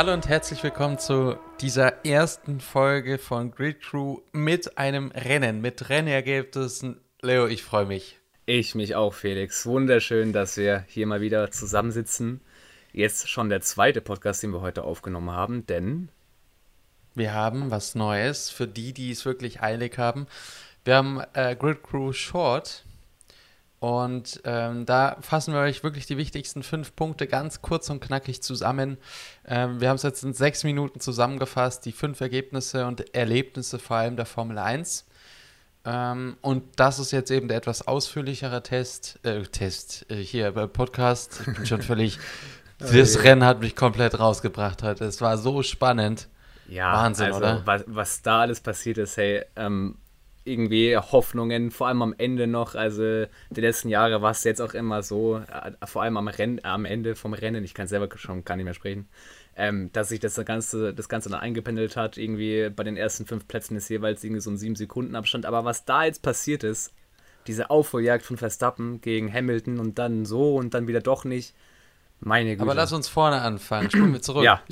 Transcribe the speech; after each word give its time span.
Hallo 0.00 0.14
und 0.14 0.30
herzlich 0.30 0.62
willkommen 0.62 0.98
zu 0.98 1.36
dieser 1.60 2.06
ersten 2.06 2.60
Folge 2.60 3.18
von 3.18 3.50
Grid 3.50 3.82
Crew 3.82 4.20
mit 4.32 4.78
einem 4.78 5.10
Rennen, 5.10 5.60
mit 5.60 5.90
Rennergebnissen. 5.90 7.02
Leo, 7.20 7.46
ich 7.46 7.62
freue 7.62 7.84
mich. 7.84 8.18
Ich 8.46 8.74
mich 8.74 8.94
auch, 8.94 9.12
Felix. 9.12 9.66
Wunderschön, 9.66 10.32
dass 10.32 10.56
wir 10.56 10.86
hier 10.88 11.06
mal 11.06 11.20
wieder 11.20 11.50
zusammensitzen. 11.50 12.40
Jetzt 12.94 13.28
schon 13.28 13.50
der 13.50 13.60
zweite 13.60 14.00
Podcast, 14.00 14.42
den 14.42 14.54
wir 14.54 14.62
heute 14.62 14.84
aufgenommen 14.84 15.32
haben, 15.32 15.66
denn 15.66 16.08
wir 17.14 17.34
haben 17.34 17.70
was 17.70 17.94
Neues 17.94 18.48
für 18.48 18.66
die, 18.66 18.94
die 18.94 19.10
es 19.10 19.26
wirklich 19.26 19.60
eilig 19.60 19.98
haben. 19.98 20.28
Wir 20.82 20.96
haben 20.96 21.20
äh, 21.34 21.54
Grid 21.54 21.82
Crew 21.82 22.14
Short 22.14 22.86
und 23.80 24.42
ähm, 24.44 24.84
da 24.84 25.16
fassen 25.22 25.54
wir 25.54 25.60
euch 25.60 25.82
wirklich 25.82 26.04
die 26.04 26.18
wichtigsten 26.18 26.62
fünf 26.62 26.94
Punkte 26.94 27.26
ganz 27.26 27.62
kurz 27.62 27.88
und 27.88 28.00
knackig 28.00 28.42
zusammen. 28.42 28.98
Ähm, 29.46 29.80
wir 29.80 29.88
haben 29.88 29.96
es 29.96 30.02
jetzt 30.02 30.22
in 30.22 30.34
sechs 30.34 30.64
Minuten 30.64 31.00
zusammengefasst, 31.00 31.86
die 31.86 31.92
fünf 31.92 32.20
Ergebnisse 32.20 32.86
und 32.86 33.14
Erlebnisse 33.14 33.78
vor 33.78 33.96
allem 33.96 34.16
der 34.16 34.26
Formel 34.26 34.58
1. 34.58 35.06
Ähm, 35.86 36.36
und 36.42 36.62
das 36.76 36.98
ist 36.98 37.10
jetzt 37.10 37.30
eben 37.30 37.48
der 37.48 37.56
etwas 37.56 37.88
ausführlichere 37.88 38.62
Test, 38.62 39.18
äh, 39.22 39.44
Test 39.44 40.04
äh, 40.10 40.16
hier 40.16 40.52
bei 40.52 40.66
Podcast. 40.66 41.40
Ich 41.46 41.54
bin 41.54 41.64
schon 41.64 41.80
völlig, 41.80 42.18
das 42.78 43.22
Rennen 43.24 43.46
hat 43.46 43.60
mich 43.60 43.76
komplett 43.76 44.18
rausgebracht 44.18 44.82
heute. 44.82 45.06
Es 45.06 45.22
war 45.22 45.38
so 45.38 45.62
spannend. 45.62 46.28
Ja, 46.68 46.92
Wahnsinn, 46.92 47.28
also, 47.28 47.38
oder? 47.38 47.62
Was, 47.64 47.84
was 47.86 48.20
da 48.20 48.42
alles 48.42 48.60
passiert 48.60 48.98
ist, 48.98 49.16
hey, 49.16 49.42
ähm, 49.56 49.96
irgendwie 50.50 50.96
Hoffnungen, 50.96 51.70
vor 51.70 51.88
allem 51.88 52.02
am 52.02 52.14
Ende 52.18 52.46
noch. 52.46 52.74
Also 52.74 53.26
die 53.50 53.60
letzten 53.60 53.88
Jahre 53.88 54.22
war 54.22 54.32
es 54.32 54.44
jetzt 54.44 54.60
auch 54.60 54.74
immer 54.74 55.02
so, 55.02 55.38
äh, 55.38 55.86
vor 55.86 56.02
allem 56.02 56.16
am, 56.16 56.28
Renn, 56.28 56.60
am 56.62 56.84
Ende 56.84 57.14
vom 57.14 57.32
Rennen, 57.32 57.64
ich 57.64 57.74
kann 57.74 57.86
selber 57.86 58.08
schon 58.16 58.44
gar 58.44 58.56
nicht 58.56 58.64
mehr 58.64 58.74
sprechen, 58.74 59.08
ähm, 59.56 59.90
dass 59.92 60.08
sich 60.08 60.20
das 60.20 60.36
Ganze, 60.44 60.92
das 60.92 61.08
Ganze 61.08 61.28
dann 61.28 61.40
eingependelt 61.40 61.96
hat. 61.96 62.16
Irgendwie 62.16 62.70
bei 62.70 62.84
den 62.84 62.96
ersten 62.96 63.26
fünf 63.26 63.46
Plätzen 63.46 63.76
ist 63.76 63.88
jeweils 63.88 64.24
irgendwie 64.24 64.40
so 64.40 64.50
ein 64.50 64.58
sieben 64.58 64.76
Sekunden 64.76 65.14
Abstand. 65.14 65.46
Aber 65.46 65.64
was 65.64 65.84
da 65.84 66.04
jetzt 66.04 66.22
passiert 66.22 66.64
ist, 66.64 66.92
diese 67.46 67.70
Aufholjagd 67.70 68.24
von 68.24 68.36
Verstappen 68.36 69.00
gegen 69.00 69.32
Hamilton 69.32 69.78
und 69.78 69.98
dann 69.98 70.24
so 70.24 70.56
und 70.56 70.74
dann 70.74 70.88
wieder 70.88 71.00
doch 71.00 71.24
nicht. 71.24 71.54
Meine 72.20 72.50
Güte. 72.50 72.62
Aber 72.62 72.74
lass 72.74 72.92
uns 72.92 73.08
vorne 73.08 73.40
anfangen. 73.40 73.90
Spielen 73.90 74.12
wir 74.12 74.20
zurück. 74.20 74.44
Ja. 74.44 74.62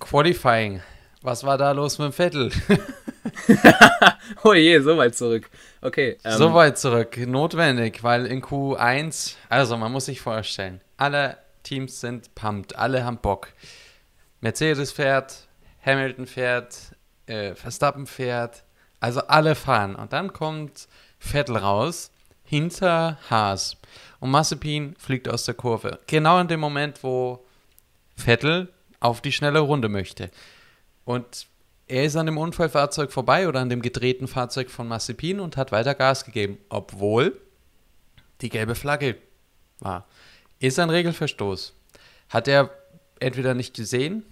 Qualifying. 0.00 0.82
Was 1.24 1.42
war 1.42 1.56
da 1.56 1.72
los 1.72 1.98
mit 1.98 2.08
dem 2.08 2.12
Vettel? 2.12 2.52
oh 4.44 4.52
je, 4.52 4.78
so 4.80 4.98
weit 4.98 5.16
zurück. 5.16 5.48
Okay. 5.80 6.18
Ähm. 6.22 6.36
So 6.36 6.52
weit 6.52 6.76
zurück. 6.76 7.16
Notwendig, 7.16 8.02
weil 8.02 8.26
in 8.26 8.42
Q1, 8.42 9.36
also 9.48 9.78
man 9.78 9.90
muss 9.90 10.04
sich 10.04 10.20
vorstellen, 10.20 10.82
alle 10.98 11.38
Teams 11.62 11.98
sind 11.98 12.34
pumped, 12.34 12.76
alle 12.76 13.06
haben 13.06 13.16
Bock. 13.16 13.48
Mercedes 14.42 14.92
fährt, 14.92 15.48
Hamilton 15.82 16.26
fährt, 16.26 16.76
äh, 17.24 17.54
Verstappen 17.54 18.06
fährt, 18.06 18.62
also 19.00 19.20
alle 19.22 19.54
fahren. 19.54 19.94
Und 19.94 20.12
dann 20.12 20.30
kommt 20.30 20.88
Vettel 21.18 21.56
raus, 21.56 22.10
hinter 22.44 23.16
Haas. 23.30 23.78
Und 24.20 24.30
Massepin 24.30 24.94
fliegt 24.98 25.30
aus 25.30 25.46
der 25.46 25.54
Kurve. 25.54 26.00
Genau 26.06 26.38
in 26.38 26.48
dem 26.48 26.60
Moment, 26.60 27.02
wo 27.02 27.42
Vettel 28.14 28.68
auf 29.00 29.22
die 29.22 29.32
schnelle 29.32 29.60
Runde 29.60 29.88
möchte. 29.88 30.30
Und 31.04 31.46
er 31.86 32.04
ist 32.04 32.16
an 32.16 32.26
dem 32.26 32.38
Unfallfahrzeug 32.38 33.12
vorbei 33.12 33.48
oder 33.48 33.60
an 33.60 33.68
dem 33.68 33.82
gedrehten 33.82 34.26
Fahrzeug 34.26 34.70
von 34.70 34.88
Massepin 34.88 35.40
und 35.40 35.56
hat 35.56 35.72
weiter 35.72 35.94
Gas 35.94 36.24
gegeben, 36.24 36.58
obwohl 36.68 37.38
die 38.40 38.48
gelbe 38.48 38.74
Flagge 38.74 39.16
war. 39.80 40.06
Ist 40.60 40.78
ein 40.78 40.90
Regelverstoß. 40.90 41.74
Hat 42.30 42.48
er 42.48 42.70
entweder 43.20 43.54
nicht 43.54 43.74
gesehen 43.74 44.24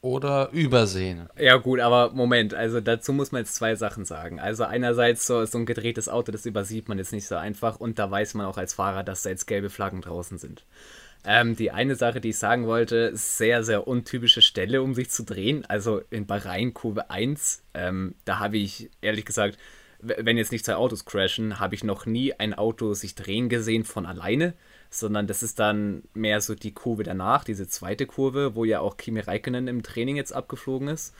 oder 0.00 0.50
übersehen. 0.50 1.28
Ja 1.38 1.56
gut, 1.56 1.80
aber 1.80 2.10
Moment, 2.12 2.54
also 2.54 2.80
dazu 2.80 3.12
muss 3.12 3.32
man 3.32 3.42
jetzt 3.42 3.54
zwei 3.54 3.74
Sachen 3.74 4.04
sagen. 4.04 4.38
Also 4.38 4.64
einerseits 4.64 5.26
so, 5.26 5.44
so 5.44 5.58
ein 5.58 5.66
gedrehtes 5.66 6.08
Auto, 6.08 6.32
das 6.32 6.46
übersieht 6.46 6.88
man 6.88 6.98
jetzt 6.98 7.12
nicht 7.12 7.26
so 7.26 7.36
einfach 7.36 7.80
und 7.80 7.98
da 7.98 8.10
weiß 8.10 8.34
man 8.34 8.46
auch 8.46 8.58
als 8.58 8.74
Fahrer, 8.74 9.02
dass 9.02 9.22
da 9.22 9.30
jetzt 9.30 9.46
gelbe 9.46 9.70
Flaggen 9.70 10.02
draußen 10.02 10.38
sind. 10.38 10.64
Ähm, 11.24 11.56
die 11.56 11.72
eine 11.72 11.96
Sache, 11.96 12.20
die 12.20 12.30
ich 12.30 12.38
sagen 12.38 12.66
wollte, 12.66 13.10
sehr, 13.16 13.64
sehr 13.64 13.88
untypische 13.88 14.42
Stelle, 14.42 14.82
um 14.82 14.94
sich 14.94 15.10
zu 15.10 15.24
drehen. 15.24 15.64
Also 15.66 16.00
in 16.10 16.26
Bahrain 16.26 16.72
Kurve 16.72 17.10
1, 17.10 17.62
ähm, 17.74 18.14
da 18.24 18.38
habe 18.38 18.58
ich 18.58 18.90
ehrlich 19.00 19.24
gesagt, 19.24 19.58
wenn 20.00 20.36
jetzt 20.36 20.52
nicht 20.52 20.64
zwei 20.64 20.76
Autos 20.76 21.04
crashen, 21.04 21.58
habe 21.58 21.74
ich 21.74 21.82
noch 21.82 22.06
nie 22.06 22.34
ein 22.34 22.54
Auto 22.54 22.94
sich 22.94 23.14
drehen 23.14 23.48
gesehen 23.48 23.84
von 23.84 24.06
alleine, 24.06 24.54
sondern 24.90 25.26
das 25.26 25.42
ist 25.42 25.58
dann 25.58 26.02
mehr 26.14 26.40
so 26.40 26.54
die 26.54 26.72
Kurve 26.72 27.02
danach, 27.02 27.44
diese 27.44 27.66
zweite 27.66 28.06
Kurve, 28.06 28.54
wo 28.54 28.64
ja 28.64 28.80
auch 28.80 28.96
Kimi 28.96 29.20
Räikkönen 29.20 29.68
im 29.68 29.82
Training 29.82 30.16
jetzt 30.16 30.32
abgeflogen 30.32 30.88
ist. 30.88 31.14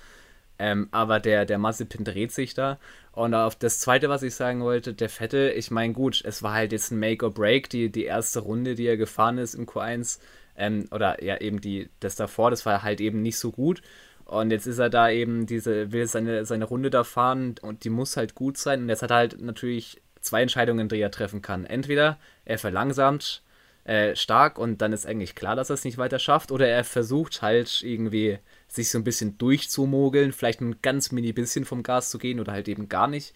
Ähm, 0.59 0.89
aber 0.91 1.21
der, 1.21 1.44
der 1.44 1.59
Mazepin 1.59 2.05
dreht 2.05 2.33
sich 2.33 2.55
da. 2.55 2.78
Und 3.12 3.34
auf 3.34 3.56
das 3.56 3.78
zweite, 3.78 4.09
was 4.09 4.22
ich 4.22 4.34
sagen 4.34 4.62
wollte, 4.62 4.94
der 4.94 5.09
Vettel, 5.09 5.53
ich 5.56 5.71
meine, 5.71 5.93
gut, 5.93 6.22
es 6.25 6.43
war 6.43 6.55
halt 6.55 6.72
jetzt 6.72 6.91
ein 6.91 6.99
Make 6.99 7.25
or 7.25 7.33
Break, 7.33 7.71
die, 7.71 7.91
die 7.91 8.05
erste 8.05 8.41
Runde, 8.41 8.75
die 8.75 8.87
er 8.87 8.97
gefahren 8.97 9.39
ist 9.39 9.55
im 9.55 9.66
Q1. 9.66 10.19
Ähm, 10.56 10.87
oder 10.91 11.22
ja, 11.22 11.39
eben 11.41 11.61
die, 11.61 11.89
das 12.00 12.16
davor, 12.16 12.50
das 12.50 12.65
war 12.66 12.83
halt 12.83 13.00
eben 13.00 13.22
nicht 13.22 13.39
so 13.39 13.53
gut. 13.53 13.83
Und 14.25 14.50
jetzt 14.50 14.66
ist 14.66 14.78
er 14.78 14.91
da 14.91 15.09
eben 15.09 15.47
diese, 15.47 15.93
will 15.93 16.06
seine, 16.06 16.45
seine 16.45 16.65
Runde 16.65 16.91
da 16.91 17.05
fahren 17.05 17.55
und 17.62 17.84
die 17.84 17.91
muss 17.91 18.16
halt 18.16 18.34
gut 18.34 18.59
sein. 18.59 18.83
Und 18.83 18.89
jetzt 18.89 19.03
hat 19.03 19.11
er 19.12 19.16
halt 19.19 19.41
natürlich 19.41 20.00
zwei 20.21 20.43
Entscheidungen, 20.43 20.89
die 20.89 21.00
er 21.00 21.11
treffen 21.11 21.43
kann. 21.43 21.65
Entweder 21.65 22.19
er 22.45 22.59
verlangsamt 22.59 23.43
äh, 23.84 24.16
stark 24.16 24.59
und 24.59 24.83
dann 24.83 24.93
ist 24.93 25.06
eigentlich 25.06 25.37
klar, 25.37 25.55
dass 25.55 25.71
er 25.71 25.75
es 25.75 25.84
nicht 25.84 25.97
weiter 25.97 26.19
schafft, 26.19 26.50
oder 26.50 26.66
er 26.66 26.83
versucht 26.83 27.41
halt 27.43 27.83
irgendwie 27.83 28.39
sich 28.76 28.91
so 28.91 28.98
ein 28.98 29.04
bisschen 29.04 29.37
durchzumogeln, 29.38 30.32
vielleicht 30.32 30.60
ein 30.60 30.81
ganz 30.82 31.10
mini 31.10 31.32
bisschen 31.32 31.64
vom 31.64 31.82
Gas 31.82 32.10
zu 32.10 32.19
gehen 32.19 32.41
oder 32.41 32.53
halt 32.53 32.69
eben 32.69 32.88
gar 32.88 33.09
nicht. 33.09 33.34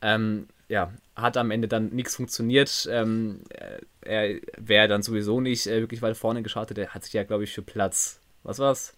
Ähm, 0.00 0.48
ja, 0.68 0.92
hat 1.14 1.36
am 1.36 1.50
Ende 1.50 1.68
dann 1.68 1.90
nichts 1.90 2.16
funktioniert. 2.16 2.88
Ähm, 2.90 3.42
äh, 3.50 3.80
er 4.00 4.40
wäre 4.56 4.88
dann 4.88 5.02
sowieso 5.02 5.40
nicht 5.40 5.66
äh, 5.66 5.80
wirklich 5.80 6.02
weit 6.02 6.16
vorne 6.16 6.42
geschartet. 6.42 6.78
Er 6.78 6.88
hat 6.88 7.04
sich 7.04 7.12
ja, 7.12 7.24
glaube 7.24 7.44
ich, 7.44 7.52
für 7.52 7.62
Platz, 7.62 8.20
was 8.42 8.58
war's? 8.58 8.94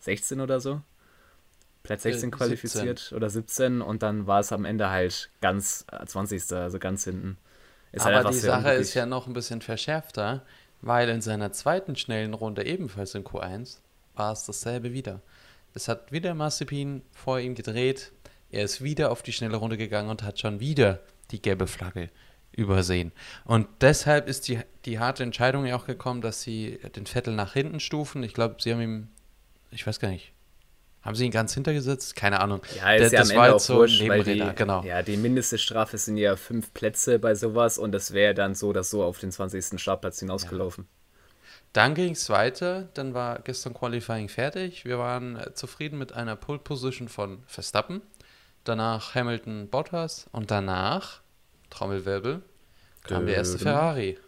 16 0.00 0.40
oder 0.40 0.60
so? 0.60 0.80
Platz 1.82 2.02
16 2.02 2.28
äh, 2.28 2.32
qualifiziert 2.32 2.98
17. 2.98 3.16
oder 3.16 3.30
17 3.30 3.82
und 3.82 4.02
dann 4.02 4.26
war 4.26 4.40
es 4.40 4.52
am 4.52 4.64
Ende 4.64 4.90
halt 4.90 5.30
ganz 5.40 5.86
20. 6.06 6.50
Äh, 6.50 6.54
also 6.56 6.78
ganz 6.78 7.04
hinten. 7.04 7.38
Ist 7.92 8.04
halt 8.04 8.16
Aber 8.16 8.24
halt 8.26 8.34
die 8.34 8.38
Sache 8.38 8.72
ist 8.72 8.94
ja 8.94 9.06
noch 9.06 9.26
ein 9.26 9.32
bisschen 9.32 9.62
verschärfter, 9.62 10.44
weil 10.80 11.08
in 11.08 11.20
seiner 11.20 11.52
zweiten 11.52 11.96
schnellen 11.96 12.34
Runde 12.34 12.64
ebenfalls 12.64 13.14
in 13.14 13.24
Q1 13.24 13.78
war 14.14 14.32
es 14.32 14.44
dasselbe 14.44 14.92
wieder. 14.92 15.20
Es 15.74 15.88
hat 15.88 16.12
wieder 16.12 16.34
Massepin 16.34 17.02
vor 17.12 17.38
ihm 17.38 17.54
gedreht. 17.54 18.12
Er 18.50 18.64
ist 18.64 18.82
wieder 18.82 19.10
auf 19.10 19.22
die 19.22 19.32
schnelle 19.32 19.56
Runde 19.56 19.76
gegangen 19.76 20.10
und 20.10 20.22
hat 20.22 20.40
schon 20.40 20.60
wieder 20.60 21.00
die 21.30 21.40
gelbe 21.40 21.66
Flagge 21.66 22.10
übersehen. 22.52 23.12
Und 23.44 23.68
deshalb 23.80 24.28
ist 24.28 24.48
die, 24.48 24.60
die 24.84 24.98
harte 24.98 25.22
Entscheidung 25.22 25.66
ja 25.66 25.76
auch 25.76 25.86
gekommen, 25.86 26.20
dass 26.20 26.42
sie 26.42 26.80
den 26.96 27.06
Vettel 27.06 27.34
nach 27.34 27.52
hinten 27.52 27.78
stufen. 27.78 28.22
Ich 28.24 28.34
glaube, 28.34 28.56
sie 28.58 28.72
haben 28.72 28.80
ihm, 28.80 29.08
ich 29.70 29.86
weiß 29.86 30.00
gar 30.00 30.10
nicht, 30.10 30.32
haben 31.02 31.14
sie 31.14 31.24
ihn 31.24 31.30
ganz 31.30 31.54
hintergesetzt? 31.54 32.14
Keine 32.14 32.40
Ahnung. 32.40 32.60
Ja, 32.76 32.92
ist 32.92 33.12
Der, 33.12 33.20
ja 33.20 33.24
das 33.24 33.34
war 33.34 33.52
jetzt 33.52 33.66
so 33.66 33.76
wurscht, 33.76 34.00
die, 34.00 34.44
genau. 34.54 34.82
Ja, 34.82 35.02
die 35.02 35.16
mindeste 35.16 35.56
Strafe 35.56 35.96
sind 35.96 36.18
ja 36.18 36.36
fünf 36.36 36.74
Plätze 36.74 37.18
bei 37.18 37.34
sowas 37.34 37.78
und 37.78 37.92
das 37.92 38.12
wäre 38.12 38.34
dann 38.34 38.54
so, 38.54 38.72
dass 38.72 38.90
so 38.90 39.02
auf 39.02 39.18
den 39.18 39.32
20. 39.32 39.80
Startplatz 39.80 40.20
hinausgelaufen. 40.20 40.84
Ja. 40.84 40.99
Dann 41.72 41.94
ging 41.94 42.12
es 42.12 42.28
weiter, 42.30 42.88
dann 42.94 43.14
war 43.14 43.38
gestern 43.40 43.74
Qualifying 43.74 44.28
fertig. 44.28 44.84
Wir 44.84 44.98
waren 44.98 45.36
äh, 45.36 45.54
zufrieden 45.54 45.98
mit 45.98 46.12
einer 46.12 46.34
Pole 46.34 46.58
Position 46.58 47.08
von 47.08 47.44
Verstappen, 47.46 48.02
danach 48.64 49.14
Hamilton 49.14 49.68
Bottas 49.68 50.28
und 50.32 50.50
danach, 50.50 51.20
Trommelwirbel, 51.70 52.42
kam 53.04 53.26
der 53.26 53.36
erste 53.36 53.58
Ferrari. 53.58 54.18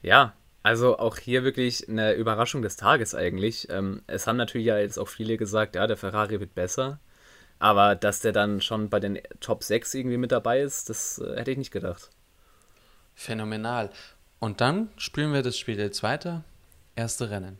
Ja, 0.00 0.32
also 0.62 0.98
auch 0.98 1.18
hier 1.18 1.44
wirklich 1.44 1.86
eine 1.88 2.14
Überraschung 2.14 2.62
des 2.62 2.76
Tages 2.76 3.14
eigentlich. 3.14 3.68
Ähm, 3.68 4.02
es 4.06 4.26
haben 4.26 4.38
natürlich 4.38 4.66
ja 4.66 4.78
jetzt 4.78 4.98
auch 4.98 5.08
viele 5.08 5.36
gesagt, 5.36 5.76
ja, 5.76 5.86
der 5.86 5.98
Ferrari 5.98 6.40
wird 6.40 6.54
besser. 6.54 6.98
Aber 7.58 7.94
dass 7.94 8.20
der 8.20 8.32
dann 8.32 8.62
schon 8.62 8.88
bei 8.88 9.00
den 9.00 9.20
Top 9.40 9.62
6 9.62 9.94
irgendwie 9.94 10.16
mit 10.16 10.32
dabei 10.32 10.62
ist, 10.62 10.88
das 10.88 11.18
äh, 11.18 11.36
hätte 11.36 11.50
ich 11.50 11.58
nicht 11.58 11.70
gedacht. 11.70 12.08
Phänomenal. 13.14 13.90
Und 14.40 14.62
dann 14.62 14.88
spielen 14.96 15.34
wir 15.34 15.42
das 15.42 15.58
Spiel 15.58 15.78
jetzt 15.78 16.02
weiter 16.02 16.42
erste 16.96 17.30
Rennen. 17.30 17.58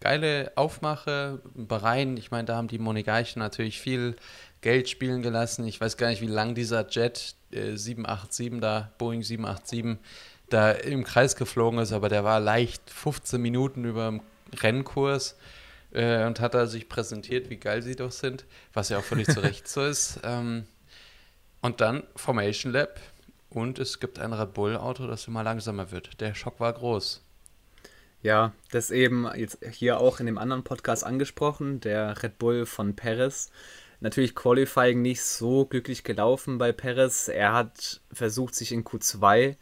Geile 0.00 0.52
Aufmache, 0.54 1.42
Bahrain, 1.54 2.16
ich 2.16 2.30
meine, 2.30 2.46
da 2.46 2.56
haben 2.56 2.68
die 2.68 2.78
Monegaischen 2.78 3.40
natürlich 3.40 3.80
viel 3.80 4.16
Geld 4.62 4.88
spielen 4.88 5.22
gelassen. 5.22 5.66
Ich 5.66 5.80
weiß 5.80 5.96
gar 5.96 6.08
nicht, 6.08 6.22
wie 6.22 6.26
lang 6.26 6.54
dieser 6.54 6.88
Jet 6.88 7.34
äh, 7.50 7.76
787 7.76 8.60
da, 8.60 8.92
Boeing 8.98 9.22
787, 9.22 9.98
da 10.48 10.72
im 10.72 11.04
Kreis 11.04 11.36
geflogen 11.36 11.78
ist, 11.78 11.92
aber 11.92 12.08
der 12.08 12.24
war 12.24 12.40
leicht 12.40 12.88
15 12.90 13.40
Minuten 13.40 13.84
über 13.84 14.06
dem 14.06 14.20
Rennkurs 14.58 15.36
äh, 15.92 16.24
und 16.24 16.40
hat 16.40 16.54
da 16.54 16.66
sich 16.66 16.88
präsentiert, 16.88 17.50
wie 17.50 17.56
geil 17.56 17.82
sie 17.82 17.96
doch 17.96 18.12
sind, 18.12 18.44
was 18.72 18.88
ja 18.88 18.98
auch 18.98 19.04
völlig 19.04 19.28
zu 19.28 19.40
Recht 19.42 19.68
so 19.68 19.84
ist. 19.84 20.20
Ähm, 20.30 20.66
und 21.62 21.80
dann 21.82 22.04
Formation 22.16 22.72
Lab 22.72 23.00
und 23.50 23.78
es 23.78 24.00
gibt 24.00 24.18
ein 24.18 24.32
Red 24.32 24.54
Bull 24.54 24.76
Auto, 24.76 25.06
das 25.06 25.26
immer 25.28 25.42
langsamer 25.42 25.90
wird. 25.90 26.20
Der 26.20 26.34
Schock 26.34 26.58
war 26.58 26.72
groß. 26.72 27.22
Ja, 28.22 28.52
das 28.70 28.90
eben 28.90 29.26
jetzt 29.34 29.58
hier 29.70 29.98
auch 29.98 30.20
in 30.20 30.26
dem 30.26 30.36
anderen 30.36 30.62
Podcast 30.62 31.04
angesprochen, 31.04 31.80
der 31.80 32.22
Red 32.22 32.38
Bull 32.38 32.66
von 32.66 32.94
Perez. 32.94 33.50
Natürlich 34.00 34.34
Qualifying 34.34 35.00
nicht 35.00 35.22
so 35.22 35.64
glücklich 35.64 36.04
gelaufen 36.04 36.58
bei 36.58 36.72
Perez. 36.72 37.28
Er 37.28 37.54
hat 37.54 38.02
versucht, 38.12 38.54
sich 38.54 38.72
in 38.72 38.84
Q2 38.84 39.56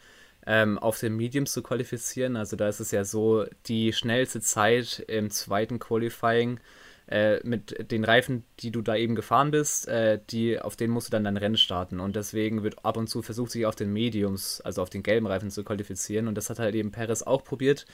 ähm, 0.47 0.79
auf 0.79 0.99
den 0.99 1.17
Mediums 1.17 1.53
zu 1.53 1.63
qualifizieren. 1.63 2.37
Also 2.37 2.57
da 2.57 2.69
ist 2.69 2.81
es 2.81 2.91
ja 2.91 3.05
so, 3.05 3.47
die 3.67 3.93
schnellste 3.93 4.41
Zeit 4.41 5.05
im 5.07 5.31
zweiten 5.31 5.79
Qualifying 5.79 6.59
äh, 7.09 7.39
mit 7.47 7.91
den 7.93 8.05
Reifen, 8.05 8.45
die 8.61 8.73
du 8.73 8.83
da 8.83 8.97
eben 8.97 9.15
gefahren 9.15 9.53
bist, 9.53 9.87
äh, 9.87 10.21
die, 10.31 10.61
auf 10.61 10.75
denen 10.75 10.93
musst 10.93 11.09
du 11.09 11.11
dann 11.13 11.25
dein 11.25 11.37
Rennen 11.37 11.57
starten. 11.57 12.01
Und 12.01 12.17
deswegen 12.17 12.65
wird 12.65 12.85
ab 12.85 12.97
und 12.97 13.09
zu 13.09 13.23
versucht, 13.23 13.53
sich 13.53 13.67
auf 13.67 13.77
den 13.77 13.93
Mediums, 13.93 14.61
also 14.61 14.83
auf 14.83 14.91
den 14.91 15.05
gelben 15.05 15.27
Reifen 15.27 15.51
zu 15.51 15.63
qualifizieren. 15.63 16.27
Und 16.27 16.35
das 16.35 16.51
hat 16.51 16.59
halt 16.59 16.75
eben 16.75 16.91
Perez 16.91 17.23
auch 17.23 17.45
probiert. 17.45 17.87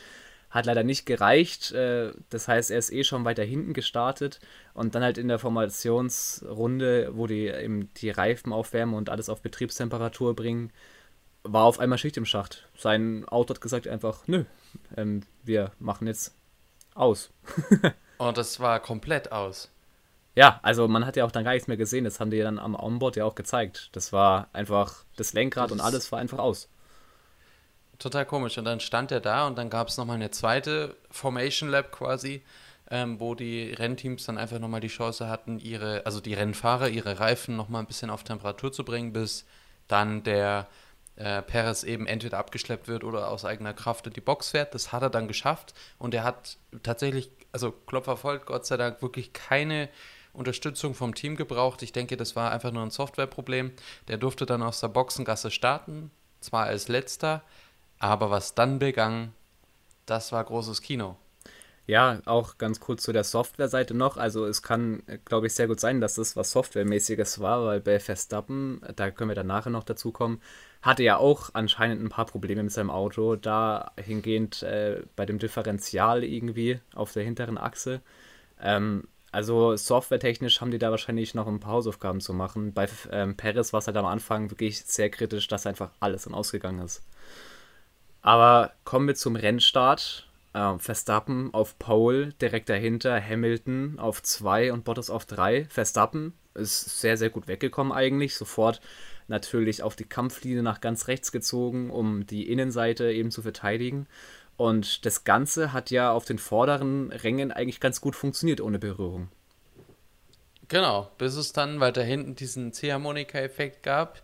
Hat 0.54 0.66
leider 0.66 0.84
nicht 0.84 1.04
gereicht. 1.04 1.72
Äh, 1.72 2.12
das 2.30 2.46
heißt, 2.46 2.70
er 2.70 2.78
ist 2.78 2.92
eh 2.92 3.02
schon 3.02 3.24
weiter 3.24 3.42
hinten 3.42 3.72
gestartet. 3.72 4.38
Und 4.72 4.94
dann 4.94 5.02
halt 5.02 5.18
in 5.18 5.26
der 5.26 5.40
Formationsrunde, 5.40 7.10
wo 7.16 7.26
die 7.26 7.48
eben 7.48 7.92
die 7.94 8.10
Reifen 8.10 8.52
aufwärmen 8.52 8.94
und 8.94 9.10
alles 9.10 9.28
auf 9.28 9.42
Betriebstemperatur 9.42 10.36
bringen, 10.36 10.70
war 11.42 11.64
auf 11.64 11.80
einmal 11.80 11.98
Schicht 11.98 12.16
im 12.16 12.24
Schacht. 12.24 12.68
Sein 12.76 13.24
Auto 13.26 13.52
hat 13.52 13.60
gesagt 13.60 13.88
einfach, 13.88 14.22
nö, 14.28 14.44
ähm, 14.96 15.22
wir 15.42 15.72
machen 15.80 16.06
jetzt 16.06 16.36
aus. 16.94 17.30
Und 18.18 18.38
das 18.38 18.60
war 18.60 18.78
komplett 18.78 19.32
aus. 19.32 19.72
Ja, 20.36 20.60
also 20.62 20.86
man 20.86 21.04
hat 21.04 21.16
ja 21.16 21.24
auch 21.24 21.32
dann 21.32 21.44
gar 21.44 21.52
nichts 21.52 21.66
mehr 21.66 21.76
gesehen. 21.76 22.04
Das 22.04 22.20
haben 22.20 22.30
die 22.30 22.38
dann 22.38 22.60
am 22.60 22.76
Onboard 22.76 23.16
ja 23.16 23.24
auch 23.24 23.34
gezeigt. 23.34 23.90
Das 23.90 24.12
war 24.12 24.48
einfach 24.52 25.04
das 25.16 25.32
Lenkrad 25.32 25.70
das 25.70 25.72
und 25.72 25.80
alles 25.80 26.12
war 26.12 26.20
einfach 26.20 26.38
aus. 26.38 26.68
Total 27.98 28.26
komisch. 28.26 28.58
Und 28.58 28.64
dann 28.64 28.80
stand 28.80 29.12
er 29.12 29.20
da 29.20 29.46
und 29.46 29.56
dann 29.56 29.70
gab 29.70 29.88
es 29.88 29.96
nochmal 29.96 30.16
eine 30.16 30.30
zweite 30.30 30.96
Formation 31.10 31.68
Lab 31.70 31.92
quasi, 31.92 32.42
ähm, 32.90 33.20
wo 33.20 33.34
die 33.34 33.72
Rennteams 33.72 34.26
dann 34.26 34.38
einfach 34.38 34.58
nochmal 34.58 34.80
die 34.80 34.88
Chance 34.88 35.28
hatten, 35.28 35.58
ihre, 35.58 36.04
also 36.04 36.20
die 36.20 36.34
Rennfahrer, 36.34 36.88
ihre 36.88 37.20
Reifen 37.20 37.56
nochmal 37.56 37.82
ein 37.82 37.86
bisschen 37.86 38.10
auf 38.10 38.24
Temperatur 38.24 38.72
zu 38.72 38.84
bringen, 38.84 39.12
bis 39.12 39.46
dann 39.88 40.22
der 40.22 40.66
äh, 41.16 41.42
Perez 41.42 41.84
eben 41.84 42.06
entweder 42.06 42.38
abgeschleppt 42.38 42.88
wird 42.88 43.04
oder 43.04 43.30
aus 43.30 43.44
eigener 43.44 43.72
Kraft 43.72 44.06
in 44.06 44.12
die 44.12 44.20
Box 44.20 44.50
fährt. 44.50 44.74
Das 44.74 44.92
hat 44.92 45.02
er 45.02 45.10
dann 45.10 45.28
geschafft 45.28 45.74
und 45.98 46.14
er 46.14 46.24
hat 46.24 46.56
tatsächlich, 46.82 47.30
also 47.52 47.70
Klopfer 47.70 48.16
folgt, 48.16 48.46
Gott 48.46 48.66
sei 48.66 48.76
Dank 48.76 49.00
wirklich 49.02 49.32
keine 49.32 49.88
Unterstützung 50.32 50.94
vom 50.94 51.14
Team 51.14 51.36
gebraucht. 51.36 51.82
Ich 51.82 51.92
denke, 51.92 52.16
das 52.16 52.34
war 52.34 52.50
einfach 52.50 52.72
nur 52.72 52.82
ein 52.82 52.90
Softwareproblem. 52.90 53.72
Der 54.08 54.16
durfte 54.16 54.46
dann 54.46 54.62
aus 54.62 54.80
der 54.80 54.88
Boxengasse 54.88 55.50
starten, 55.52 56.10
zwar 56.40 56.64
als 56.64 56.88
letzter, 56.88 57.42
aber 58.04 58.30
was 58.30 58.54
dann 58.54 58.78
begann, 58.78 59.32
das 60.04 60.30
war 60.30 60.44
großes 60.44 60.82
Kino. 60.82 61.16
Ja, 61.86 62.20
auch 62.26 62.56
ganz 62.58 62.80
kurz 62.80 63.02
zu 63.02 63.12
der 63.12 63.24
Softwareseite 63.24 63.94
noch. 63.94 64.16
Also 64.16 64.46
es 64.46 64.62
kann, 64.62 65.02
glaube 65.24 65.46
ich, 65.46 65.54
sehr 65.54 65.68
gut 65.68 65.80
sein, 65.80 66.00
dass 66.00 66.14
das 66.14 66.36
was 66.36 66.50
Softwaremäßiges 66.50 67.40
war, 67.40 67.64
weil 67.64 67.80
bei 67.80 68.00
Verstappen, 68.00 68.80
da 68.96 69.10
können 69.10 69.30
wir 69.30 69.34
dann 69.34 69.46
nachher 69.46 69.70
noch 69.70 69.84
dazu 69.84 70.10
kommen, 70.12 70.40
hatte 70.82 71.02
ja 71.02 71.16
auch 71.16 71.50
anscheinend 71.54 72.02
ein 72.02 72.08
paar 72.10 72.26
Probleme 72.26 72.62
mit 72.62 72.72
seinem 72.72 72.90
Auto, 72.90 73.36
dahingehend 73.36 74.62
äh, 74.62 75.02
bei 75.16 75.26
dem 75.26 75.38
Differential 75.38 76.24
irgendwie 76.24 76.80
auf 76.94 77.12
der 77.12 77.24
hinteren 77.24 77.58
Achse. 77.58 78.00
Ähm, 78.60 79.08
also 79.32 79.76
softwaretechnisch 79.76 80.60
haben 80.60 80.70
die 80.70 80.78
da 80.78 80.90
wahrscheinlich 80.90 81.34
noch 81.34 81.46
ein 81.46 81.60
paar 81.60 81.72
Hausaufgaben 81.72 82.20
zu 82.20 82.32
machen. 82.34 82.72
Bei 82.72 82.88
ähm, 83.10 83.36
Perez 83.36 83.72
war 83.72 83.80
es 83.80 83.86
halt 83.86 83.96
am 83.96 84.06
Anfang 84.06 84.50
wirklich 84.50 84.84
sehr 84.84 85.10
kritisch, 85.10 85.48
dass 85.48 85.66
einfach 85.66 85.90
alles 86.00 86.24
dann 86.24 86.34
ausgegangen 86.34 86.84
ist. 86.84 87.02
Aber 88.24 88.72
kommen 88.84 89.06
wir 89.06 89.14
zum 89.14 89.36
Rennstart. 89.36 90.26
Äh, 90.54 90.78
Verstappen 90.78 91.52
auf 91.52 91.78
Pole, 91.78 92.32
direkt 92.40 92.70
dahinter 92.70 93.20
Hamilton 93.20 93.98
auf 93.98 94.22
2 94.22 94.72
und 94.72 94.84
Bottas 94.84 95.10
auf 95.10 95.26
3. 95.26 95.66
Verstappen 95.66 96.32
ist 96.54 97.00
sehr, 97.00 97.18
sehr 97.18 97.28
gut 97.28 97.48
weggekommen 97.48 97.92
eigentlich. 97.92 98.34
Sofort 98.34 98.80
natürlich 99.28 99.82
auf 99.82 99.94
die 99.94 100.06
Kampflinie 100.06 100.62
nach 100.62 100.80
ganz 100.80 101.06
rechts 101.06 101.32
gezogen, 101.32 101.90
um 101.90 102.26
die 102.26 102.48
Innenseite 102.50 103.12
eben 103.12 103.30
zu 103.30 103.42
verteidigen. 103.42 104.06
Und 104.56 105.04
das 105.04 105.24
Ganze 105.24 105.74
hat 105.74 105.90
ja 105.90 106.10
auf 106.10 106.24
den 106.24 106.38
vorderen 106.38 107.12
Rängen 107.12 107.52
eigentlich 107.52 107.78
ganz 107.78 108.00
gut 108.00 108.16
funktioniert 108.16 108.62
ohne 108.62 108.78
Berührung. 108.78 109.28
Genau, 110.68 111.10
bis 111.18 111.36
es 111.36 111.52
dann 111.52 111.80
weiter 111.80 112.02
hinten 112.02 112.36
diesen 112.36 112.72
C-Harmonika-Effekt 112.72 113.82
gab, 113.82 114.22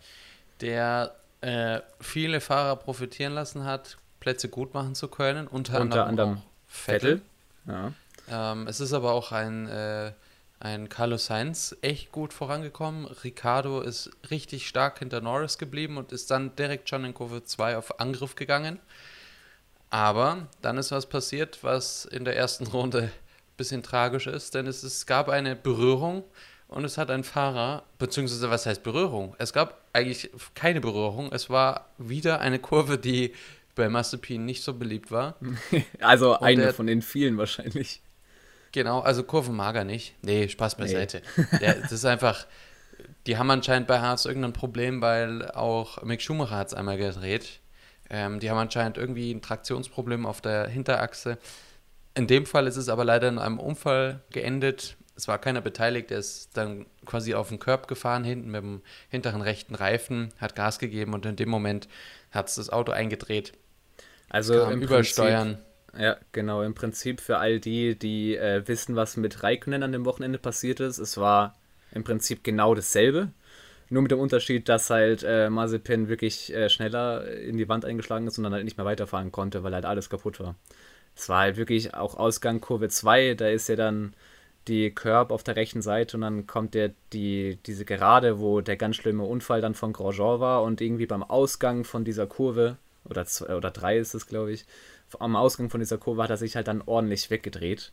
der 0.59 1.20
äh, 1.41 1.81
viele 1.99 2.41
Fahrer 2.41 2.75
profitieren 2.75 3.33
lassen 3.33 3.63
hat, 3.63 3.97
Plätze 4.19 4.49
gut 4.49 4.73
machen 4.73 4.95
zu 4.95 5.07
können, 5.07 5.47
unter, 5.47 5.81
unter 5.81 6.05
anderem, 6.05 6.29
anderem 6.29 6.41
Vettel. 6.67 7.21
Vettel. 7.65 7.93
Ja. 8.27 8.51
Ähm, 8.53 8.67
es 8.67 8.79
ist 8.79 8.93
aber 8.93 9.13
auch 9.13 9.31
ein 9.31 9.67
äh, 9.67 10.13
ein 10.61 10.89
Carlos 10.89 11.25
Sainz 11.25 11.75
echt 11.81 12.11
gut 12.11 12.33
vorangekommen. 12.33 13.05
Ricardo 13.05 13.81
ist 13.81 14.11
richtig 14.29 14.67
stark 14.67 14.99
hinter 14.99 15.19
Norris 15.19 15.57
geblieben 15.57 15.97
und 15.97 16.11
ist 16.11 16.29
dann 16.29 16.55
direkt 16.55 16.87
schon 16.87 17.03
in 17.03 17.15
Kurve 17.15 17.43
2 17.43 17.77
auf 17.77 17.99
Angriff 17.99 18.35
gegangen. 18.35 18.79
Aber 19.89 20.47
dann 20.61 20.77
ist 20.77 20.91
was 20.91 21.07
passiert, 21.07 21.63
was 21.63 22.05
in 22.05 22.25
der 22.25 22.37
ersten 22.37 22.67
Runde 22.73 23.01
ein 23.01 23.11
bisschen 23.57 23.81
tragisch 23.81 24.27
ist, 24.27 24.53
denn 24.53 24.67
es, 24.67 24.83
es 24.83 25.07
gab 25.07 25.29
eine 25.29 25.55
Berührung 25.55 26.23
und 26.71 26.85
es 26.85 26.97
hat 26.97 27.11
ein 27.11 27.23
Fahrer, 27.25 27.83
beziehungsweise 27.99 28.49
was 28.49 28.65
heißt 28.65 28.81
Berührung? 28.81 29.35
Es 29.37 29.51
gab 29.51 29.81
eigentlich 29.91 30.31
keine 30.55 30.79
Berührung. 30.79 31.31
Es 31.33 31.49
war 31.49 31.89
wieder 31.97 32.39
eine 32.39 32.59
Kurve, 32.59 32.97
die 32.97 33.33
bei 33.75 33.89
Mazepin 33.89 34.45
nicht 34.45 34.63
so 34.63 34.73
beliebt 34.73 35.11
war. 35.11 35.35
Also 35.99 36.37
und 36.37 36.43
eine 36.43 36.63
der, 36.63 36.73
von 36.73 36.87
den 36.87 37.01
vielen 37.01 37.37
wahrscheinlich. 37.37 38.01
Genau, 38.71 39.01
also 39.01 39.23
Kurvenmager 39.23 39.83
nicht. 39.83 40.15
Nee, 40.21 40.47
Spaß 40.47 40.75
beiseite. 40.75 41.21
Nee. 41.35 41.45
Der, 41.59 41.75
das 41.75 41.91
ist 41.91 42.05
einfach, 42.05 42.47
die 43.27 43.37
haben 43.37 43.51
anscheinend 43.51 43.87
bei 43.87 43.99
Haas 43.99 44.25
irgendein 44.25 44.53
Problem, 44.53 45.01
weil 45.01 45.51
auch 45.51 46.01
Mick 46.03 46.21
Schumacher 46.21 46.55
hat 46.55 46.67
es 46.67 46.73
einmal 46.73 46.97
gedreht. 46.97 47.59
Ähm, 48.09 48.39
die 48.39 48.49
haben 48.49 48.57
anscheinend 48.57 48.97
irgendwie 48.97 49.31
ein 49.31 49.41
Traktionsproblem 49.41 50.25
auf 50.25 50.39
der 50.39 50.69
Hinterachse. 50.69 51.37
In 52.15 52.27
dem 52.27 52.45
Fall 52.45 52.65
ist 52.65 52.77
es 52.77 52.87
aber 52.87 53.03
leider 53.03 53.27
in 53.27 53.39
einem 53.39 53.59
Unfall 53.59 54.21
geendet. 54.31 54.95
Es 55.15 55.27
war 55.27 55.37
keiner 55.39 55.61
beteiligt, 55.61 56.09
der 56.09 56.19
ist 56.19 56.55
dann 56.55 56.85
quasi 57.05 57.33
auf 57.33 57.49
den 57.49 57.59
Körb 57.59 57.87
gefahren, 57.87 58.23
hinten 58.23 58.49
mit 58.49 58.61
dem 58.61 58.81
hinteren 59.09 59.41
rechten 59.41 59.75
Reifen, 59.75 60.29
hat 60.37 60.55
Gas 60.55 60.79
gegeben 60.79 61.13
und 61.13 61.25
in 61.25 61.35
dem 61.35 61.49
Moment 61.49 61.87
hat 62.31 62.47
es 62.47 62.55
das 62.55 62.69
Auto 62.69 62.91
eingedreht. 62.91 63.53
Also 64.29 64.63
im 64.69 64.81
Übersteuern. 64.81 65.55
Prinzip 65.55 65.71
ja, 65.97 66.17
genau. 66.31 66.61
Im 66.61 66.73
Prinzip 66.73 67.19
für 67.19 67.37
all 67.37 67.59
die, 67.59 67.97
die 67.97 68.35
äh, 68.35 68.65
wissen, 68.67 68.95
was 68.95 69.17
mit 69.17 69.43
Raikkonen 69.43 69.83
an 69.83 69.91
dem 69.91 70.05
Wochenende 70.05 70.39
passiert 70.39 70.79
ist, 70.79 70.99
es 70.99 71.17
war 71.17 71.55
im 71.91 72.03
Prinzip 72.03 72.43
genau 72.43 72.73
dasselbe. 72.75 73.29
Nur 73.89 74.01
mit 74.01 74.11
dem 74.11 74.19
Unterschied, 74.19 74.69
dass 74.69 74.89
halt 74.89 75.23
äh, 75.23 75.49
Mazepin 75.49 76.07
wirklich 76.07 76.53
äh, 76.53 76.69
schneller 76.69 77.29
in 77.29 77.57
die 77.57 77.67
Wand 77.67 77.83
eingeschlagen 77.83 78.25
ist 78.25 78.37
und 78.37 78.45
dann 78.45 78.53
halt 78.53 78.63
nicht 78.63 78.77
mehr 78.77 78.85
weiterfahren 78.85 79.33
konnte, 79.33 79.63
weil 79.63 79.73
halt 79.73 79.85
alles 79.85 80.09
kaputt 80.09 80.39
war. 80.39 80.55
Es 81.13 81.27
war 81.27 81.39
halt 81.41 81.57
wirklich 81.57 81.93
auch 81.93 82.15
Ausgang 82.15 82.61
Kurve 82.61 82.87
2, 82.87 83.33
da 83.33 83.49
ist 83.49 83.67
ja 83.67 83.75
dann 83.75 84.13
die 84.67 84.91
Curb 84.91 85.31
auf 85.31 85.43
der 85.43 85.55
rechten 85.55 85.81
Seite 85.81 86.17
und 86.17 86.21
dann 86.21 86.47
kommt 86.47 86.73
der, 86.73 86.91
die, 87.13 87.57
diese 87.65 87.85
Gerade, 87.85 88.39
wo 88.39 88.61
der 88.61 88.77
ganz 88.77 88.97
schlimme 88.97 89.23
Unfall 89.23 89.61
dann 89.61 89.73
von 89.73 89.93
Grosjean 89.93 90.39
war 90.39 90.63
und 90.63 90.81
irgendwie 90.81 91.07
beim 91.07 91.23
Ausgang 91.23 91.83
von 91.83 92.05
dieser 92.05 92.27
Kurve, 92.27 92.77
oder, 93.03 93.25
zwei, 93.25 93.55
oder 93.55 93.71
drei 93.71 93.97
ist 93.97 94.13
es, 94.13 94.27
glaube 94.27 94.51
ich, 94.51 94.65
am 95.19 95.35
Ausgang 95.35 95.69
von 95.69 95.79
dieser 95.79 95.97
Kurve 95.97 96.23
hat 96.23 96.29
er 96.29 96.37
sich 96.37 96.55
halt 96.55 96.67
dann 96.67 96.83
ordentlich 96.85 97.29
weggedreht. 97.29 97.91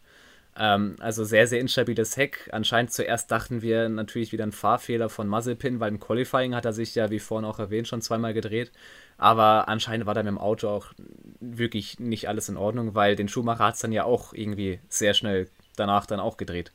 Ähm, 0.57 0.97
also 0.99 1.25
sehr, 1.25 1.47
sehr 1.47 1.61
instabiles 1.61 2.17
Heck. 2.17 2.49
Anscheinend 2.53 2.93
zuerst 2.93 3.31
dachten 3.31 3.63
wir 3.63 3.89
natürlich 3.89 4.33
wieder 4.33 4.45
ein 4.45 4.53
Fahrfehler 4.53 5.09
von 5.09 5.29
Mazepin, 5.29 5.81
weil 5.81 5.91
im 5.91 6.01
Qualifying 6.01 6.55
hat 6.55 6.65
er 6.65 6.73
sich 6.73 6.95
ja, 6.95 7.11
wie 7.11 7.19
vorhin 7.19 7.49
auch 7.49 7.59
erwähnt, 7.59 7.89
schon 7.89 8.03
zweimal 8.03 8.35
gedreht. 8.35 8.73
Aber 9.17 9.69
anscheinend 9.69 10.07
war 10.07 10.15
da 10.15 10.23
mit 10.23 10.31
dem 10.31 10.39
Auto 10.39 10.69
auch 10.69 10.93
wirklich 11.41 11.99
nicht 12.01 12.29
alles 12.29 12.49
in 12.49 12.57
Ordnung, 12.57 12.95
weil 12.95 13.17
den 13.17 13.29
Schumacher 13.29 13.67
hat 13.67 13.75
es 13.75 13.81
dann 13.81 13.93
ja 13.93 14.05
auch 14.05 14.33
irgendwie 14.33 14.81
sehr 14.89 15.15
schnell 15.15 15.49
danach 15.79 16.07
dann 16.07 16.21
auch 16.21 16.37
gedreht. 16.37 16.73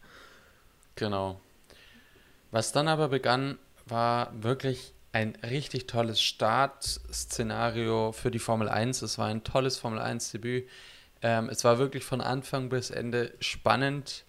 Genau. 0.95 1.39
Was 2.51 2.72
dann 2.72 2.88
aber 2.88 3.10
begann, 3.10 3.57
war 3.86 4.31
wirklich 4.33 4.93
ein 5.12 5.36
richtig 5.43 5.88
tolles 5.88 6.22
Startszenario 6.22 8.12
für 8.12 8.31
die 8.31 8.39
Formel 8.39 8.69
1. 8.69 9.01
Es 9.01 9.17
war 9.17 9.27
ein 9.27 9.43
tolles 9.43 9.77
Formel 9.77 10.00
1-Debüt. 10.00 10.67
Ähm, 11.22 11.50
es 11.50 11.63
war 11.63 11.77
wirklich 11.77 12.03
von 12.03 12.22
Anfang 12.22 12.69
bis 12.69 12.89
Ende 12.89 13.33
spannend. 13.39 14.25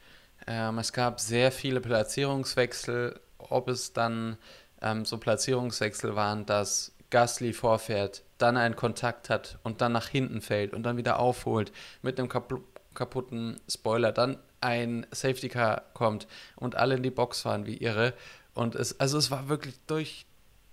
Ähm, 0.47 0.79
es 0.79 0.93
gab 0.93 1.21
sehr 1.21 1.53
viele 1.53 1.81
Platzierungswechsel. 1.81 3.21
Ob 3.39 3.69
es 3.69 3.93
dann 3.93 4.37
ähm, 4.83 5.05
so 5.05 5.19
Platzierungswechsel 5.19 6.17
waren, 6.17 6.47
dass 6.47 6.93
Gasly 7.11 7.53
vorfährt, 7.53 8.23
dann 8.39 8.57
einen 8.57 8.77
Kontakt 8.77 9.31
hat 9.31 9.59
und 9.63 9.81
dann 9.81 9.93
nach 9.93 10.09
hinten 10.09 10.41
fällt 10.41 10.73
und 10.73 10.83
dann 10.83 10.97
wieder 10.97 11.19
aufholt 11.19 11.73
mit 12.03 12.19
einem 12.19 12.29
kap 12.29 12.53
kaputten 12.95 13.61
Spoiler, 13.69 14.13
dann 14.13 14.39
ein 14.65 15.07
Safety 15.11 15.49
Car 15.49 15.83
kommt 15.95 16.27
und 16.57 16.75
alle 16.75 16.97
in 16.97 17.03
die 17.03 17.11
Box 17.11 17.43
fahren 17.43 17.67
wie 17.67 17.77
irre. 17.77 18.15
Und 18.55 18.75
es, 18.75 18.99
also 18.99 19.19
es 19.19 19.31
war 19.31 19.49
wirklich 19.49 19.75
durch, 19.87 20.27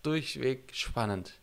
durchweg 0.04 0.72
spannend. 0.74 1.34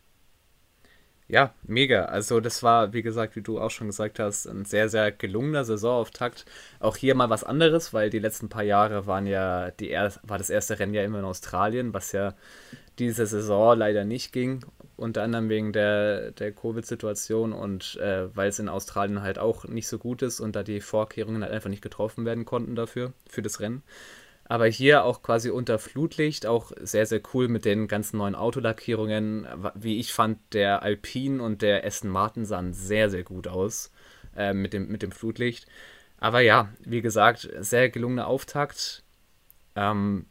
Ja, 1.29 1.53
mega. 1.61 2.05
Also 2.05 2.39
das 2.39 2.63
war, 2.63 2.91
wie 2.91 3.03
gesagt, 3.03 3.35
wie 3.35 3.43
du 3.43 3.59
auch 3.59 3.69
schon 3.69 3.85
gesagt 3.85 4.17
hast, 4.17 4.47
ein 4.47 4.65
sehr, 4.65 4.89
sehr 4.89 5.11
gelungener 5.11 5.63
Saisonauftakt. 5.63 6.45
Auch 6.79 6.97
hier 6.97 7.13
mal 7.13 7.29
was 7.29 7.43
anderes, 7.43 7.93
weil 7.93 8.09
die 8.09 8.17
letzten 8.17 8.49
paar 8.49 8.63
Jahre 8.63 9.05
waren 9.05 9.27
ja 9.27 9.69
die 9.69 9.91
er 9.91 10.11
war 10.23 10.39
das 10.39 10.49
erste 10.49 10.79
Rennen 10.79 10.95
ja 10.95 11.03
immer 11.03 11.19
in 11.19 11.25
Australien, 11.25 11.93
was 11.93 12.13
ja 12.13 12.33
diese 12.99 13.25
Saison 13.25 13.77
leider 13.77 14.05
nicht 14.05 14.31
ging. 14.31 14.65
Unter 14.97 15.23
anderem 15.23 15.49
wegen 15.49 15.71
der, 15.71 16.31
der 16.31 16.51
Covid-Situation 16.51 17.53
und 17.53 17.95
äh, 17.97 18.35
weil 18.35 18.49
es 18.49 18.59
in 18.59 18.67
Australien 18.67 19.21
halt 19.21 19.39
auch 19.39 19.65
nicht 19.65 19.87
so 19.87 19.97
gut 19.97 20.21
ist 20.21 20.41
und 20.41 20.55
da 20.55 20.63
die 20.63 20.81
Vorkehrungen 20.81 21.41
halt 21.41 21.53
einfach 21.53 21.69
nicht 21.69 21.81
getroffen 21.81 22.25
werden 22.25 22.45
konnten 22.45 22.75
dafür, 22.75 23.13
für 23.29 23.41
das 23.41 23.61
Rennen. 23.61 23.81
Aber 24.43 24.65
hier 24.65 25.03
auch 25.05 25.21
quasi 25.21 25.51
unter 25.51 25.77
Flutlicht, 25.77 26.47
auch 26.47 26.71
sehr, 26.81 27.05
sehr 27.05 27.21
cool 27.33 27.47
mit 27.47 27.65
den 27.65 27.87
ganzen 27.87 28.17
neuen 28.17 28.33
Autolackierungen. 28.33 29.47
Wie 29.75 29.99
ich 29.99 30.11
fand, 30.11 30.39
der 30.53 30.81
Alpine 30.81 31.41
und 31.41 31.61
der 31.61 31.85
Aston 31.85 32.09
Martin 32.09 32.45
sahen 32.45 32.73
sehr, 32.73 33.11
sehr 33.11 33.23
gut 33.23 33.47
aus 33.47 33.91
äh, 34.35 34.53
mit, 34.53 34.73
dem, 34.73 34.87
mit 34.87 35.03
dem 35.03 35.11
Flutlicht. 35.11 35.67
Aber 36.17 36.41
ja, 36.41 36.73
wie 36.83 37.01
gesagt, 37.01 37.47
sehr 37.59 37.89
gelungener 37.89 38.27
Auftakt. 38.27 39.03
Ähm, 39.75 40.25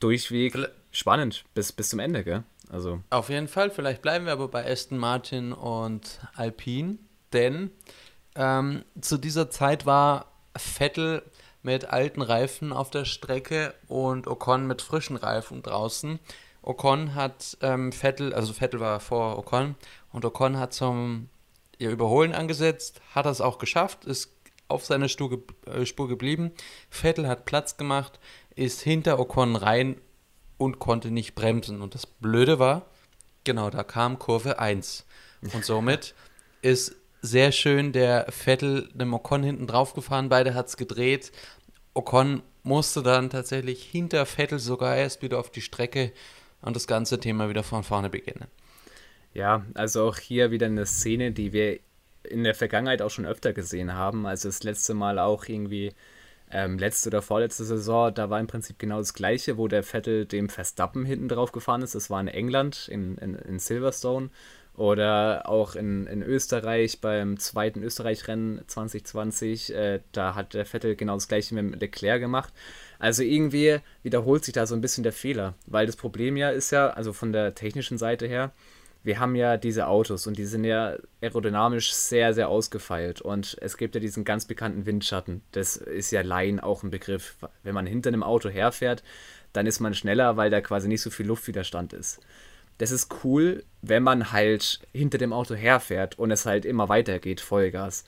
durchweg 0.00 0.68
spannend 0.90 1.44
bis, 1.54 1.72
bis 1.72 1.88
zum 1.90 1.98
Ende, 1.98 2.24
gell? 2.24 2.44
Also. 2.70 3.00
Auf 3.10 3.30
jeden 3.30 3.48
Fall, 3.48 3.70
vielleicht 3.70 4.02
bleiben 4.02 4.26
wir 4.26 4.32
aber 4.32 4.48
bei 4.48 4.70
Aston 4.70 4.98
Martin 4.98 5.52
und 5.52 6.20
Alpine, 6.34 6.98
denn 7.32 7.70
ähm, 8.34 8.84
zu 9.00 9.16
dieser 9.16 9.50
Zeit 9.50 9.86
war 9.86 10.32
Vettel 10.56 11.22
mit 11.62 11.86
alten 11.86 12.22
Reifen 12.22 12.72
auf 12.72 12.90
der 12.90 13.04
Strecke 13.04 13.74
und 13.88 14.26
Ocon 14.26 14.66
mit 14.66 14.82
frischen 14.82 15.16
Reifen 15.16 15.62
draußen. 15.62 16.18
Ocon 16.62 17.14
hat 17.14 17.56
ähm, 17.62 17.92
Vettel, 17.92 18.34
also 18.34 18.52
Vettel 18.52 18.80
war 18.80 19.00
vor 19.00 19.38
Ocon 19.38 19.74
und 20.12 20.24
Ocon 20.24 20.58
hat 20.58 20.72
zum 20.72 21.28
ja, 21.78 21.90
Überholen 21.90 22.34
angesetzt, 22.34 23.00
hat 23.14 23.26
das 23.26 23.40
auch 23.40 23.58
geschafft, 23.58 24.04
ist 24.04 24.34
auf 24.68 24.84
seiner 24.84 25.06
äh, 25.06 25.86
Spur 25.86 26.08
geblieben. 26.08 26.52
Vettel 26.90 27.26
hat 27.26 27.46
Platz 27.46 27.76
gemacht, 27.76 28.20
ist 28.54 28.82
hinter 28.82 29.18
Ocon 29.18 29.56
rein 29.56 29.96
und 30.58 30.78
konnte 30.78 31.10
nicht 31.10 31.34
bremsen. 31.34 31.80
Und 31.80 31.94
das 31.94 32.06
Blöde 32.06 32.58
war, 32.58 32.86
genau, 33.44 33.70
da 33.70 33.82
kam 33.82 34.18
Kurve 34.18 34.58
1. 34.58 35.06
Und 35.54 35.64
somit 35.64 36.14
ist 36.62 36.96
sehr 37.22 37.52
schön 37.52 37.92
der 37.92 38.26
Vettel 38.30 38.88
dem 38.92 39.14
Ocon 39.14 39.42
hinten 39.42 39.66
drauf 39.66 39.94
gefahren, 39.94 40.28
beide 40.28 40.54
hat 40.54 40.66
es 40.66 40.76
gedreht. 40.76 41.32
Ocon 41.94 42.42
musste 42.62 43.02
dann 43.02 43.30
tatsächlich 43.30 43.82
hinter 43.82 44.26
Vettel 44.26 44.58
sogar 44.58 44.96
erst 44.96 45.22
wieder 45.22 45.38
auf 45.38 45.50
die 45.50 45.62
Strecke 45.62 46.12
und 46.60 46.76
das 46.76 46.86
ganze 46.86 47.18
Thema 47.18 47.48
wieder 47.48 47.62
von 47.62 47.82
vorne 47.82 48.10
beginnen. 48.10 48.46
Ja, 49.32 49.64
also 49.74 50.04
auch 50.04 50.18
hier 50.18 50.50
wieder 50.50 50.66
eine 50.66 50.86
Szene, 50.86 51.32
die 51.32 51.52
wir 51.52 51.80
in 52.24 52.44
der 52.44 52.54
Vergangenheit 52.54 53.02
auch 53.02 53.10
schon 53.10 53.26
öfter 53.26 53.52
gesehen 53.52 53.94
haben. 53.94 54.26
Also 54.26 54.48
das 54.48 54.62
letzte 54.62 54.94
Mal 54.94 55.18
auch 55.18 55.46
irgendwie 55.46 55.92
ähm, 56.50 56.78
letzte 56.78 57.10
oder 57.10 57.22
vorletzte 57.22 57.64
Saison, 57.64 58.14
da 58.14 58.30
war 58.30 58.40
im 58.40 58.46
Prinzip 58.46 58.78
genau 58.78 58.98
das 58.98 59.14
gleiche, 59.14 59.58
wo 59.58 59.68
der 59.68 59.82
Vettel 59.82 60.26
dem 60.26 60.48
Verstappen 60.48 61.04
hinten 61.04 61.28
drauf 61.28 61.52
gefahren 61.52 61.82
ist. 61.82 61.94
Das 61.94 62.10
war 62.10 62.20
in 62.20 62.28
England, 62.28 62.88
in, 62.88 63.18
in, 63.18 63.34
in 63.34 63.58
Silverstone. 63.58 64.30
Oder 64.78 65.48
auch 65.48 65.74
in, 65.74 66.06
in 66.06 66.22
Österreich 66.22 67.00
beim 67.00 67.36
zweiten 67.40 67.82
Österreich-Rennen 67.82 68.62
2020, 68.64 69.74
äh, 69.74 70.00
da 70.12 70.36
hat 70.36 70.54
der 70.54 70.64
Vettel 70.66 70.94
genau 70.94 71.14
das 71.14 71.26
gleiche 71.26 71.52
mit 71.56 71.80
Leclerc 71.80 72.20
gemacht. 72.20 72.54
Also 73.00 73.24
irgendwie 73.24 73.78
wiederholt 74.04 74.44
sich 74.44 74.54
da 74.54 74.66
so 74.66 74.76
ein 74.76 74.80
bisschen 74.80 75.02
der 75.02 75.12
Fehler, 75.12 75.54
weil 75.66 75.86
das 75.86 75.96
Problem 75.96 76.36
ja 76.36 76.50
ist 76.50 76.70
ja, 76.70 76.90
also 76.90 77.12
von 77.12 77.32
der 77.32 77.56
technischen 77.56 77.98
Seite 77.98 78.28
her, 78.28 78.52
wir 79.08 79.20
haben 79.20 79.36
ja 79.36 79.56
diese 79.56 79.86
Autos 79.86 80.26
und 80.26 80.36
die 80.36 80.44
sind 80.44 80.64
ja 80.64 80.96
aerodynamisch 81.22 81.94
sehr, 81.94 82.34
sehr 82.34 82.50
ausgefeilt. 82.50 83.22
Und 83.22 83.56
es 83.62 83.78
gibt 83.78 83.94
ja 83.94 84.02
diesen 84.02 84.22
ganz 84.22 84.44
bekannten 84.44 84.84
Windschatten. 84.84 85.40
Das 85.52 85.78
ist 85.78 86.10
ja 86.10 86.20
Laien 86.20 86.60
auch 86.60 86.82
ein 86.82 86.90
Begriff. 86.90 87.38
Wenn 87.62 87.74
man 87.74 87.86
hinter 87.86 88.08
einem 88.08 88.22
Auto 88.22 88.50
herfährt, 88.50 89.02
dann 89.54 89.66
ist 89.66 89.80
man 89.80 89.94
schneller, 89.94 90.36
weil 90.36 90.50
da 90.50 90.60
quasi 90.60 90.88
nicht 90.88 91.00
so 91.00 91.08
viel 91.08 91.26
Luftwiderstand 91.26 91.94
ist. 91.94 92.20
Das 92.76 92.90
ist 92.90 93.24
cool, 93.24 93.64
wenn 93.80 94.02
man 94.02 94.30
halt 94.30 94.80
hinter 94.92 95.16
dem 95.16 95.32
Auto 95.32 95.54
herfährt 95.54 96.18
und 96.18 96.30
es 96.30 96.44
halt 96.44 96.66
immer 96.66 96.90
weitergeht, 96.90 97.40
Vollgas. 97.40 98.04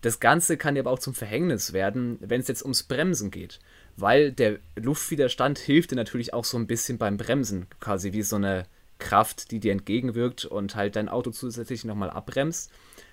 Das 0.00 0.18
Ganze 0.18 0.56
kann 0.56 0.74
ja 0.74 0.82
aber 0.82 0.90
auch 0.90 0.98
zum 0.98 1.14
Verhängnis 1.14 1.72
werden, 1.72 2.18
wenn 2.20 2.40
es 2.40 2.48
jetzt 2.48 2.62
ums 2.62 2.82
Bremsen 2.82 3.30
geht. 3.30 3.60
Weil 3.96 4.32
der 4.32 4.58
Luftwiderstand 4.74 5.60
hilft 5.60 5.92
dir 5.92 5.96
natürlich 5.96 6.34
auch 6.34 6.44
so 6.44 6.58
ein 6.58 6.66
bisschen 6.66 6.98
beim 6.98 7.18
Bremsen. 7.18 7.68
Quasi 7.78 8.12
wie 8.12 8.22
so 8.22 8.34
eine 8.34 8.66
Kraft, 8.98 9.50
die 9.50 9.60
dir 9.60 9.72
entgegenwirkt 9.72 10.44
und 10.44 10.74
halt 10.74 10.96
dein 10.96 11.08
Auto 11.08 11.30
zusätzlich 11.30 11.84
nochmal 11.84 12.10
abbremst. 12.10 12.70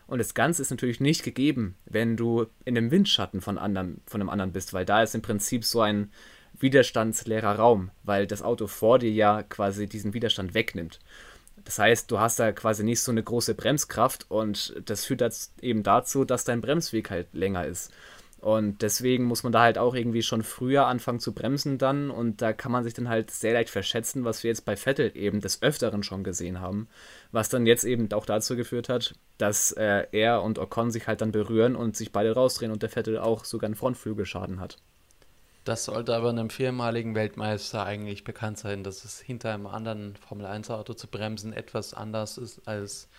Und 0.07 0.19
das 0.19 0.33
Ganze 0.33 0.61
ist 0.61 0.69
natürlich 0.69 0.99
nicht 0.99 1.23
gegeben, 1.23 1.75
wenn 1.85 2.15
du 2.15 2.45
in 2.63 2.75
dem 2.75 2.91
Windschatten 2.91 3.41
von, 3.41 3.57
anderen, 3.57 4.01
von 4.05 4.21
einem 4.21 4.29
anderen 4.29 4.51
bist, 4.51 4.73
weil 4.73 4.85
da 4.85 5.01
ist 5.01 5.15
im 5.15 5.21
Prinzip 5.21 5.65
so 5.65 5.81
ein 5.81 6.11
widerstandsleerer 6.59 7.55
Raum, 7.55 7.91
weil 8.03 8.27
das 8.27 8.41
Auto 8.41 8.67
vor 8.67 8.99
dir 8.99 9.11
ja 9.11 9.43
quasi 9.43 9.87
diesen 9.87 10.13
Widerstand 10.13 10.53
wegnimmt. 10.53 10.99
Das 11.63 11.79
heißt, 11.79 12.11
du 12.11 12.19
hast 12.19 12.39
da 12.39 12.51
quasi 12.51 12.83
nicht 12.83 13.01
so 13.01 13.11
eine 13.11 13.23
große 13.23 13.55
Bremskraft 13.55 14.29
und 14.29 14.75
das 14.85 15.05
führt 15.05 15.23
eben 15.61 15.81
dazu, 15.81 16.23
dass 16.23 16.43
dein 16.43 16.61
Bremsweg 16.61 17.09
halt 17.09 17.27
länger 17.33 17.65
ist. 17.65 17.91
Und 18.45 18.83
deswegen 18.83 19.23
muss 19.23 19.41
man 19.41 19.51
da 19.51 19.61
halt 19.61 19.79
auch 19.79 19.95
irgendwie 19.95 20.21
schon 20.21 20.43
früher 20.43 20.85
anfangen 20.85 21.19
zu 21.19 21.33
bremsen 21.33 21.79
dann. 21.79 22.11
Und 22.11 22.43
da 22.43 22.53
kann 22.53 22.71
man 22.71 22.83
sich 22.83 22.93
dann 22.93 23.09
halt 23.09 23.31
sehr 23.31 23.53
leicht 23.53 23.71
verschätzen, 23.71 24.23
was 24.23 24.43
wir 24.43 24.49
jetzt 24.49 24.65
bei 24.65 24.75
Vettel 24.77 25.11
eben 25.15 25.41
des 25.41 25.63
Öfteren 25.63 26.03
schon 26.03 26.23
gesehen 26.23 26.61
haben. 26.61 26.87
Was 27.31 27.49
dann 27.49 27.65
jetzt 27.65 27.85
eben 27.85 28.13
auch 28.13 28.27
dazu 28.27 28.55
geführt 28.55 28.87
hat, 28.87 29.15
dass 29.39 29.71
äh, 29.71 30.05
er 30.11 30.43
und 30.43 30.59
Ocon 30.59 30.91
sich 30.91 31.07
halt 31.07 31.21
dann 31.21 31.31
berühren 31.31 31.75
und 31.75 31.97
sich 31.97 32.11
beide 32.11 32.35
rausdrehen 32.35 32.71
und 32.71 32.83
der 32.83 32.89
Vettel 32.91 33.17
auch 33.17 33.45
sogar 33.45 33.65
einen 33.65 33.73
Frontflügelschaden 33.73 34.59
hat. 34.59 34.77
Das 35.63 35.85
sollte 35.85 36.15
aber 36.15 36.29
einem 36.29 36.51
viermaligen 36.51 37.15
Weltmeister 37.15 37.83
eigentlich 37.83 38.25
bekannt 38.25 38.59
sein, 38.59 38.83
dass 38.83 39.05
es 39.05 39.19
hinter 39.19 39.55
einem 39.55 39.65
anderen 39.65 40.17
Formel-1-Auto 40.17 40.93
zu 40.93 41.07
bremsen 41.07 41.51
etwas 41.51 41.95
anders 41.95 42.37
ist 42.37 42.67
als, 42.67 43.09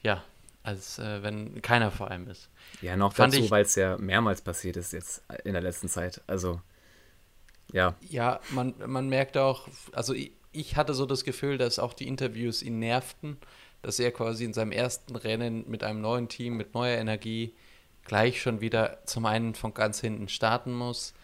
ja, 0.00 0.22
als 0.62 0.98
äh, 0.98 1.22
wenn 1.22 1.62
keiner 1.62 1.90
vor 1.90 2.10
allem 2.10 2.28
ist. 2.28 2.50
Ja, 2.82 2.96
noch 2.96 3.14
Fand 3.14 3.34
dazu, 3.34 3.50
weil 3.50 3.64
es 3.64 3.74
ja 3.74 3.96
mehrmals 3.98 4.42
passiert 4.42 4.76
ist 4.76 4.92
jetzt 4.92 5.22
in 5.44 5.52
der 5.52 5.62
letzten 5.62 5.88
Zeit. 5.88 6.22
Also, 6.26 6.60
ja. 7.72 7.94
Ja, 8.08 8.40
man, 8.50 8.74
man 8.86 9.08
merkt 9.08 9.36
auch, 9.36 9.68
also 9.92 10.12
ich, 10.12 10.32
ich 10.52 10.76
hatte 10.76 10.94
so 10.94 11.06
das 11.06 11.24
Gefühl, 11.24 11.58
dass 11.58 11.78
auch 11.78 11.94
die 11.94 12.08
Interviews 12.08 12.62
ihn 12.62 12.78
nervten, 12.78 13.38
dass 13.82 13.98
er 13.98 14.12
quasi 14.12 14.44
in 14.44 14.52
seinem 14.52 14.72
ersten 14.72 15.16
Rennen 15.16 15.64
mit 15.68 15.82
einem 15.82 16.00
neuen 16.00 16.28
Team, 16.28 16.56
mit 16.56 16.74
neuer 16.74 16.98
Energie 16.98 17.54
gleich 18.04 18.42
schon 18.42 18.60
wieder 18.60 19.04
zum 19.04 19.26
einen 19.26 19.54
von 19.54 19.72
ganz 19.72 20.00
hinten 20.00 20.28
starten 20.28 20.74
muss, 20.74 21.14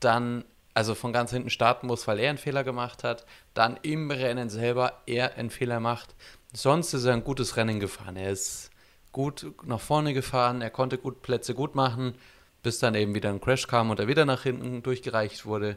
dann 0.00 0.44
also 0.74 0.94
von 0.94 1.12
ganz 1.12 1.32
hinten 1.32 1.50
starten 1.50 1.88
muss, 1.88 2.06
weil 2.06 2.20
er 2.20 2.30
einen 2.30 2.38
Fehler 2.38 2.62
gemacht 2.62 3.02
hat, 3.02 3.26
dann 3.52 3.78
im 3.82 4.10
Rennen 4.12 4.48
selber 4.48 5.02
er 5.06 5.34
einen 5.34 5.50
Fehler 5.50 5.80
macht. 5.80 6.14
Sonst 6.52 6.94
ist 6.94 7.04
er 7.04 7.14
ein 7.14 7.24
gutes 7.24 7.56
Rennen 7.56 7.80
gefahren. 7.80 8.16
Er 8.16 8.30
ist 8.30 8.70
gut 9.12 9.46
nach 9.64 9.80
vorne 9.80 10.14
gefahren, 10.14 10.60
er 10.62 10.70
konnte 10.70 10.98
gut 10.98 11.22
Plätze 11.22 11.54
gut 11.54 11.74
machen, 11.74 12.14
bis 12.62 12.78
dann 12.78 12.94
eben 12.94 13.14
wieder 13.14 13.30
ein 13.30 13.40
Crash 13.40 13.66
kam 13.66 13.90
und 13.90 14.00
er 14.00 14.08
wieder 14.08 14.24
nach 14.24 14.42
hinten 14.42 14.82
durchgereicht 14.82 15.46
wurde. 15.46 15.76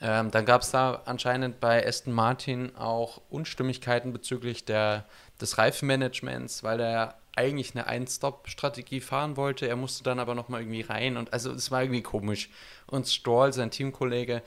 Ähm, 0.00 0.30
dann 0.30 0.44
gab 0.44 0.62
es 0.62 0.70
da 0.70 1.02
anscheinend 1.04 1.60
bei 1.60 1.86
Aston 1.86 2.12
Martin 2.12 2.74
auch 2.76 3.20
Unstimmigkeiten 3.30 4.12
bezüglich 4.12 4.64
der, 4.64 5.06
des 5.40 5.58
Reifenmanagements, 5.58 6.62
weil 6.62 6.80
er 6.80 7.18
eigentlich 7.36 7.74
eine 7.74 7.86
Ein-Stop-Strategie 7.86 9.00
fahren 9.00 9.36
wollte. 9.36 9.66
Er 9.66 9.76
musste 9.76 10.04
dann 10.04 10.18
aber 10.18 10.34
nochmal 10.34 10.60
irgendwie 10.60 10.82
rein 10.82 11.16
und 11.16 11.32
also 11.32 11.52
es 11.52 11.70
war 11.70 11.82
irgendwie 11.82 12.02
komisch. 12.02 12.48
Und 12.86 13.08
Stroll, 13.08 13.52
sein 13.52 13.70
Teamkollege, 13.70 14.42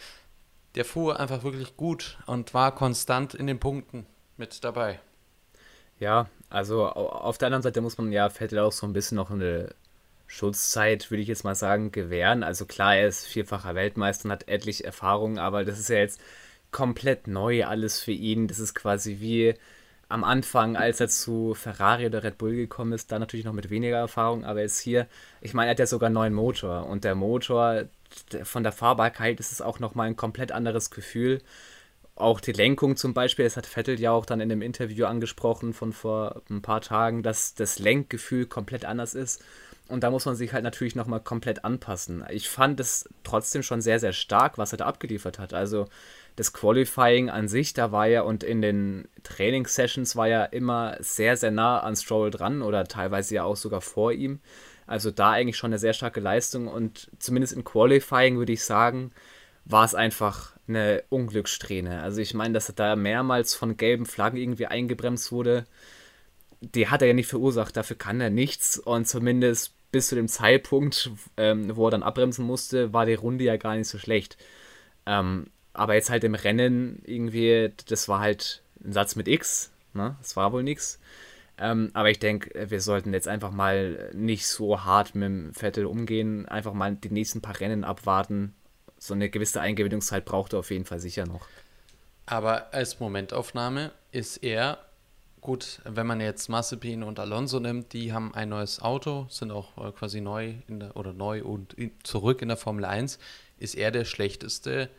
der 0.75 0.85
fuhr 0.85 1.19
einfach 1.19 1.43
wirklich 1.43 1.75
gut 1.75 2.17
und 2.27 2.53
war 2.53 2.73
konstant 2.73 3.33
in 3.33 3.47
den 3.47 3.59
Punkten 3.59 4.05
mit 4.37 4.63
dabei. 4.63 4.99
Ja, 5.99 6.27
also 6.49 6.85
auf 6.85 7.37
der 7.37 7.47
anderen 7.47 7.63
Seite 7.63 7.81
muss 7.81 7.97
man 7.97 8.11
ja 8.11 8.29
Vettel 8.29 8.59
auch 8.59 8.71
so 8.71 8.85
ein 8.87 8.93
bisschen 8.93 9.17
noch 9.17 9.31
eine 9.31 9.73
Schutzzeit, 10.27 11.09
würde 11.09 11.21
ich 11.21 11.27
jetzt 11.27 11.43
mal 11.43 11.55
sagen, 11.55 11.91
gewähren. 11.91 12.43
Also 12.43 12.65
klar, 12.65 12.95
er 12.95 13.07
ist 13.07 13.25
vierfacher 13.25 13.75
Weltmeister 13.75 14.25
und 14.25 14.31
hat 14.31 14.47
etliche 14.47 14.83
Erfahrungen, 14.83 15.39
aber 15.39 15.65
das 15.65 15.79
ist 15.79 15.89
ja 15.89 15.97
jetzt 15.97 16.21
komplett 16.71 17.27
neu 17.27 17.65
alles 17.65 17.99
für 17.99 18.11
ihn. 18.11 18.47
Das 18.47 18.59
ist 18.59 18.75
quasi 18.75 19.17
wie 19.19 19.55
am 20.09 20.23
Anfang, 20.23 20.77
als 20.77 20.99
er 21.01 21.09
zu 21.09 21.53
Ferrari 21.53 22.05
oder 22.05 22.23
Red 22.23 22.37
Bull 22.37 22.55
gekommen 22.55 22.93
ist, 22.93 23.11
da 23.11 23.19
natürlich 23.19 23.45
noch 23.45 23.53
mit 23.53 23.69
weniger 23.69 23.97
Erfahrung, 23.97 24.45
aber 24.45 24.61
jetzt 24.61 24.79
hier, 24.79 25.07
ich 25.41 25.53
meine, 25.53 25.67
er 25.69 25.71
hat 25.71 25.79
ja 25.79 25.85
sogar 25.85 26.07
einen 26.07 26.13
neuen 26.13 26.33
Motor 26.33 26.85
und 26.85 27.03
der 27.03 27.15
Motor 27.15 27.83
von 28.43 28.63
der 28.63 28.71
Fahrbarkeit 28.71 29.39
ist 29.41 29.51
es 29.51 29.61
auch 29.61 29.79
nochmal 29.79 30.07
ein 30.07 30.15
komplett 30.15 30.53
anderes 30.53 30.91
Gefühl 30.91 31.41
auch 32.17 32.39
die 32.39 32.51
Lenkung 32.51 32.95
zum 32.95 33.13
Beispiel, 33.13 33.45
das 33.45 33.57
hat 33.57 33.65
Vettel 33.65 33.99
ja 33.99 34.11
auch 34.11 34.25
dann 34.25 34.41
in 34.41 34.49
dem 34.49 34.61
Interview 34.61 35.05
angesprochen 35.05 35.73
von 35.73 35.93
vor 35.93 36.41
ein 36.49 36.61
paar 36.61 36.81
Tagen, 36.81 37.23
dass 37.23 37.53
das 37.55 37.79
Lenkgefühl 37.79 38.45
komplett 38.45 38.85
anders 38.85 39.15
ist. 39.15 39.43
Und 39.87 40.03
da 40.03 40.11
muss 40.11 40.25
man 40.25 40.35
sich 40.35 40.51
halt 40.51 40.63
natürlich 40.63 40.95
nochmal 40.95 41.21
komplett 41.21 41.63
anpassen. 41.63 42.25
Ich 42.29 42.49
fand 42.49 42.79
es 42.79 43.07
trotzdem 43.23 43.63
schon 43.63 43.81
sehr, 43.81 43.99
sehr 43.99 44.11
stark, 44.11 44.57
was 44.57 44.73
er 44.73 44.79
da 44.79 44.85
abgeliefert 44.85 45.39
hat. 45.39 45.53
Also 45.53 45.87
das 46.35 46.51
Qualifying 46.51 47.29
an 47.29 47.47
sich, 47.47 47.73
da 47.73 47.91
war 47.91 48.07
er 48.07 48.25
und 48.25 48.43
in 48.43 48.61
den 48.61 49.07
Trainingssessions 49.23 50.15
war 50.15 50.27
er 50.27 50.53
immer 50.53 50.97
sehr, 50.99 51.37
sehr 51.37 51.51
nah 51.51 51.79
an 51.79 51.95
Stroll 51.95 52.31
dran 52.31 52.61
oder 52.61 52.85
teilweise 52.85 53.35
ja 53.35 53.43
auch 53.43 53.55
sogar 53.55 53.81
vor 53.81 54.11
ihm. 54.11 54.39
Also 54.85 55.11
da 55.11 55.31
eigentlich 55.31 55.57
schon 55.57 55.69
eine 55.69 55.79
sehr 55.79 55.93
starke 55.93 56.19
Leistung 56.19 56.67
und 56.67 57.09
zumindest 57.19 57.53
im 57.53 57.63
Qualifying 57.63 58.37
würde 58.37 58.53
ich 58.53 58.63
sagen, 58.63 59.11
war 59.69 59.85
es 59.85 59.95
einfach 59.95 60.53
eine 60.67 61.03
Unglückssträhne. 61.09 62.01
Also 62.01 62.21
ich 62.21 62.33
meine, 62.33 62.53
dass 62.53 62.69
er 62.69 62.75
da 62.75 62.95
mehrmals 62.95 63.53
von 63.55 63.77
gelben 63.77 64.05
Flaggen 64.05 64.37
irgendwie 64.37 64.67
eingebremst 64.67 65.31
wurde, 65.31 65.65
die 66.61 66.87
hat 66.87 67.01
er 67.01 67.09
ja 67.09 67.13
nicht 67.13 67.27
verursacht, 67.27 67.77
dafür 67.77 67.97
kann 67.97 68.19
er 68.21 68.29
nichts 68.29 68.79
und 68.79 69.07
zumindest 69.07 69.73
bis 69.91 70.07
zu 70.07 70.15
dem 70.15 70.27
Zeitpunkt, 70.27 71.11
ähm, 71.37 71.75
wo 71.75 71.87
er 71.87 71.91
dann 71.91 72.03
abbremsen 72.03 72.45
musste, 72.45 72.93
war 72.93 73.05
die 73.05 73.13
Runde 73.13 73.43
ja 73.43 73.57
gar 73.57 73.75
nicht 73.75 73.87
so 73.87 73.97
schlecht. 73.97 74.37
Ähm, 75.05 75.47
aber 75.73 75.93
jetzt 75.93 76.09
halt 76.09 76.23
im 76.23 76.35
Rennen 76.35 77.01
irgendwie, 77.05 77.71
das 77.87 78.09
war 78.09 78.19
halt 78.19 78.63
ein 78.83 78.93
Satz 78.93 79.15
mit 79.15 79.27
X, 79.27 79.71
ne? 79.93 80.15
Das 80.21 80.35
war 80.35 80.51
wohl 80.51 80.63
nichts. 80.63 80.99
Ähm, 81.59 81.91
aber 81.93 82.09
ich 82.09 82.19
denke, 82.19 82.69
wir 82.69 82.81
sollten 82.81 83.13
jetzt 83.13 83.27
einfach 83.27 83.51
mal 83.51 84.11
nicht 84.13 84.47
so 84.47 84.83
hart 84.83 85.15
mit 85.15 85.25
dem 85.25 85.53
Vettel 85.53 85.85
umgehen, 85.85 86.47
einfach 86.47 86.73
mal 86.73 86.95
die 86.95 87.09
nächsten 87.09 87.41
paar 87.41 87.59
Rennen 87.59 87.83
abwarten. 87.83 88.53
So 89.07 89.13
eine 89.13 89.29
gewisse 89.29 89.61
Eingewöhnungszeit 89.61 90.25
braucht 90.25 90.51
er 90.53 90.59
auf 90.59 90.69
jeden 90.69 90.83
Fall 90.83 90.99
sicher 90.99 91.25
noch. 91.25 91.47
Aber 92.25 92.73
als 92.73 92.99
Momentaufnahme 92.99 93.91
ist 94.11 94.43
er 94.43 94.79
gut, 95.39 95.79
wenn 95.85 96.05
man 96.05 96.19
jetzt 96.19 96.49
Mazepin 96.49 97.03
und 97.03 97.17
Alonso 97.17 97.61
nimmt, 97.61 97.93
die 97.93 98.11
haben 98.11 98.35
ein 98.35 98.49
neues 98.49 98.81
Auto, 98.81 99.25
sind 99.29 99.51
auch 99.51 99.77
äh, 99.77 99.91
quasi 99.93 100.19
neu 100.19 100.55
der, 100.67 100.97
oder 100.97 101.13
neu 101.13 101.41
und 101.41 101.73
in, 101.75 101.91
zurück 102.03 102.41
in 102.41 102.49
der 102.49 102.57
Formel 102.57 102.83
1, 102.83 103.17
ist 103.59 103.75
er 103.75 103.91
der 103.91 104.03
schlechteste, 104.03 104.89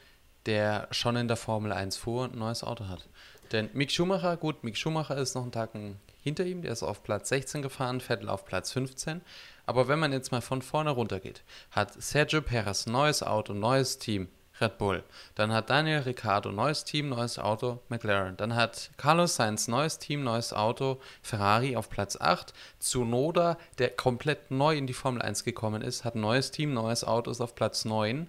der 0.46 0.88
schon 0.90 1.16
in 1.16 1.28
der 1.28 1.36
Formel 1.36 1.70
1 1.70 1.98
fuhr 1.98 2.24
und 2.24 2.32
ein 2.32 2.38
neues 2.38 2.64
Auto 2.64 2.88
hat. 2.88 3.06
Denn 3.52 3.68
Mick 3.74 3.90
Schumacher, 3.90 4.38
gut, 4.38 4.64
Mick 4.64 4.78
Schumacher 4.78 5.18
ist 5.18 5.34
noch 5.34 5.42
einen 5.42 5.52
Tag 5.52 5.74
hinter 6.22 6.44
ihm, 6.44 6.62
der 6.62 6.72
ist 6.72 6.82
auf 6.82 7.02
Platz 7.02 7.28
16 7.28 7.62
gefahren, 7.62 8.00
Vettel 8.00 8.28
auf 8.28 8.44
Platz 8.44 8.72
15. 8.72 9.20
Aber 9.66 9.88
wenn 9.88 9.98
man 9.98 10.12
jetzt 10.12 10.32
mal 10.32 10.40
von 10.40 10.62
vorne 10.62 10.90
runter 10.90 11.20
geht, 11.20 11.42
hat 11.70 12.00
Sergio 12.02 12.40
Perez 12.40 12.86
neues 12.86 13.22
Auto, 13.22 13.52
neues 13.52 13.98
Team, 13.98 14.28
Red 14.60 14.78
Bull. 14.78 15.04
Dann 15.34 15.52
hat 15.52 15.70
Daniel 15.70 16.00
Ricciardo 16.00 16.50
neues 16.50 16.84
Team, 16.84 17.10
neues 17.10 17.38
Auto, 17.38 17.80
McLaren. 17.88 18.36
Dann 18.36 18.54
hat 18.54 18.90
Carlos 18.96 19.36
Sainz 19.36 19.68
neues 19.68 19.98
Team, 19.98 20.24
neues 20.24 20.52
Auto, 20.52 21.00
Ferrari 21.22 21.76
auf 21.76 21.90
Platz 21.90 22.16
8. 22.20 22.52
Tsunoda, 22.80 23.58
der 23.78 23.90
komplett 23.90 24.50
neu 24.50 24.76
in 24.76 24.86
die 24.86 24.94
Formel 24.94 25.22
1 25.22 25.44
gekommen 25.44 25.82
ist, 25.82 26.04
hat 26.04 26.14
neues 26.14 26.50
Team, 26.50 26.72
neues 26.72 27.04
Auto, 27.04 27.30
ist 27.30 27.40
auf 27.40 27.54
Platz 27.54 27.84
9. 27.84 28.28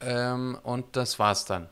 Ähm, 0.00 0.58
und 0.62 0.96
das 0.96 1.18
war's 1.18 1.44
dann. 1.44 1.68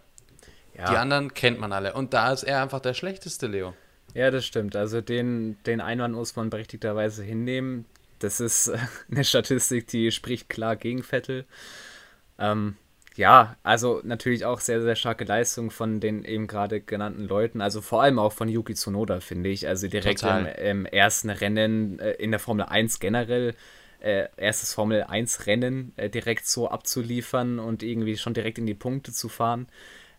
Ja. 0.74 0.90
Die 0.90 0.96
anderen 0.96 1.32
kennt 1.32 1.58
man 1.58 1.72
alle. 1.72 1.94
Und 1.94 2.12
da 2.12 2.32
ist 2.32 2.42
er 2.42 2.62
einfach 2.62 2.80
der 2.80 2.94
schlechteste, 2.94 3.46
Leo. 3.46 3.74
Ja, 4.16 4.30
das 4.30 4.46
stimmt. 4.46 4.74
Also 4.76 5.02
den, 5.02 5.58
den 5.66 5.82
Einwand 5.82 6.14
muss 6.14 6.36
man 6.36 6.48
berechtigterweise 6.48 7.22
hinnehmen. 7.22 7.84
Das 8.18 8.40
ist 8.40 8.72
eine 9.10 9.24
Statistik, 9.24 9.88
die 9.88 10.10
spricht 10.10 10.48
klar 10.48 10.74
gegen 10.74 11.02
Vettel. 11.02 11.44
Ähm, 12.38 12.76
ja, 13.14 13.56
also 13.62 14.00
natürlich 14.04 14.46
auch 14.46 14.60
sehr, 14.60 14.80
sehr 14.80 14.96
starke 14.96 15.24
Leistung 15.24 15.70
von 15.70 16.00
den 16.00 16.24
eben 16.24 16.46
gerade 16.46 16.80
genannten 16.80 17.28
Leuten. 17.28 17.60
Also 17.60 17.82
vor 17.82 18.02
allem 18.02 18.18
auch 18.18 18.32
von 18.32 18.48
Yuki 18.48 18.72
Tsunoda, 18.72 19.20
finde 19.20 19.50
ich. 19.50 19.68
Also 19.68 19.86
direkt 19.86 20.22
im, 20.22 20.46
im, 20.46 20.86
ersten 20.86 21.28
Rennen 21.28 21.98
äh, 21.98 22.12
in 22.12 22.30
der 22.30 22.40
Formel 22.40 22.64
1 22.64 23.00
generell, 23.00 23.54
äh, 24.00 24.28
erstes 24.38 24.72
Formel 24.72 25.02
1 25.02 25.46
Rennen 25.46 25.92
äh, 25.96 26.08
direkt 26.08 26.46
so 26.46 26.70
abzuliefern 26.70 27.58
und 27.58 27.82
irgendwie 27.82 28.16
schon 28.16 28.32
direkt 28.32 28.56
in 28.56 28.66
die 28.66 28.72
Punkte 28.72 29.12
zu 29.12 29.28
fahren. 29.28 29.68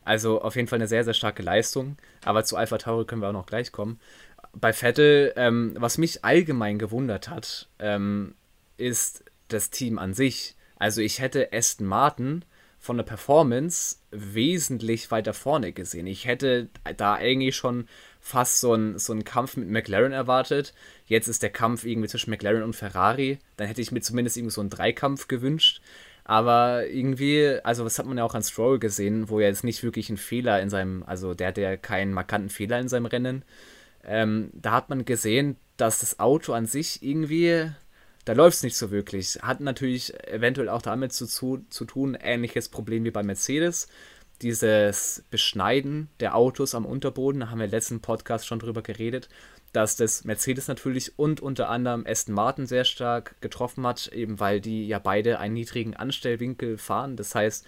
Also 0.07 0.41
auf 0.41 0.55
jeden 0.55 0.69
Fall 0.69 0.77
eine 0.77 0.87
sehr, 0.87 1.03
sehr 1.03 1.13
starke 1.13 1.43
Leistung. 1.43 1.97
Aber 2.23 2.45
zu 2.45 2.55
Alpha 2.55 2.77
Tauri 2.77 3.05
können 3.05 3.21
wir 3.21 3.27
auch 3.27 3.33
noch 3.33 3.45
gleich 3.45 3.73
kommen. 3.73 3.99
Bei 4.53 4.71
Vettel, 4.71 5.33
ähm, 5.35 5.75
was 5.77 5.97
mich 5.97 6.23
allgemein 6.23 6.79
gewundert 6.79 7.27
hat, 7.29 7.67
ähm, 7.79 8.33
ist 8.77 9.25
das 9.49 9.69
Team 9.69 9.99
an 9.99 10.13
sich. 10.13 10.55
Also 10.79 11.01
ich 11.01 11.19
hätte 11.19 11.49
Aston 11.51 11.87
Martin 11.87 12.45
von 12.79 12.95
der 12.95 13.03
Performance 13.03 13.97
wesentlich 14.11 15.11
weiter 15.11 15.33
vorne 15.33 15.73
gesehen. 15.73 16.07
Ich 16.07 16.25
hätte 16.25 16.69
da 16.95 17.15
eigentlich 17.15 17.57
schon 17.57 17.89
fast 18.21 18.61
so 18.61 18.73
einen 18.73 18.99
so 18.99 19.13
Kampf 19.25 19.57
mit 19.57 19.67
McLaren 19.67 20.13
erwartet. 20.13 20.73
Jetzt 21.05 21.27
ist 21.27 21.43
der 21.43 21.49
Kampf 21.49 21.83
irgendwie 21.83 22.07
zwischen 22.07 22.29
McLaren 22.29 22.63
und 22.63 22.77
Ferrari. 22.77 23.39
Dann 23.57 23.67
hätte 23.67 23.81
ich 23.81 23.91
mir 23.91 24.01
zumindest 24.01 24.37
irgendwie 24.37 24.53
so 24.53 24.61
einen 24.61 24.69
Dreikampf 24.69 25.27
gewünscht. 25.27 25.81
Aber 26.29 26.85
irgendwie, 26.87 27.57
also 27.63 27.85
das 27.85 27.97
hat 27.97 28.05
man 28.05 28.17
ja 28.17 28.25
auch 28.25 28.35
an 28.35 28.43
Stroll 28.43 28.79
gesehen, 28.79 29.29
wo 29.29 29.39
er 29.39 29.47
jetzt 29.47 29.63
nicht 29.63 29.81
wirklich 29.81 30.09
einen 30.09 30.17
Fehler 30.17 30.61
in 30.61 30.69
seinem, 30.69 31.03
also 31.03 31.33
der 31.33 31.47
hat 31.47 31.57
ja 31.57 31.77
keinen 31.77 32.11
markanten 32.11 32.49
Fehler 32.49 32.81
in 32.81 32.89
seinem 32.89 33.05
Rennen. 33.05 33.45
Ähm, 34.03 34.49
da 34.53 34.73
hat 34.73 34.89
man 34.89 35.05
gesehen, 35.05 35.55
dass 35.77 36.01
das 36.01 36.19
Auto 36.19 36.51
an 36.51 36.65
sich 36.65 37.01
irgendwie, 37.01 37.71
da 38.25 38.33
läuft 38.33 38.57
es 38.57 38.63
nicht 38.63 38.75
so 38.75 38.91
wirklich. 38.91 39.39
Hat 39.41 39.61
natürlich 39.61 40.21
eventuell 40.27 40.67
auch 40.67 40.81
damit 40.81 41.13
zu, 41.13 41.27
zu, 41.27 41.65
zu 41.69 41.85
tun, 41.85 42.17
ähnliches 42.21 42.67
Problem 42.67 43.05
wie 43.05 43.11
bei 43.11 43.23
Mercedes. 43.23 43.87
Dieses 44.41 45.23
Beschneiden 45.31 46.09
der 46.19 46.35
Autos 46.35 46.75
am 46.75 46.85
Unterboden, 46.85 47.39
da 47.39 47.51
haben 47.51 47.59
wir 47.59 47.65
im 47.65 47.71
letzten 47.71 48.01
Podcast 48.01 48.45
schon 48.45 48.59
drüber 48.59 48.81
geredet 48.81 49.29
dass 49.73 49.95
das 49.95 50.23
Mercedes 50.23 50.67
natürlich 50.67 51.17
und 51.19 51.41
unter 51.41 51.69
anderem 51.69 52.05
Aston 52.07 52.33
Martin 52.33 52.65
sehr 52.65 52.85
stark 52.85 53.39
getroffen 53.41 53.85
hat, 53.85 54.07
eben 54.07 54.39
weil 54.39 54.61
die 54.61 54.87
ja 54.87 54.99
beide 54.99 55.39
einen 55.39 55.53
niedrigen 55.53 55.95
Anstellwinkel 55.95 56.77
fahren. 56.77 57.15
Das 57.15 57.35
heißt, 57.35 57.65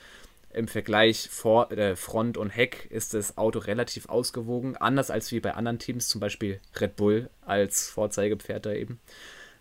im 0.52 0.68
Vergleich 0.68 1.30
vor, 1.30 1.72
äh, 1.72 1.96
Front 1.96 2.38
und 2.38 2.50
Heck 2.50 2.88
ist 2.90 3.14
das 3.14 3.38
Auto 3.38 3.60
relativ 3.60 4.10
ausgewogen, 4.10 4.76
anders 4.78 5.12
als 5.12 5.32
wie 5.32 5.40
bei 5.40 5.54
anderen 5.54 5.80
Teams, 5.80 6.08
zum 6.08 6.22
Beispiel 6.22 6.60
Red 6.80 6.96
Bull 6.96 7.30
als 7.42 7.90
Vorzeigepferd 7.90 8.66
da 8.66 8.74
eben. 8.74 9.00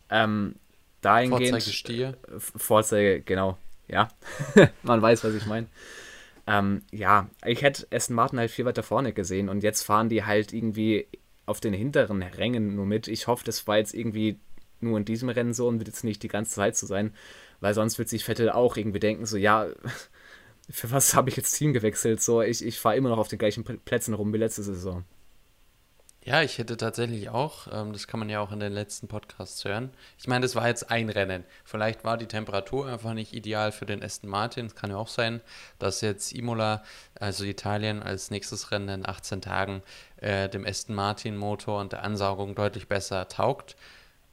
Ähm, 0.09 0.55
dahingehend. 1.03 1.51
Vorzeigestier. 1.51 2.17
Äh, 2.27 2.39
Vorzeige, 2.39 3.21
genau. 3.21 3.59
Ja, 3.87 4.09
man 4.83 5.03
weiß, 5.03 5.25
was 5.25 5.35
ich 5.35 5.47
meine. 5.47 5.67
Ähm, 6.47 6.83
ja, 6.91 7.29
ich 7.45 7.61
hätte 7.61 7.87
Aston 7.91 8.17
Martin 8.17 8.39
halt 8.39 8.51
viel 8.51 8.65
weiter 8.65 8.83
vorne 8.83 9.13
gesehen 9.13 9.51
und 9.51 9.63
jetzt 9.63 9.83
fahren 9.83 10.09
die 10.09 10.25
halt 10.25 10.55
irgendwie 10.55 11.07
auf 11.49 11.61
den 11.61 11.73
hinteren 11.73 12.23
Rängen 12.23 12.75
nur 12.75 12.87
mit. 12.87 13.09
Ich 13.09 13.27
hoffe, 13.27 13.45
das 13.45 13.67
war 13.67 13.79
jetzt 13.79 13.95
irgendwie 13.95 14.39
nur 14.81 14.99
in 14.99 15.05
diesem 15.05 15.29
Rennen 15.29 15.55
so 15.55 15.67
und 15.67 15.79
wird 15.79 15.89
jetzt 15.89 16.05
nicht 16.05 16.23
die 16.23 16.29
ganze 16.29 16.55
Zeit 16.55 16.77
so 16.77 16.87
sein, 16.87 17.13
weil 17.61 17.75
sonst 17.75 17.99
wird 17.99 18.09
sich 18.09 18.25
Vettel 18.25 18.51
auch 18.51 18.77
irgendwie 18.77 19.01
denken, 19.01 19.27
so, 19.27 19.37
ja, 19.37 19.69
für 20.71 20.91
was 20.91 21.15
habe 21.15 21.31
ich 21.31 21.37
jetzt 21.37 21.53
Team 21.53 21.73
gewechselt? 21.73 22.21
So, 22.21 22.43
ich, 22.43 22.65
ich 22.65 22.79
fahre 22.79 22.97
immer 22.97 23.09
noch 23.09 23.19
auf 23.19 23.29
den 23.29 23.39
gleichen 23.39 23.65
Plätzen 23.65 24.15
rum 24.15 24.33
wie 24.33 24.39
letzte 24.39 24.63
Saison. 24.63 25.05
Ja, 26.29 26.43
ich 26.43 26.59
hätte 26.59 26.77
tatsächlich 26.77 27.31
auch, 27.31 27.69
ähm, 27.73 27.95
das 27.95 28.07
kann 28.07 28.21
man 28.21 28.29
ja 28.29 28.41
auch 28.41 28.53
in 28.53 28.61
den 28.61 28.75
letzten 28.75 29.09
Podcasts 29.09 29.65
hören. 29.65 29.89
Ich 30.19 30.29
meine, 30.29 30.43
das 30.43 30.55
war 30.55 30.69
jetzt 30.69 30.91
ein 30.91 31.09
Rennen. 31.09 31.43
Vielleicht 31.65 32.05
war 32.05 32.19
die 32.19 32.27
Temperatur 32.27 32.87
einfach 32.87 33.15
nicht 33.15 33.33
ideal 33.33 33.73
für 33.73 33.87
den 33.87 34.03
Aston 34.03 34.29
Martin. 34.29 34.67
Es 34.67 34.75
kann 34.75 34.91
ja 34.91 34.99
auch 34.99 35.09
sein, 35.09 35.41
dass 35.79 36.03
jetzt 36.03 36.35
Imola, 36.35 36.85
also 37.19 37.45
Italien, 37.45 38.03
als 38.03 38.31
nächstes 38.31 38.71
Rennen 38.71 38.91
in 38.91 39.09
18 39.09 39.41
Tagen 39.41 39.83
äh, 40.19 40.51
dem 40.51 40.67
Aston 40.67 40.95
Martin 40.95 41.35
Motor 41.35 41.81
und 41.81 41.93
der 41.93 42.03
Ansaugung 42.03 42.55
deutlich 42.55 42.89
besser 42.89 43.27
taugt. 43.29 43.75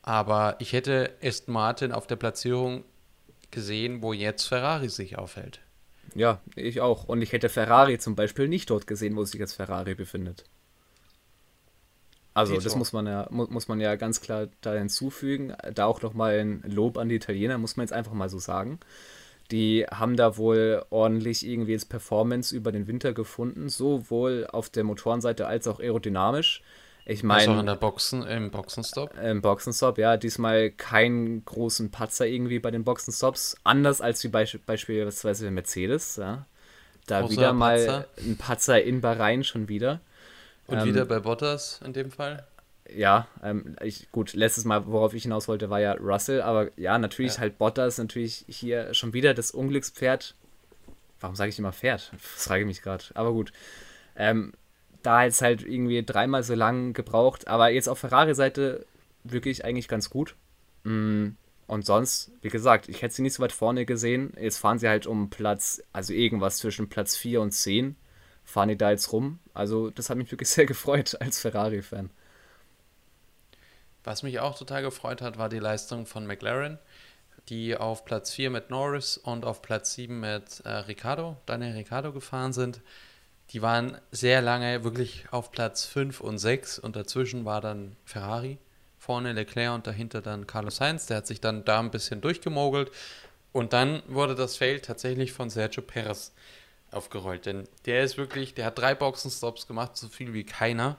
Aber 0.02 0.58
ich 0.60 0.74
hätte 0.74 1.14
Aston 1.24 1.54
Martin 1.54 1.94
auf 1.94 2.08
der 2.08 2.18
Platzierung 2.18 2.84
gesehen, 3.52 4.02
wo 4.02 4.12
jetzt 4.12 4.44
Ferrari 4.44 4.90
sich 4.90 5.18
aufhält. 5.18 5.62
Ja, 6.14 6.42
ich 6.58 6.82
auch. 6.82 7.06
Und 7.06 7.22
ich 7.22 7.32
hätte 7.32 7.48
Ferrari 7.48 8.00
zum 8.00 8.16
Beispiel 8.16 8.50
nicht 8.50 8.70
dort 8.70 8.86
gesehen, 8.86 9.16
wo 9.16 9.24
sich 9.24 9.40
jetzt 9.40 9.54
Ferrari 9.54 9.96
befindet. 9.96 10.44
Also 12.36 12.60
das 12.60 12.76
muss 12.76 12.92
man 12.92 13.08
ja 13.08 13.28
muss 13.32 13.70
man 13.70 13.80
ja 13.80 13.96
ganz 13.96 14.20
klar 14.20 14.48
da 14.62 14.74
hinzufügen. 14.74 15.54
Da 15.74 15.86
auch 15.86 16.02
nochmal 16.02 16.38
ein 16.40 16.64
Lob 16.68 16.98
an 16.98 17.08
die 17.10 17.16
Italiener, 17.16 17.58
muss 17.58 17.78
man 17.78 17.86
jetzt 17.86 17.94
einfach 17.94 18.12
mal 18.12 18.30
so 18.30 18.40
sagen. 18.40 18.80
Die 19.52 19.86
haben 19.90 20.18
da 20.18 20.38
wohl 20.38 20.84
ordentlich 20.90 21.48
irgendwie 21.48 21.72
jetzt 21.72 21.88
Performance 21.90 22.54
über 22.54 22.72
den 22.72 22.88
Winter 22.88 23.14
gefunden, 23.14 23.70
sowohl 23.70 24.48
auf 24.52 24.70
der 24.70 24.84
Motorenseite 24.84 25.48
als 25.48 25.68
auch 25.68 25.80
aerodynamisch. 25.80 26.62
Ich 27.06 27.24
meine. 27.24 27.52
Also 27.52 27.60
in 27.60 27.66
der 27.68 27.76
Boxen, 27.76 28.24
im 28.24 28.52
Boxenstopp? 28.52 29.14
Im 29.22 29.42
Boxenstopp, 29.42 29.98
ja. 29.98 30.18
Diesmal 30.18 30.72
keinen 30.72 31.46
großen 31.46 31.92
Patzer 31.92 32.26
irgendwie 32.26 32.60
bei 32.60 32.72
den 32.72 32.84
Boxenstops. 32.84 33.56
Anders 33.64 34.02
als 34.02 34.24
wie 34.24 34.28
beisp 34.28 34.58
beispielsweise 34.66 35.52
Mercedes, 35.52 36.18
ja. 36.18 36.48
Da 37.06 37.22
Außer 37.22 37.32
wieder 37.32 37.54
mal 37.54 37.78
Patzer. 37.78 38.08
ein 38.18 38.38
Patzer 38.38 38.84
in 38.84 39.00
Bahrain 39.00 39.44
schon 39.44 39.70
wieder. 39.70 40.02
Und 40.68 40.80
ähm, 40.80 40.86
wieder 40.86 41.06
bei 41.06 41.20
Bottas 41.20 41.82
in 41.86 41.94
dem 41.94 42.12
Fall? 42.12 42.46
Ja, 42.94 43.28
ähm, 43.44 43.76
ich, 43.82 44.12
gut, 44.12 44.34
letztes 44.34 44.66
Mal, 44.66 44.86
worauf 44.88 45.14
ich 45.14 45.24
hinaus 45.24 45.48
wollte, 45.48 45.70
war 45.70 45.80
ja 45.80 45.94
Russell, 45.94 46.42
aber 46.42 46.70
ja, 46.78 46.98
natürlich 46.98 47.36
ja. 47.36 47.40
halt 47.42 47.58
Bottas, 47.58 47.98
natürlich 47.98 48.46
hier 48.48 48.94
schon 48.94 49.14
wieder 49.14 49.34
das 49.34 49.52
Unglückspferd. 49.52 50.36
Warum 51.20 51.36
sage 51.36 51.50
ich 51.50 51.60
immer 51.60 51.74
Pferd? 51.74 52.12
Das 52.12 52.46
frage 52.46 52.62
ich 52.62 52.68
mich 52.68 52.82
gerade. 52.82 53.04
Aber 53.16 53.32
gut. 53.34 53.52
Ähm, 54.16 54.54
da 55.02 55.24
jetzt 55.24 55.42
halt 55.42 55.64
irgendwie 55.64 56.04
dreimal 56.04 56.44
so 56.44 56.56
lang 56.56 56.94
gebraucht, 56.94 57.48
aber 57.48 57.70
jetzt 57.70 57.88
auf 57.88 58.00
Ferrari-Seite 58.00 58.86
wirklich 59.24 59.66
eigentlich 59.66 59.88
ganz 59.88 60.10
gut. 60.10 60.36
Mm, 60.84 61.30
und 61.68 61.86
sonst, 61.86 62.32
wie 62.42 62.50
gesagt, 62.50 62.90
ich 62.90 63.02
hätte 63.02 63.16
sie 63.16 63.22
nicht 63.22 63.34
so 63.34 63.44
weit 63.44 63.52
vorne 63.52 63.86
gesehen. 63.86 64.34
Jetzt 64.40 64.58
fahren 64.58 64.80
sie 64.80 64.88
halt 64.88 65.08
um 65.08 65.30
Platz, 65.30 65.82
also 65.94 66.14
irgendwas 66.14 66.58
zwischen 66.58 66.90
Platz 66.90 67.16
4 67.18 67.42
und 67.42 67.52
10 67.52 67.96
fahren 68.46 68.70
die 68.70 68.78
da 68.78 68.92
jetzt 68.92 69.12
rum. 69.12 69.40
Also 69.54 69.90
das 69.90 70.10
hat 70.10 70.18
mich 70.18 70.32
wirklich 70.32 70.50
sehr 70.52 70.66
gefreut 70.66 71.18
als 71.20 71.40
Ferrari-Fan. 71.40 72.10
Was 74.04 74.22
mich 74.22 74.40
auch 74.40 74.58
total 74.58 74.84
gefreut 74.84 75.22
hat, 75.22 75.38
war 75.40 75.50
die 75.50 75.60
Leistung 75.60 76.06
von 76.06 76.28
McLaren, 76.28 76.78
die 77.50 77.76
auf 77.76 78.06
Platz 78.06 78.32
4 78.32 78.52
mit 78.52 78.70
Norris 78.70 79.18
und 79.18 79.46
auf 79.46 79.64
Platz 79.64 79.96
7 79.96 80.20
mit 80.20 80.62
äh, 80.64 80.70
Ricardo, 80.70 81.38
Daniel 81.48 81.74
Ricardo 81.74 82.14
gefahren 82.14 82.54
sind. 82.54 82.82
Die 83.52 83.62
waren 83.62 83.98
sehr 84.12 84.42
lange 84.42 84.84
wirklich 84.84 85.26
auf 85.32 85.52
Platz 85.52 85.86
5 85.86 86.22
und 86.22 86.38
6 86.38 86.80
und 86.80 86.96
dazwischen 86.96 87.46
war 87.46 87.62
dann 87.62 87.96
Ferrari, 88.06 88.58
vorne 89.00 89.34
Leclerc 89.34 89.74
und 89.74 89.88
dahinter 89.88 90.22
dann 90.22 90.48
Carlos 90.48 90.78
Sainz. 90.78 91.08
Der 91.08 91.18
hat 91.18 91.28
sich 91.28 91.42
dann 91.42 91.66
da 91.66 91.80
ein 91.80 91.92
bisschen 91.92 92.22
durchgemogelt 92.22 92.92
und 93.52 93.74
dann 93.74 94.04
wurde 94.08 94.36
das 94.36 94.58
Fail 94.58 94.80
tatsächlich 94.82 95.32
von 95.32 95.50
Sergio 95.50 95.82
Perez 95.82 96.32
aufgerollt, 96.96 97.46
denn 97.46 97.68
der 97.86 98.04
ist 98.04 98.18
wirklich, 98.18 98.54
der 98.54 98.66
hat 98.66 98.80
drei 98.80 98.96
Boxenstops 98.96 99.68
gemacht, 99.68 99.98
so 99.98 100.08
viel 100.08 100.34
wie 100.34 100.44
keiner 100.44 100.98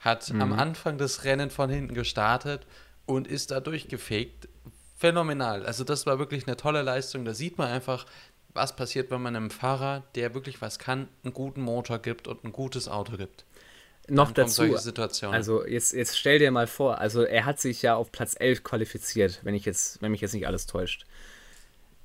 hat 0.00 0.32
mhm. 0.32 0.42
am 0.42 0.52
Anfang 0.54 0.98
des 0.98 1.24
Rennen 1.24 1.50
von 1.50 1.70
hinten 1.70 1.94
gestartet 1.94 2.66
und 3.06 3.28
ist 3.28 3.50
da 3.50 3.60
durchgefegt. 3.60 4.48
Phänomenal. 4.96 5.64
Also 5.64 5.84
das 5.84 6.06
war 6.06 6.18
wirklich 6.18 6.46
eine 6.46 6.56
tolle 6.56 6.82
Leistung. 6.82 7.24
Da 7.24 7.34
sieht 7.34 7.58
man 7.58 7.68
einfach, 7.68 8.06
was 8.52 8.76
passiert, 8.76 9.10
wenn 9.10 9.22
man 9.22 9.36
einem 9.36 9.50
Fahrer, 9.50 10.02
der 10.14 10.34
wirklich 10.34 10.60
was 10.60 10.78
kann, 10.78 11.08
einen 11.22 11.32
guten 11.32 11.62
Motor 11.62 11.98
gibt 11.98 12.28
und 12.28 12.44
ein 12.44 12.52
gutes 12.52 12.88
Auto 12.88 13.16
gibt. 13.16 13.44
Noch 14.08 14.32
dazu, 14.32 14.62
also 15.30 15.64
jetzt, 15.64 15.92
jetzt 15.92 16.18
stell 16.18 16.40
dir 16.40 16.50
mal 16.50 16.66
vor, 16.66 16.98
also 16.98 17.22
er 17.22 17.44
hat 17.44 17.60
sich 17.60 17.82
ja 17.82 17.94
auf 17.94 18.10
Platz 18.10 18.34
11 18.36 18.64
qualifiziert, 18.64 19.40
wenn 19.44 19.54
ich 19.54 19.64
jetzt, 19.64 20.02
wenn 20.02 20.10
mich 20.10 20.20
jetzt 20.20 20.34
nicht 20.34 20.48
alles 20.48 20.66
täuscht. 20.66 21.06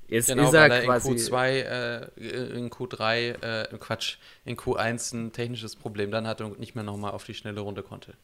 Jetzt 0.08 0.28
genau, 0.28 0.44
ist 0.44 0.54
er, 0.54 0.68
er 0.70 0.82
in 0.82 0.90
Q2, 0.90 1.46
äh, 1.48 2.56
in 2.56 2.70
Q3, 2.70 3.42
äh, 3.42 3.78
Quatsch, 3.78 4.18
in 4.44 4.56
Q1 4.56 5.14
ein 5.14 5.32
technisches 5.32 5.74
Problem, 5.74 6.10
dann 6.10 6.26
hat 6.26 6.40
er 6.40 6.48
nicht 6.50 6.74
mehr 6.74 6.84
nochmal 6.84 7.10
auf 7.10 7.24
die 7.24 7.34
schnelle 7.34 7.60
Runde 7.60 7.82
konnte. 7.82 8.14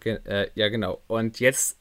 Ge 0.00 0.20
äh, 0.24 0.48
ja, 0.54 0.68
genau. 0.68 1.00
Und 1.08 1.40
jetzt 1.40 1.78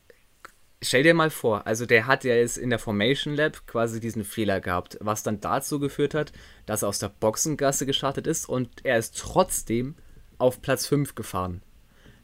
stell 0.81 1.03
dir 1.03 1.13
mal 1.13 1.29
vor, 1.29 1.67
also 1.67 1.85
der 1.85 2.07
hat 2.07 2.23
ja 2.23 2.33
jetzt 2.33 2.57
in 2.57 2.69
der 2.69 2.79
Formation 2.79 3.35
Lab 3.35 3.67
quasi 3.67 3.99
diesen 3.99 4.23
Fehler 4.23 4.61
gehabt, 4.61 4.97
was 5.01 5.23
dann 5.23 5.41
dazu 5.41 5.79
geführt 5.79 6.13
hat, 6.13 6.31
dass 6.65 6.81
er 6.81 6.89
aus 6.89 6.99
der 6.99 7.09
Boxengasse 7.09 7.85
gestartet 7.85 8.27
ist 8.27 8.47
und 8.47 8.69
er 8.83 8.97
ist 8.97 9.17
trotzdem 9.17 9.95
auf 10.37 10.61
Platz 10.61 10.87
5 10.87 11.15
gefahren. 11.15 11.61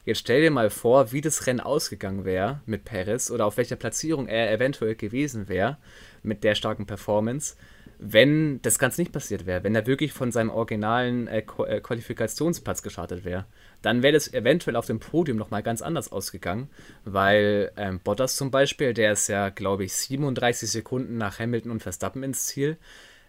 Jetzt 0.04 0.20
stell 0.20 0.42
dir 0.42 0.52
mal 0.52 0.72
vor, 0.72 1.12
wie 1.12 1.22
das 1.22 1.46
Rennen 1.46 1.60
ausgegangen 1.60 2.26
wäre 2.26 2.62
mit 2.66 2.86
Perez 2.86 3.30
oder 3.30 3.46
auf 3.46 3.58
welcher 3.58 3.76
Platzierung 3.76 4.28
er 4.28 4.52
eventuell 4.52 4.96
gewesen 4.96 5.48
wäre 5.48 5.78
mit 6.24 6.44
der 6.44 6.56
starken 6.56 6.86
Performance, 6.86 7.56
wenn 8.04 8.60
das 8.64 8.80
Ganze 8.80 9.00
nicht 9.00 9.12
passiert 9.12 9.46
wäre, 9.46 9.64
wenn 9.64 9.76
er 9.76 9.86
wirklich 9.86 10.12
von 10.12 10.32
seinem 10.32 10.50
originalen 10.50 11.28
äh, 11.28 11.44
äh 11.68 11.82
Qualifikationsplatz 11.82 12.82
gestartet 12.82 13.24
wäre. 13.24 13.46
Dann 13.84 14.02
wäre 14.02 14.14
das 14.14 14.34
eventuell 14.34 14.76
auf 14.76 14.88
dem 14.88 15.00
Podium 15.00 15.38
nochmal 15.38 15.62
ganz 15.62 15.84
anders 15.84 16.12
ausgegangen, 16.12 16.70
weil 17.06 17.72
ähm, 17.78 18.00
Bottas 18.00 18.36
zum 18.36 18.50
Beispiel, 18.50 18.96
der 18.96 19.14
ist 19.14 19.28
ja, 19.28 19.50
glaube 19.50 19.84
ich, 19.84 19.94
37 19.94 20.70
Sekunden 20.70 21.18
nach 21.18 21.38
Hamilton 21.38 21.72
und 21.72 21.84
Verstappen 21.84 22.24
ins 22.24 22.48
Ziel. 22.48 22.78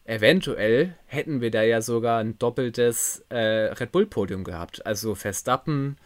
Eventuell 0.05 0.96
hätten 1.05 1.42
wir 1.42 1.50
da 1.50 1.62
ja 1.62 1.83
sogar 1.83 2.20
ein 2.20 2.38
doppeltes 2.38 3.24
äh, 3.28 3.37
Red 3.37 3.92
Bull-Podium 3.92 4.42
gehabt. 4.42 4.85
Also 4.87 5.14
Verstappen, 5.14 5.96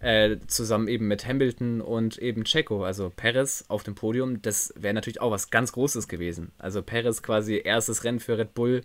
äh, 0.00 0.36
zusammen 0.46 0.88
eben 0.88 1.08
mit 1.08 1.26
Hamilton 1.26 1.80
und 1.80 2.18
eben 2.18 2.44
Checo, 2.44 2.84
also 2.84 3.10
Perez 3.14 3.64
auf 3.68 3.82
dem 3.82 3.94
Podium, 3.94 4.42
das 4.42 4.74
wäre 4.76 4.92
natürlich 4.92 5.20
auch 5.20 5.30
was 5.30 5.50
ganz 5.50 5.72
Großes 5.72 6.06
gewesen. 6.06 6.52
Also 6.58 6.82
Perez 6.82 7.22
quasi 7.22 7.60
erstes 7.64 8.04
Rennen 8.04 8.20
für 8.20 8.36
Red 8.36 8.52
Bull, 8.54 8.82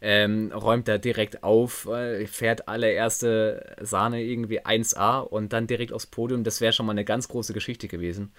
ähm, 0.00 0.52
räumt 0.52 0.86
da 0.86 0.98
direkt 0.98 1.42
auf, 1.42 1.86
äh, 1.86 2.26
fährt 2.26 2.68
alle 2.68 2.90
erste 2.90 3.76
Sahne 3.80 4.22
irgendwie 4.22 4.64
1A 4.64 5.20
und 5.20 5.52
dann 5.52 5.66
direkt 5.66 5.92
aufs 5.92 6.06
Podium. 6.06 6.44
Das 6.44 6.60
wäre 6.60 6.72
schon 6.72 6.86
mal 6.86 6.92
eine 6.92 7.04
ganz 7.04 7.28
große 7.28 7.52
Geschichte 7.52 7.88
gewesen. 7.88 8.32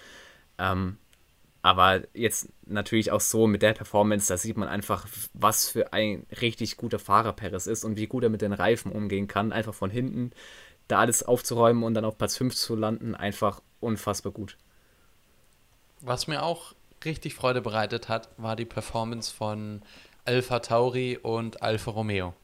Ähm, 0.58 0.96
aber 1.64 2.02
jetzt 2.12 2.50
natürlich 2.66 3.10
auch 3.10 3.22
so 3.22 3.46
mit 3.46 3.62
der 3.62 3.72
Performance, 3.72 4.28
da 4.28 4.36
sieht 4.36 4.58
man 4.58 4.68
einfach, 4.68 5.06
was 5.32 5.70
für 5.70 5.94
ein 5.94 6.26
richtig 6.42 6.76
guter 6.76 6.98
Fahrer 6.98 7.32
Perez 7.32 7.66
ist 7.66 7.84
und 7.84 7.96
wie 7.96 8.06
gut 8.06 8.22
er 8.22 8.28
mit 8.28 8.42
den 8.42 8.52
Reifen 8.52 8.92
umgehen 8.92 9.28
kann. 9.28 9.50
Einfach 9.50 9.72
von 9.72 9.88
hinten 9.88 10.32
da 10.88 10.98
alles 10.98 11.22
aufzuräumen 11.22 11.82
und 11.82 11.94
dann 11.94 12.04
auf 12.04 12.18
Platz 12.18 12.36
5 12.36 12.54
zu 12.54 12.76
landen, 12.76 13.14
einfach 13.14 13.60
unfassbar 13.80 14.32
gut. 14.32 14.56
Was 16.00 16.26
mir 16.26 16.42
auch 16.42 16.74
richtig 17.04 17.34
Freude 17.34 17.60
bereitet 17.60 18.08
hat, 18.08 18.28
war 18.36 18.56
die 18.56 18.64
Performance 18.64 19.34
von 19.34 19.82
Alpha 20.24 20.60
Tauri 20.60 21.18
und 21.18 21.62
Alfa 21.62 21.90
Romeo. 21.90 22.34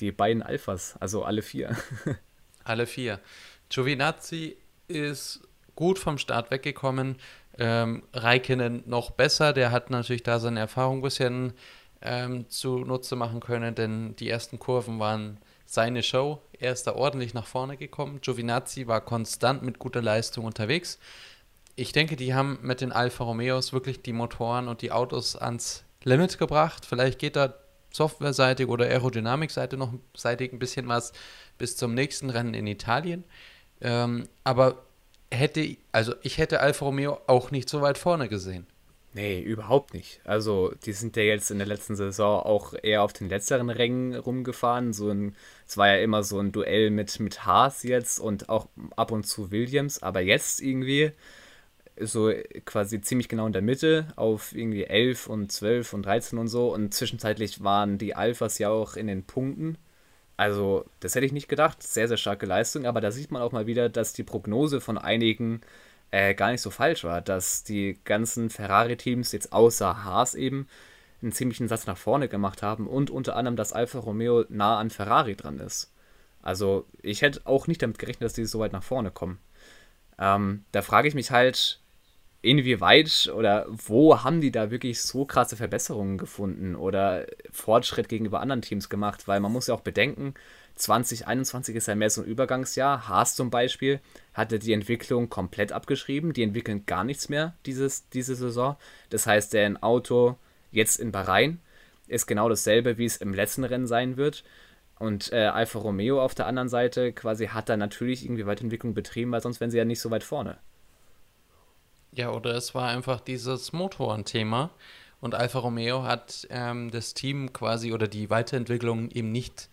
Die 0.00 0.12
beiden 0.12 0.42
Alphas, 0.42 0.96
also 1.00 1.24
alle 1.24 1.42
vier. 1.42 1.76
alle 2.64 2.86
vier. 2.86 3.20
Giovinazzi 3.68 4.56
ist 4.88 5.40
gut 5.74 5.98
vom 5.98 6.18
Start 6.18 6.50
weggekommen. 6.50 7.16
Ähm, 7.58 8.02
Raikkonen 8.12 8.82
noch 8.86 9.10
besser. 9.10 9.52
Der 9.52 9.70
hat 9.70 9.90
natürlich 9.90 10.22
da 10.22 10.40
seine 10.40 10.60
Erfahrung 10.60 10.98
ein 10.98 11.02
bisschen 11.02 11.52
ähm, 12.00 12.48
zunutze 12.48 13.16
machen 13.16 13.40
können, 13.40 13.74
denn 13.74 14.16
die 14.16 14.28
ersten 14.28 14.58
Kurven 14.58 14.98
waren 14.98 15.38
seine 15.66 16.02
Show. 16.02 16.42
Er 16.62 16.72
ist 16.72 16.86
da 16.86 16.94
ordentlich 16.94 17.34
nach 17.34 17.46
vorne 17.48 17.76
gekommen. 17.76 18.20
Giovinazzi 18.20 18.86
war 18.86 19.00
konstant 19.00 19.64
mit 19.64 19.80
guter 19.80 20.00
Leistung 20.00 20.44
unterwegs. 20.44 21.00
Ich 21.74 21.90
denke, 21.90 22.14
die 22.14 22.34
haben 22.34 22.60
mit 22.62 22.80
den 22.80 22.92
Alfa 22.92 23.24
Romeos 23.24 23.72
wirklich 23.72 24.02
die 24.02 24.12
Motoren 24.12 24.68
und 24.68 24.80
die 24.80 24.92
Autos 24.92 25.34
ans 25.34 25.82
Limit 26.04 26.38
gebracht. 26.38 26.86
Vielleicht 26.86 27.18
geht 27.18 27.34
da 27.34 27.54
softwareseitig 27.92 28.68
oder 28.68 28.84
aerodynamikseitig 28.84 29.76
noch 29.76 29.92
seitig 30.16 30.52
ein 30.52 30.60
bisschen 30.60 30.86
was 30.86 31.12
bis 31.58 31.76
zum 31.76 31.94
nächsten 31.94 32.30
Rennen 32.30 32.54
in 32.54 32.68
Italien. 32.68 33.24
Ähm, 33.80 34.28
aber 34.44 34.84
hätte, 35.32 35.76
also 35.90 36.14
ich 36.22 36.38
hätte 36.38 36.60
Alfa 36.60 36.84
Romeo 36.84 37.18
auch 37.26 37.50
nicht 37.50 37.68
so 37.68 37.80
weit 37.80 37.98
vorne 37.98 38.28
gesehen. 38.28 38.68
Nee, 39.14 39.42
überhaupt 39.42 39.92
nicht. 39.92 40.20
Also, 40.24 40.72
die 40.86 40.94
sind 40.94 41.16
ja 41.16 41.22
jetzt 41.22 41.50
in 41.50 41.58
der 41.58 41.66
letzten 41.66 41.96
Saison 41.96 42.40
auch 42.40 42.72
eher 42.82 43.02
auf 43.02 43.12
den 43.12 43.28
letzteren 43.28 43.68
Rängen 43.68 44.14
rumgefahren. 44.14 44.94
So 44.94 45.10
ein, 45.10 45.36
es 45.66 45.76
war 45.76 45.88
ja 45.88 45.96
immer 46.02 46.22
so 46.22 46.38
ein 46.38 46.50
Duell 46.50 46.90
mit, 46.90 47.20
mit 47.20 47.44
Haas 47.44 47.82
jetzt 47.82 48.20
und 48.20 48.48
auch 48.48 48.68
ab 48.96 49.10
und 49.12 49.24
zu 49.24 49.50
Williams, 49.50 50.02
aber 50.02 50.20
jetzt 50.22 50.62
irgendwie 50.62 51.12
so 52.00 52.32
quasi 52.64 53.02
ziemlich 53.02 53.28
genau 53.28 53.46
in 53.46 53.52
der 53.52 53.62
Mitte 53.62 54.08
auf 54.16 54.54
irgendwie 54.54 54.84
11 54.84 55.26
und 55.28 55.52
12 55.52 55.92
und 55.92 56.06
13 56.06 56.38
und 56.38 56.48
so. 56.48 56.72
Und 56.72 56.94
zwischenzeitlich 56.94 57.62
waren 57.62 57.98
die 57.98 58.14
Alphas 58.16 58.58
ja 58.58 58.70
auch 58.70 58.96
in 58.96 59.08
den 59.08 59.24
Punkten. 59.24 59.76
Also, 60.38 60.86
das 61.00 61.14
hätte 61.14 61.26
ich 61.26 61.32
nicht 61.32 61.48
gedacht. 61.48 61.82
Sehr, 61.82 62.08
sehr 62.08 62.16
starke 62.16 62.46
Leistung, 62.46 62.86
aber 62.86 63.00
da 63.02 63.10
sieht 63.12 63.30
man 63.30 63.42
auch 63.42 63.52
mal 63.52 63.66
wieder, 63.66 63.88
dass 63.90 64.14
die 64.14 64.24
Prognose 64.24 64.80
von 64.80 64.98
einigen 64.98 65.60
äh, 66.12 66.34
gar 66.34 66.52
nicht 66.52 66.60
so 66.60 66.70
falsch 66.70 67.02
war, 67.04 67.20
dass 67.20 67.64
die 67.64 67.98
ganzen 68.04 68.50
Ferrari-Teams 68.50 69.32
jetzt 69.32 69.52
außer 69.52 70.04
Haas 70.04 70.34
eben 70.34 70.68
einen 71.22 71.32
ziemlichen 71.32 71.68
Satz 71.68 71.86
nach 71.86 71.96
vorne 71.96 72.28
gemacht 72.28 72.62
haben 72.62 72.86
und 72.86 73.10
unter 73.10 73.34
anderem, 73.34 73.56
dass 73.56 73.72
Alfa 73.72 73.98
Romeo 73.98 74.44
nah 74.48 74.78
an 74.78 74.90
Ferrari 74.90 75.34
dran 75.34 75.58
ist. 75.58 75.92
Also 76.42 76.86
ich 77.02 77.22
hätte 77.22 77.42
auch 77.44 77.66
nicht 77.66 77.82
damit 77.82 77.98
gerechnet, 77.98 78.26
dass 78.26 78.34
die 78.34 78.44
so 78.44 78.60
weit 78.60 78.72
nach 78.72 78.82
vorne 78.82 79.10
kommen. 79.10 79.38
Ähm, 80.18 80.64
da 80.72 80.82
frage 80.82 81.08
ich 81.08 81.14
mich 81.14 81.30
halt, 81.30 81.80
inwieweit 82.42 83.32
oder 83.34 83.66
wo 83.68 84.22
haben 84.22 84.40
die 84.40 84.50
da 84.50 84.70
wirklich 84.70 85.00
so 85.00 85.24
krasse 85.24 85.56
Verbesserungen 85.56 86.18
gefunden 86.18 86.74
oder 86.74 87.26
Fortschritt 87.52 88.08
gegenüber 88.08 88.40
anderen 88.40 88.62
Teams 88.62 88.88
gemacht? 88.88 89.28
Weil 89.28 89.40
man 89.40 89.52
muss 89.52 89.68
ja 89.68 89.74
auch 89.74 89.80
bedenken, 89.80 90.34
2021 90.82 91.76
ist 91.76 91.86
ja 91.86 91.94
mehr 91.94 92.10
so 92.10 92.22
ein 92.22 92.26
Übergangsjahr. 92.26 93.08
Haas 93.08 93.36
zum 93.36 93.50
Beispiel 93.50 94.00
hatte 94.34 94.58
die 94.58 94.72
Entwicklung 94.72 95.28
komplett 95.28 95.70
abgeschrieben. 95.70 96.32
Die 96.32 96.42
entwickeln 96.42 96.86
gar 96.86 97.04
nichts 97.04 97.28
mehr 97.28 97.54
dieses, 97.66 98.08
diese 98.08 98.34
Saison. 98.34 98.76
Das 99.08 99.26
heißt, 99.26 99.52
der 99.52 99.82
Auto 99.82 100.36
jetzt 100.72 100.98
in 100.98 101.12
Bahrain 101.12 101.60
ist 102.08 102.26
genau 102.26 102.48
dasselbe, 102.48 102.98
wie 102.98 103.04
es 103.04 103.16
im 103.18 103.32
letzten 103.32 103.62
Rennen 103.62 103.86
sein 103.86 104.16
wird. 104.16 104.42
Und 104.98 105.32
äh, 105.32 105.44
Alfa 105.46 105.78
Romeo 105.78 106.20
auf 106.20 106.34
der 106.34 106.46
anderen 106.46 106.68
Seite 106.68 107.12
quasi 107.12 107.46
hat 107.46 107.68
da 107.68 107.76
natürlich 107.76 108.24
irgendwie 108.24 108.46
Weiterentwicklung 108.46 108.92
betrieben, 108.92 109.30
weil 109.30 109.40
sonst 109.40 109.60
wären 109.60 109.70
sie 109.70 109.78
ja 109.78 109.84
nicht 109.84 110.00
so 110.00 110.10
weit 110.10 110.24
vorne. 110.24 110.58
Ja, 112.10 112.30
oder 112.32 112.56
es 112.56 112.74
war 112.74 112.88
einfach 112.88 113.20
dieses 113.20 113.72
Motorenthema. 113.72 114.70
Und 115.20 115.36
Alfa 115.36 115.60
Romeo 115.60 116.02
hat 116.02 116.48
ähm, 116.50 116.90
das 116.90 117.14
Team 117.14 117.52
quasi 117.52 117.92
oder 117.92 118.08
die 118.08 118.30
Weiterentwicklung 118.30 119.10
eben 119.12 119.30
nicht 119.30 119.68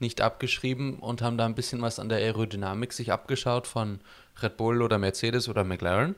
nicht 0.00 0.20
abgeschrieben 0.20 0.98
und 0.98 1.22
haben 1.22 1.38
da 1.38 1.46
ein 1.46 1.54
bisschen 1.54 1.82
was 1.82 1.98
an 1.98 2.08
der 2.08 2.18
Aerodynamik 2.18 2.92
sich 2.92 3.12
abgeschaut 3.12 3.66
von 3.66 4.00
Red 4.42 4.56
Bull 4.56 4.82
oder 4.82 4.98
Mercedes 4.98 5.48
oder 5.48 5.64
McLaren 5.64 6.14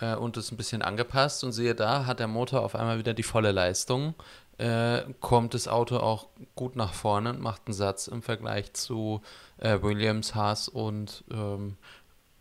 äh, 0.00 0.14
und 0.14 0.36
es 0.36 0.50
ein 0.50 0.56
bisschen 0.56 0.82
angepasst 0.82 1.44
und 1.44 1.52
siehe 1.52 1.74
da, 1.74 2.06
hat 2.06 2.20
der 2.20 2.28
Motor 2.28 2.62
auf 2.62 2.74
einmal 2.74 2.98
wieder 2.98 3.14
die 3.14 3.22
volle 3.22 3.52
Leistung, 3.52 4.14
äh, 4.58 5.02
kommt 5.20 5.54
das 5.54 5.68
Auto 5.68 5.96
auch 5.98 6.28
gut 6.54 6.76
nach 6.76 6.94
vorne 6.94 7.30
und 7.30 7.40
macht 7.40 7.62
einen 7.66 7.74
Satz 7.74 8.06
im 8.06 8.22
Vergleich 8.22 8.72
zu 8.72 9.20
äh, 9.58 9.80
Williams, 9.82 10.34
Haas 10.34 10.68
und 10.68 11.24
ähm, 11.30 11.76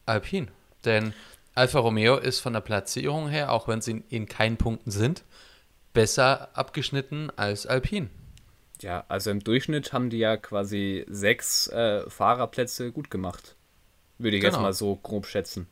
Alpine. 0.06 0.48
Denn 0.86 1.14
Alfa 1.56 1.80
Romeo 1.80 2.18
ist 2.18 2.40
von 2.40 2.54
der 2.54 2.62
Platzierung 2.62 3.30
her, 3.30 3.52
auch 3.52 3.68
wenn 3.68 3.82
sie 3.82 3.92
in, 3.92 4.04
in 4.10 4.26
keinen 4.28 4.58
Punkten 4.58 4.92
sind, 4.92 5.24
besser 5.94 6.50
abgeschnitten 6.54 7.32
als 7.36 7.66
Alpine. 7.66 8.10
Ja, 8.84 9.06
also 9.08 9.32
im 9.32 9.44
Durchschnitt 9.44 9.94
haben 9.94 10.10
die 10.10 10.18
ja 10.18 10.38
quasi 10.38 11.06
sechs 11.08 11.68
äh, 11.68 12.10
Fahrerplätze 12.10 12.92
gut 12.92 13.10
gemacht. 13.10 13.56
Würde 14.18 14.38
ich 14.38 14.42
genau. 14.42 14.54
jetzt 14.56 14.62
mal 14.62 14.74
so 14.74 14.96
grob 14.98 15.26
schätzen. 15.26 15.68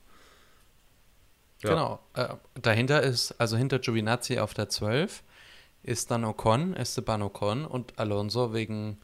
Ja. 1.62 1.69
Genau. 1.69 2.00
Äh, 2.13 2.36
dahinter 2.62 3.04
ist, 3.04 3.34
also 3.38 3.58
hinter 3.58 3.80
Giovinazzi 3.80 4.39
auf 4.39 4.54
der 4.54 4.69
12 4.69 5.24
ist 5.84 6.12
dann 6.12 6.24
Ocon, 6.24 6.76
Esteban 6.76 7.21
Ocon 7.21 7.65
und 7.65 8.00
Alonso 8.00 8.54
wegen, 8.54 8.97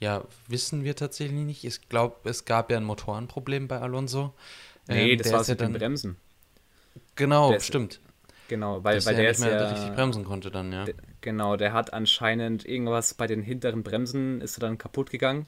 ja, 0.00 0.24
wissen 0.48 0.84
wir 0.84 0.96
tatsächlich 0.96 1.44
nicht. 1.44 1.64
Ich 1.64 1.88
glaube, 1.88 2.28
es 2.28 2.44
gab 2.44 2.70
ja 2.70 2.76
ein 2.76 2.84
Motorenproblem 2.84 3.68
bei 3.68 3.80
Alonso. 3.80 4.34
Nee, 4.86 5.12
ähm, 5.12 5.18
das 5.18 5.32
war 5.32 5.42
ja 5.42 5.50
mit 5.50 5.60
den 5.60 5.72
Bremsen. 5.74 6.16
Genau, 7.14 7.50
der 7.52 7.60
stimmt. 7.60 8.00
Genau, 8.48 8.82
weil, 8.82 9.04
weil 9.04 9.14
der 9.14 9.28
nicht 9.28 9.40
mehr 9.40 9.60
ja, 9.60 9.68
richtig 9.68 9.92
bremsen 9.94 10.24
konnte 10.24 10.50
dann, 10.50 10.72
ja. 10.72 10.86
Genau, 11.20 11.56
der 11.56 11.72
hat 11.72 11.92
anscheinend 11.92 12.64
irgendwas 12.66 13.14
bei 13.14 13.26
den 13.26 13.42
hinteren 13.42 13.82
Bremsen 13.82 14.40
ist 14.40 14.56
er 14.56 14.60
dann 14.60 14.78
kaputt 14.78 15.10
gegangen, 15.10 15.46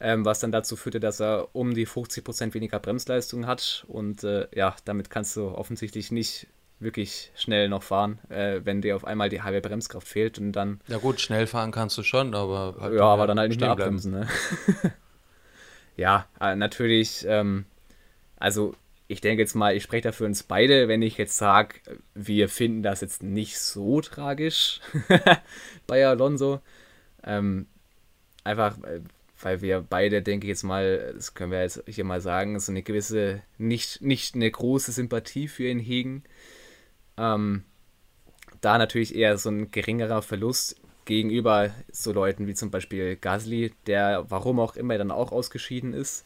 ähm, 0.00 0.24
was 0.24 0.40
dann 0.40 0.52
dazu 0.52 0.76
führte, 0.76 1.00
dass 1.00 1.20
er 1.20 1.48
um 1.54 1.74
die 1.74 1.86
50% 1.86 2.52
weniger 2.54 2.80
Bremsleistung 2.80 3.46
hat 3.46 3.84
und 3.88 4.24
äh, 4.24 4.48
ja, 4.54 4.74
damit 4.84 5.08
kannst 5.08 5.36
du 5.36 5.48
offensichtlich 5.48 6.10
nicht 6.10 6.48
wirklich 6.78 7.30
schnell 7.34 7.68
noch 7.68 7.82
fahren, 7.82 8.18
äh, 8.28 8.60
wenn 8.64 8.82
dir 8.82 8.96
auf 8.96 9.04
einmal 9.04 9.28
die 9.28 9.42
halbe 9.42 9.66
Bremskraft 9.66 10.06
fehlt 10.06 10.38
und 10.38 10.52
dann. 10.52 10.80
Ja 10.88 10.98
gut, 10.98 11.20
schnell 11.20 11.46
fahren 11.46 11.70
kannst 11.70 11.96
du 11.96 12.02
schon, 12.02 12.34
aber 12.34 12.76
halt 12.80 12.94
ja, 12.94 13.04
aber 13.04 13.26
dann 13.26 13.38
halt 13.38 13.50
nicht 13.50 13.60
mehr 13.60 13.70
abbremsen. 13.70 14.12
Ne? 14.12 14.28
ja, 15.96 16.26
äh, 16.40 16.54
natürlich. 16.54 17.24
Ähm, 17.26 17.64
also 18.38 18.74
ich 19.08 19.20
denke 19.20 19.42
jetzt 19.42 19.54
mal, 19.54 19.76
ich 19.76 19.82
spreche 19.82 20.02
dafür 20.02 20.26
uns 20.26 20.42
beide, 20.42 20.88
wenn 20.88 21.02
ich 21.02 21.16
jetzt 21.16 21.36
sage, 21.36 21.76
wir 22.14 22.48
finden 22.48 22.82
das 22.82 23.00
jetzt 23.00 23.22
nicht 23.22 23.58
so 23.58 24.00
tragisch 24.00 24.80
bei 25.86 26.06
Alonso. 26.06 26.60
Ähm, 27.22 27.66
einfach, 28.42 28.76
weil 29.40 29.60
wir 29.60 29.80
beide, 29.80 30.22
denke 30.22 30.46
ich 30.46 30.50
jetzt 30.50 30.64
mal, 30.64 31.12
das 31.14 31.34
können 31.34 31.52
wir 31.52 31.62
jetzt 31.62 31.82
hier 31.86 32.04
mal 32.04 32.20
sagen, 32.20 32.58
so 32.58 32.72
eine 32.72 32.82
gewisse, 32.82 33.42
nicht, 33.58 34.02
nicht 34.02 34.34
eine 34.34 34.50
große 34.50 34.92
Sympathie 34.92 35.46
für 35.46 35.68
ihn 35.68 35.78
hegen. 35.78 36.24
Ähm, 37.16 37.62
da 38.60 38.78
natürlich 38.78 39.14
eher 39.14 39.38
so 39.38 39.50
ein 39.50 39.70
geringerer 39.70 40.22
Verlust 40.22 40.80
gegenüber 41.04 41.70
so 41.92 42.12
Leuten 42.12 42.48
wie 42.48 42.54
zum 42.54 42.72
Beispiel 42.72 43.16
Gasly, 43.16 43.72
der 43.86 44.26
warum 44.28 44.58
auch 44.58 44.74
immer 44.74 44.98
dann 44.98 45.12
auch 45.12 45.30
ausgeschieden 45.30 45.92
ist. 45.92 46.24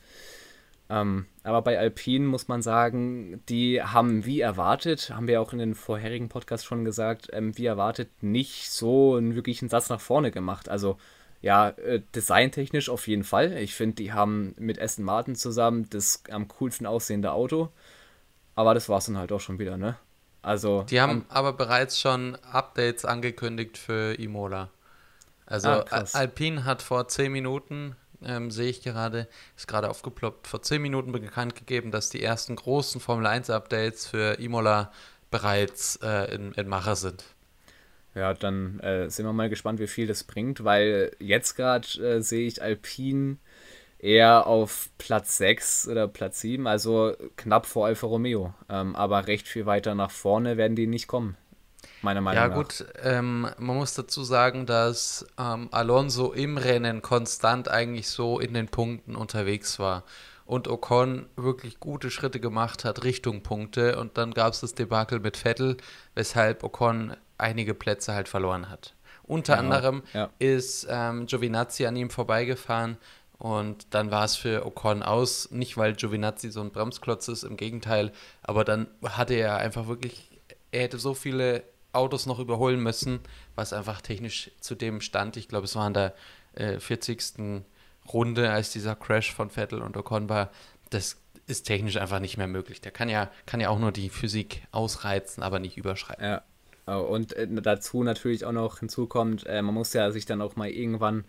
Ähm, 0.90 1.26
aber 1.44 1.62
bei 1.62 1.78
Alpine 1.78 2.26
muss 2.26 2.48
man 2.48 2.62
sagen, 2.62 3.40
die 3.48 3.80
haben 3.80 4.26
wie 4.26 4.40
erwartet, 4.40 5.12
haben 5.14 5.28
wir 5.28 5.40
auch 5.40 5.52
in 5.52 5.60
den 5.60 5.76
vorherigen 5.76 6.28
Podcasts 6.28 6.66
schon 6.66 6.84
gesagt, 6.84 7.28
ähm, 7.32 7.56
wie 7.56 7.66
erwartet 7.66 8.10
nicht 8.22 8.72
so 8.72 9.14
einen 9.14 9.36
wirklichen 9.36 9.68
Satz 9.68 9.88
nach 9.88 10.00
vorne 10.00 10.32
gemacht. 10.32 10.68
Also 10.68 10.98
ja, 11.42 11.70
äh, 11.70 12.02
designtechnisch 12.14 12.88
auf 12.88 13.06
jeden 13.06 13.24
Fall. 13.24 13.56
Ich 13.58 13.74
finde, 13.74 13.94
die 13.94 14.12
haben 14.12 14.54
mit 14.58 14.80
Aston 14.80 15.04
Martin 15.04 15.36
zusammen 15.36 15.86
das 15.90 16.24
am 16.28 16.48
coolsten 16.48 16.86
aussehende 16.86 17.32
Auto. 17.32 17.70
Aber 18.56 18.74
das 18.74 18.88
war 18.88 18.98
es 18.98 19.06
dann 19.06 19.16
halt 19.16 19.32
auch 19.32 19.40
schon 19.40 19.58
wieder, 19.58 19.76
ne? 19.76 19.96
Also, 20.42 20.82
die 20.82 21.00
haben 21.00 21.20
um, 21.20 21.24
aber 21.28 21.52
bereits 21.52 22.00
schon 22.00 22.34
Updates 22.36 23.04
angekündigt 23.04 23.78
für 23.78 24.14
Imola. 24.18 24.70
Also 25.46 25.68
ah, 25.68 26.04
Alpine 26.12 26.64
hat 26.64 26.82
vor 26.82 27.08
10 27.08 27.32
Minuten, 27.32 27.96
ähm, 28.24 28.50
sehe 28.50 28.68
ich 28.68 28.82
gerade, 28.82 29.28
ist 29.56 29.68
gerade 29.68 29.90
aufgeploppt, 29.90 30.46
vor 30.46 30.62
10 30.62 30.82
Minuten 30.82 31.12
bekannt 31.12 31.54
gegeben, 31.54 31.90
dass 31.90 32.10
die 32.10 32.22
ersten 32.22 32.56
großen 32.56 33.00
Formel 33.00 33.26
1 33.26 33.50
Updates 33.50 34.06
für 34.06 34.38
Imola 34.38 34.92
bereits 35.30 35.96
äh, 36.02 36.34
in, 36.34 36.52
in 36.52 36.68
Mache 36.68 36.96
sind. 36.96 37.24
Ja, 38.14 38.34
dann 38.34 38.80
äh, 38.80 39.08
sind 39.08 39.24
wir 39.24 39.32
mal 39.32 39.48
gespannt, 39.48 39.78
wie 39.78 39.86
viel 39.86 40.06
das 40.06 40.24
bringt, 40.24 40.64
weil 40.64 41.12
jetzt 41.20 41.54
gerade 41.54 41.86
äh, 42.02 42.20
sehe 42.20 42.46
ich 42.46 42.60
Alpine 42.60 43.36
eher 43.98 44.46
auf 44.46 44.90
Platz 44.98 45.36
6 45.36 45.88
oder 45.88 46.08
Platz 46.08 46.40
7, 46.40 46.66
also 46.66 47.14
knapp 47.36 47.66
vor 47.66 47.86
Alfa 47.86 48.06
Romeo. 48.06 48.54
Ähm, 48.68 48.96
aber 48.96 49.26
recht 49.26 49.46
viel 49.46 49.66
weiter 49.66 49.94
nach 49.94 50.10
vorne 50.10 50.56
werden 50.56 50.74
die 50.74 50.86
nicht 50.86 51.06
kommen. 51.06 51.36
Meiner 52.02 52.20
Meinung 52.20 52.42
ja, 52.42 52.48
nach. 52.48 52.56
Ja, 52.56 52.62
gut, 52.62 52.84
ähm, 53.02 53.42
man 53.58 53.76
muss 53.76 53.94
dazu 53.94 54.24
sagen, 54.24 54.66
dass 54.66 55.26
ähm, 55.38 55.68
Alonso 55.70 56.32
im 56.32 56.56
Rennen 56.56 57.02
konstant 57.02 57.68
eigentlich 57.68 58.08
so 58.08 58.38
in 58.38 58.54
den 58.54 58.68
Punkten 58.68 59.16
unterwegs 59.16 59.78
war 59.78 60.04
und 60.50 60.66
Ocon 60.66 61.26
wirklich 61.36 61.78
gute 61.78 62.10
Schritte 62.10 62.40
gemacht 62.40 62.84
hat 62.84 63.04
Richtung 63.04 63.42
Punkte 63.42 63.98
und 64.00 64.18
dann 64.18 64.32
gab 64.32 64.52
es 64.52 64.60
das 64.60 64.74
Debakel 64.74 65.20
mit 65.20 65.36
Vettel, 65.36 65.76
weshalb 66.16 66.64
Ocon 66.64 67.16
einige 67.38 67.72
Plätze 67.72 68.14
halt 68.14 68.28
verloren 68.28 68.68
hat. 68.68 68.94
Unter 69.22 69.56
genau, 69.56 69.76
anderem 69.76 70.02
ja. 70.12 70.28
ist 70.40 70.88
ähm, 70.90 71.26
Giovinazzi 71.26 71.86
an 71.86 71.94
ihm 71.94 72.10
vorbeigefahren 72.10 72.98
und 73.38 73.94
dann 73.94 74.10
war 74.10 74.24
es 74.24 74.34
für 74.34 74.66
Ocon 74.66 75.04
aus, 75.04 75.52
nicht 75.52 75.76
weil 75.76 75.94
Giovinazzi 75.94 76.50
so 76.50 76.60
ein 76.62 76.72
Bremsklotz 76.72 77.28
ist, 77.28 77.44
im 77.44 77.56
Gegenteil, 77.56 78.10
aber 78.42 78.64
dann 78.64 78.88
hatte 79.04 79.34
er 79.34 79.58
einfach 79.58 79.86
wirklich, 79.86 80.40
er 80.72 80.82
hätte 80.82 80.98
so 80.98 81.14
viele 81.14 81.62
Autos 81.92 82.26
noch 82.26 82.38
überholen 82.38 82.80
müssen, 82.80 83.20
was 83.54 83.72
einfach 83.72 84.00
technisch 84.00 84.50
zu 84.60 84.74
dem 84.74 85.00
stand. 85.00 85.36
Ich 85.36 85.48
glaube, 85.48 85.64
es 85.64 85.76
war 85.76 85.86
in 85.86 85.94
der 85.94 86.14
äh, 86.54 86.78
40. 86.78 87.62
Runde, 88.12 88.50
als 88.50 88.72
dieser 88.72 88.96
Crash 88.96 89.32
von 89.32 89.50
Vettel 89.50 89.82
und 89.82 89.96
Ocon 89.96 90.28
war. 90.28 90.50
Das 90.90 91.16
ist 91.46 91.64
technisch 91.64 91.96
einfach 91.96 92.20
nicht 92.20 92.36
mehr 92.36 92.46
möglich. 92.46 92.80
Der 92.80 92.92
kann 92.92 93.08
ja, 93.08 93.30
kann 93.46 93.60
ja 93.60 93.68
auch 93.68 93.78
nur 93.78 93.92
die 93.92 94.08
Physik 94.08 94.62
ausreizen, 94.72 95.42
aber 95.42 95.58
nicht 95.58 95.76
überschreiten. 95.76 96.24
Ja. 96.24 96.42
Und 96.96 97.34
äh, 97.34 97.46
dazu 97.62 98.02
natürlich 98.02 98.44
auch 98.44 98.52
noch 98.52 98.80
hinzukommt, 98.80 99.46
äh, 99.46 99.62
man 99.62 99.74
muss 99.74 99.92
ja 99.92 100.10
sich 100.10 100.26
dann 100.26 100.42
auch 100.42 100.56
mal 100.56 100.68
irgendwann 100.68 101.24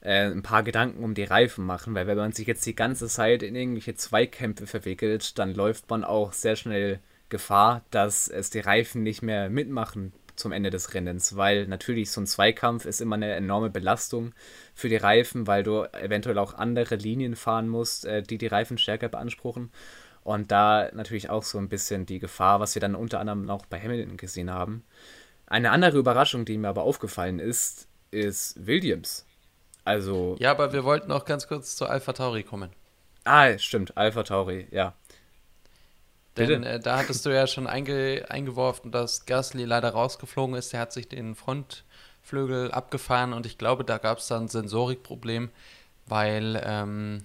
äh, 0.00 0.30
ein 0.30 0.42
paar 0.42 0.62
Gedanken 0.62 1.04
um 1.04 1.14
die 1.14 1.24
Reifen 1.24 1.64
machen, 1.64 1.94
weil 1.94 2.06
wenn 2.06 2.16
man 2.16 2.32
sich 2.32 2.46
jetzt 2.46 2.66
die 2.66 2.74
ganze 2.74 3.06
Zeit 3.06 3.42
in 3.42 3.54
irgendwelche 3.54 3.94
Zweikämpfe 3.94 4.66
verwickelt, 4.66 5.38
dann 5.38 5.54
läuft 5.54 5.88
man 5.90 6.02
auch 6.02 6.32
sehr 6.32 6.56
schnell 6.56 7.00
Gefahr, 7.28 7.84
dass 7.90 8.28
es 8.28 8.50
die 8.50 8.60
Reifen 8.60 9.02
nicht 9.02 9.22
mehr 9.22 9.50
mitmachen 9.50 10.12
zum 10.36 10.52
Ende 10.52 10.70
des 10.70 10.94
Rennens, 10.94 11.36
weil 11.36 11.66
natürlich 11.66 12.10
so 12.10 12.20
ein 12.20 12.26
Zweikampf 12.26 12.84
ist 12.84 13.00
immer 13.00 13.16
eine 13.16 13.32
enorme 13.34 13.70
Belastung 13.70 14.32
für 14.74 14.88
die 14.88 14.96
Reifen, 14.96 15.46
weil 15.46 15.62
du 15.62 15.84
eventuell 15.92 16.38
auch 16.38 16.54
andere 16.54 16.96
Linien 16.96 17.36
fahren 17.36 17.68
musst, 17.68 18.04
äh, 18.04 18.22
die 18.22 18.38
die 18.38 18.46
Reifen 18.46 18.78
stärker 18.78 19.08
beanspruchen. 19.08 19.70
Und 20.22 20.50
da 20.50 20.90
natürlich 20.92 21.30
auch 21.30 21.44
so 21.44 21.58
ein 21.58 21.68
bisschen 21.68 22.04
die 22.04 22.18
Gefahr, 22.18 22.60
was 22.60 22.74
wir 22.74 22.80
dann 22.80 22.96
unter 22.96 23.20
anderem 23.20 23.48
auch 23.48 23.64
bei 23.66 23.80
Hamilton 23.80 24.16
gesehen 24.16 24.50
haben. 24.50 24.84
Eine 25.46 25.70
andere 25.70 25.98
Überraschung, 25.98 26.44
die 26.44 26.58
mir 26.58 26.68
aber 26.68 26.82
aufgefallen 26.82 27.38
ist, 27.38 27.86
ist 28.10 28.66
Williams. 28.66 29.24
Also. 29.84 30.36
Ja, 30.40 30.50
aber 30.50 30.72
wir 30.72 30.82
wollten 30.82 31.12
auch 31.12 31.24
ganz 31.24 31.46
kurz 31.46 31.76
zu 31.76 31.86
Alpha 31.86 32.12
Tauri 32.12 32.42
kommen. 32.42 32.70
Ah, 33.24 33.56
stimmt, 33.58 33.96
Alpha 33.96 34.24
Tauri, 34.24 34.66
ja. 34.72 34.94
Denn 36.36 36.62
äh, 36.62 36.80
da 36.80 36.98
hattest 36.98 37.24
du 37.24 37.30
ja 37.30 37.46
schon 37.46 37.66
einge 37.66 38.26
eingeworfen, 38.28 38.92
dass 38.92 39.26
Gasly 39.26 39.64
leider 39.64 39.90
rausgeflogen 39.90 40.54
ist. 40.54 40.74
Er 40.74 40.80
hat 40.80 40.92
sich 40.92 41.08
den 41.08 41.34
Frontflügel 41.34 42.70
abgefahren 42.70 43.32
und 43.32 43.46
ich 43.46 43.58
glaube, 43.58 43.84
da 43.84 43.98
gab 43.98 44.18
es 44.18 44.26
dann 44.26 44.44
ein 44.44 44.48
Sensorikproblem, 44.48 45.50
weil, 46.06 46.60
ähm, 46.64 47.24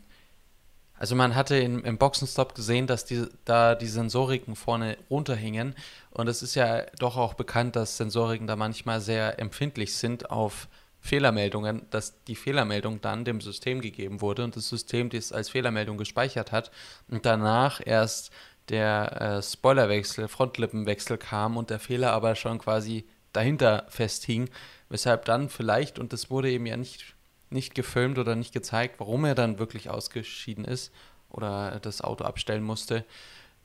also 0.98 1.16
man 1.16 1.36
hatte 1.36 1.58
in, 1.58 1.84
im 1.84 1.98
Boxenstopp 1.98 2.56
gesehen, 2.56 2.88
dass 2.88 3.06
die, 3.06 3.26
da 3.44 3.76
die 3.76 3.88
Sensoriken 3.88 4.56
vorne 4.56 4.98
runterhingen 5.10 5.76
und 6.12 6.28
es 6.28 6.42
ist 6.42 6.56
ja 6.56 6.84
doch 7.00 7.18
auch 7.18 7.34
bekannt, 7.34 7.76
dass 7.76 7.98
Sensoriken 7.98 8.48
da 8.48 8.56
manchmal 8.56 9.02
sehr 9.02 9.40
empfindlich 9.40 9.96
sind 9.96 10.30
auf 10.30 10.68
Fehlermeldungen, 11.02 11.88
dass 11.90 12.24
die 12.26 12.36
Fehlermeldung 12.36 13.02
dann 13.02 13.26
dem 13.26 13.42
System 13.42 13.82
gegeben 13.82 14.22
wurde 14.22 14.44
und 14.44 14.56
das 14.56 14.70
System 14.70 15.10
das 15.10 15.32
als 15.32 15.50
Fehlermeldung 15.50 15.98
gespeichert 15.98 16.52
hat 16.52 16.72
und 17.10 17.26
danach 17.26 17.82
erst 17.84 18.32
der 18.72 19.22
äh, 19.22 19.42
Spoilerwechsel, 19.44 20.28
Frontlippenwechsel 20.28 21.18
kam 21.18 21.58
und 21.58 21.70
der 21.70 21.80
Fehler 21.80 22.14
aber 22.14 22.36
schon 22.36 22.58
quasi 22.58 23.06
dahinter 23.34 23.86
festhing, 23.90 24.50
weshalb 24.90 25.26
dann 25.26 25.50
vielleicht, 25.50 26.00
und 26.00 26.14
das 26.14 26.30
wurde 26.30 26.50
eben 26.50 26.66
ja 26.66 26.78
nicht, 26.78 27.16
nicht 27.50 27.76
gefilmt 27.76 28.18
oder 28.18 28.36
nicht 28.36 28.54
gezeigt, 28.54 28.96
warum 29.00 29.26
er 29.26 29.36
dann 29.36 29.60
wirklich 29.60 29.90
ausgeschieden 29.90 30.66
ist 30.66 30.92
oder 31.30 31.80
das 31.82 32.02
Auto 32.02 32.24
abstellen 32.24 32.64
musste, 32.64 33.06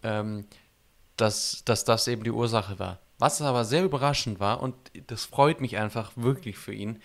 ähm, 0.02 0.44
dass, 1.16 1.62
dass 1.64 1.84
das 1.84 2.08
eben 2.08 2.24
die 2.24 2.30
Ursache 2.30 2.78
war. 2.78 2.98
Was 3.18 3.40
aber 3.40 3.64
sehr 3.64 3.84
überraschend 3.84 4.40
war, 4.40 4.60
und 4.60 4.74
das 5.06 5.24
freut 5.24 5.60
mich 5.60 5.78
einfach 5.78 6.12
wirklich 6.16 6.58
für 6.58 6.74
ihn, 6.74 7.00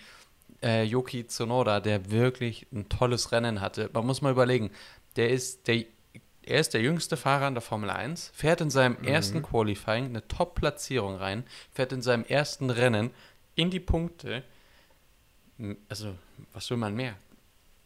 äh, 0.62 0.84
Yoki 0.84 1.26
Tsunoda, 1.26 1.80
der 1.80 2.10
wirklich 2.10 2.66
ein 2.72 2.88
tolles 2.88 3.32
Rennen 3.32 3.60
hatte. 3.60 3.90
Man 3.92 4.06
muss 4.06 4.22
mal 4.22 4.32
überlegen, 4.32 4.70
der 5.16 5.30
ist 5.30 5.66
der, 5.68 5.84
er 6.44 6.60
ist 6.60 6.74
der 6.74 6.80
jüngste 6.80 7.16
Fahrer 7.16 7.48
in 7.48 7.54
der 7.54 7.62
Formel 7.62 7.90
1, 7.90 8.32
fährt 8.34 8.60
in 8.60 8.70
seinem 8.70 8.96
mhm. 9.00 9.08
ersten 9.08 9.42
Qualifying 9.42 10.06
eine 10.06 10.26
Top-Platzierung 10.26 11.16
rein, 11.16 11.44
fährt 11.72 11.92
in 11.92 12.02
seinem 12.02 12.24
ersten 12.24 12.70
Rennen 12.70 13.10
in 13.54 13.70
die 13.70 13.80
Punkte. 13.80 14.42
Also, 15.88 16.14
was 16.52 16.68
will 16.70 16.78
man 16.78 16.94
mehr? 16.94 17.14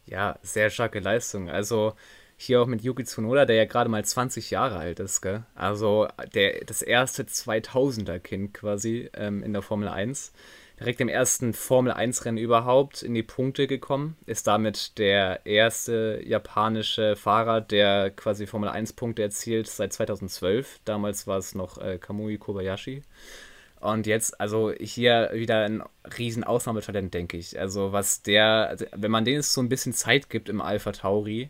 Ja, 0.05 0.39
sehr 0.41 0.69
starke 0.69 0.99
Leistung. 0.99 1.49
Also, 1.49 1.93
hier 2.37 2.61
auch 2.61 2.67
mit 2.67 2.83
Yuki 2.83 3.03
Tsunoda, 3.03 3.45
der 3.45 3.55
ja 3.55 3.65
gerade 3.65 3.89
mal 3.89 4.05
20 4.05 4.51
Jahre 4.51 4.77
alt 4.77 4.99
ist, 4.99 5.21
gell? 5.21 5.43
Also 5.55 6.07
der, 6.35 6.63
das 6.65 6.83
erste 6.83 7.23
2000er-Kind 7.23 8.53
quasi 8.53 9.09
ähm, 9.15 9.41
in 9.41 9.53
der 9.53 9.63
Formel 9.63 9.87
1. 9.87 10.31
Direkt 10.79 11.01
im 11.01 11.09
ersten 11.09 11.53
Formel 11.53 11.91
1-Rennen 11.91 12.37
überhaupt 12.37 13.01
in 13.01 13.15
die 13.15 13.23
Punkte 13.23 13.65
gekommen. 13.65 14.15
Ist 14.27 14.45
damit 14.45 14.99
der 14.99 15.45
erste 15.45 16.21
japanische 16.23 17.15
Fahrer, 17.15 17.61
der 17.61 18.11
quasi 18.11 18.45
Formel 18.45 18.69
1-Punkte 18.69 19.23
erzielt 19.23 19.67
seit 19.67 19.91
2012. 19.93 20.79
Damals 20.85 21.25
war 21.25 21.39
es 21.39 21.55
noch 21.55 21.79
äh, 21.79 21.97
Kamui 21.97 22.37
Kobayashi. 22.37 23.01
Und 23.79 24.05
jetzt, 24.05 24.39
also 24.39 24.71
hier 24.71 25.31
wieder 25.33 25.63
ein 25.63 25.83
riesen 26.17 26.43
Ausnahmetalent, 26.43 27.13
denke 27.13 27.37
ich. 27.37 27.59
Also 27.59 27.91
was 27.91 28.21
der, 28.21 28.67
also 28.69 28.85
wenn 28.95 29.11
man 29.11 29.25
denen 29.25 29.41
so 29.41 29.61
ein 29.61 29.69
bisschen 29.69 29.93
Zeit 29.93 30.29
gibt 30.29 30.47
im 30.47 30.61
Alpha 30.61 30.91
Tauri, 30.91 31.49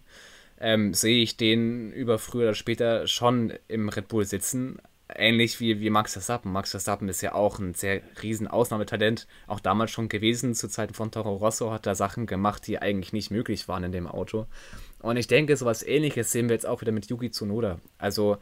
ähm, 0.60 0.94
sehe 0.94 1.22
ich 1.22 1.38
den 1.38 1.92
über 1.92 2.18
früher 2.18 2.44
oder 2.44 2.56
später 2.56 3.08
schon 3.08 3.54
im 3.68 3.90
Red 3.90 4.08
Bull 4.08 4.26
sitzen. 4.26 4.80
Ähnlich 5.16 5.60
wie, 5.60 5.80
wie 5.80 5.90
Max 5.90 6.14
Verstappen. 6.14 6.52
Max 6.52 6.72
Verstappen 6.72 7.08
ist 7.08 7.22
ja 7.22 7.34
auch 7.34 7.60
ein 7.60 7.74
sehr 7.74 8.02
riesen 8.22 8.48
Ausnahmetalent, 8.48 9.28
auch 9.48 9.60
damals 9.60 9.92
schon 9.92 10.10
gewesen. 10.10 10.54
Zu 10.54 10.68
Zeiten 10.68 10.94
von 10.94 11.12
Toro 11.12 11.36
Rosso 11.36 11.72
hat 11.72 11.86
er 11.86 11.96
Sachen 11.96 12.26
gemacht, 12.26 12.68
die 12.68 12.80
eigentlich 12.80 13.14
nicht 13.14 13.32
möglich 13.32 13.68
waren 13.68 13.86
in 13.86 13.92
dem 13.92 14.08
Auto. 14.08 14.48
Und 15.00 15.18
ich 15.18 15.28
denke, 15.28 15.56
sowas 15.56 15.82
ähnliches 15.84 16.32
sehen 16.32 16.50
wir 16.50 16.56
jetzt 16.56 16.66
auch 16.66 16.82
wieder 16.82 16.92
mit 16.92 17.08
Yuki 17.08 17.32
Tsunoda. 17.32 17.80
Also, 17.98 18.38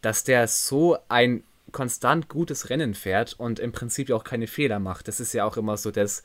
dass 0.00 0.24
der 0.24 0.48
so 0.48 0.96
ein 1.08 1.44
konstant 1.72 2.28
gutes 2.28 2.70
Rennen 2.70 2.94
fährt 2.94 3.34
und 3.34 3.58
im 3.58 3.72
Prinzip 3.72 4.10
auch 4.10 4.24
keine 4.24 4.46
Fehler 4.46 4.78
macht. 4.78 5.08
Das 5.08 5.20
ist 5.20 5.34
ja 5.34 5.44
auch 5.44 5.56
immer 5.56 5.76
so 5.76 5.90
das 5.90 6.22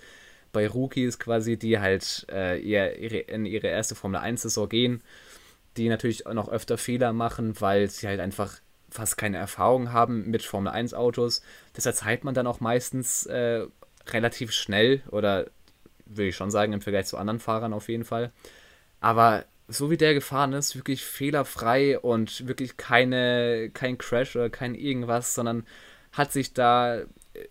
bei 0.54 0.68
Rookies 0.68 1.20
quasi, 1.20 1.58
die 1.58 1.80
halt 1.80 2.26
äh, 2.32 2.60
ihr, 2.60 2.98
ihre, 2.98 3.18
in 3.18 3.46
ihre 3.46 3.68
erste 3.68 3.96
Formel 3.96 4.22
1-Saison 4.22 4.70
gehen 4.70 5.04
die 5.78 5.90
natürlich 5.90 6.26
noch 6.26 6.50
öfter 6.50 6.78
Fehler 6.78 7.14
machen, 7.14 7.60
weil 7.60 7.90
sie 7.90 8.08
halt 8.08 8.20
einfach 8.20 8.60
fast 8.92 9.18
keine 9.18 9.38
Erfahrung 9.38 9.92
haben 9.92 10.30
mit 10.30 10.44
Formel 10.44 10.72
1 10.72 10.94
Autos. 10.94 11.42
Das 11.74 11.86
erzählt 11.86 12.24
man 12.24 12.34
dann 12.34 12.48
auch 12.48 12.60
meistens 12.60 13.26
äh, 13.26 13.66
relativ 14.08 14.52
schnell 14.52 15.02
oder 15.10 15.48
würde 16.06 16.28
ich 16.28 16.36
schon 16.36 16.52
sagen 16.52 16.74
im 16.74 16.82
Vergleich 16.82 17.06
zu 17.08 17.18
anderen 17.18 17.40
Fahrern 17.40 17.74
auf 17.74 17.88
jeden 17.90 18.04
Fall. 18.04 18.32
Aber 19.00 19.46
so 19.68 19.90
wie 19.90 19.98
der 19.98 20.14
gefahren 20.14 20.54
ist, 20.54 20.76
wirklich 20.76 21.04
fehlerfrei 21.04 21.98
und 21.98 22.48
wirklich 22.48 22.78
keine, 22.78 23.70
kein 23.74 23.98
Crash 23.98 24.36
oder 24.36 24.50
kein 24.50 24.76
irgendwas, 24.76 25.34
sondern 25.34 25.66
hat 26.12 26.34
sich 26.34 26.54
da, 26.54 27.02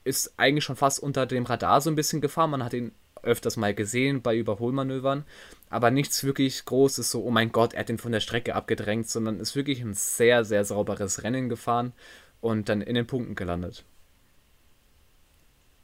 ist 0.04 0.34
eigentlich 0.36 0.64
schon 0.64 0.76
fast 0.76 1.00
unter 1.00 1.24
dem 1.24 1.46
Radar 1.46 1.80
so 1.80 1.90
ein 1.90 1.96
bisschen 1.96 2.20
gefahren. 2.20 2.50
Man 2.50 2.64
hat 2.64 2.74
ihn 2.74 2.92
öfters 3.22 3.56
mal 3.56 3.74
gesehen 3.74 4.22
bei 4.22 4.36
Überholmanövern, 4.36 5.24
aber 5.68 5.90
nichts 5.90 6.24
wirklich 6.24 6.64
Großes, 6.64 7.10
so, 7.10 7.24
oh 7.24 7.30
mein 7.30 7.52
Gott, 7.52 7.74
er 7.74 7.80
hat 7.80 7.88
den 7.88 7.98
von 7.98 8.12
der 8.12 8.20
Strecke 8.20 8.54
abgedrängt, 8.54 9.08
sondern 9.08 9.40
ist 9.40 9.56
wirklich 9.56 9.80
ein 9.80 9.94
sehr, 9.94 10.44
sehr 10.44 10.64
sauberes 10.64 11.22
Rennen 11.22 11.48
gefahren 11.48 11.92
und 12.40 12.68
dann 12.68 12.80
in 12.80 12.94
den 12.94 13.06
Punkten 13.06 13.34
gelandet. 13.34 13.84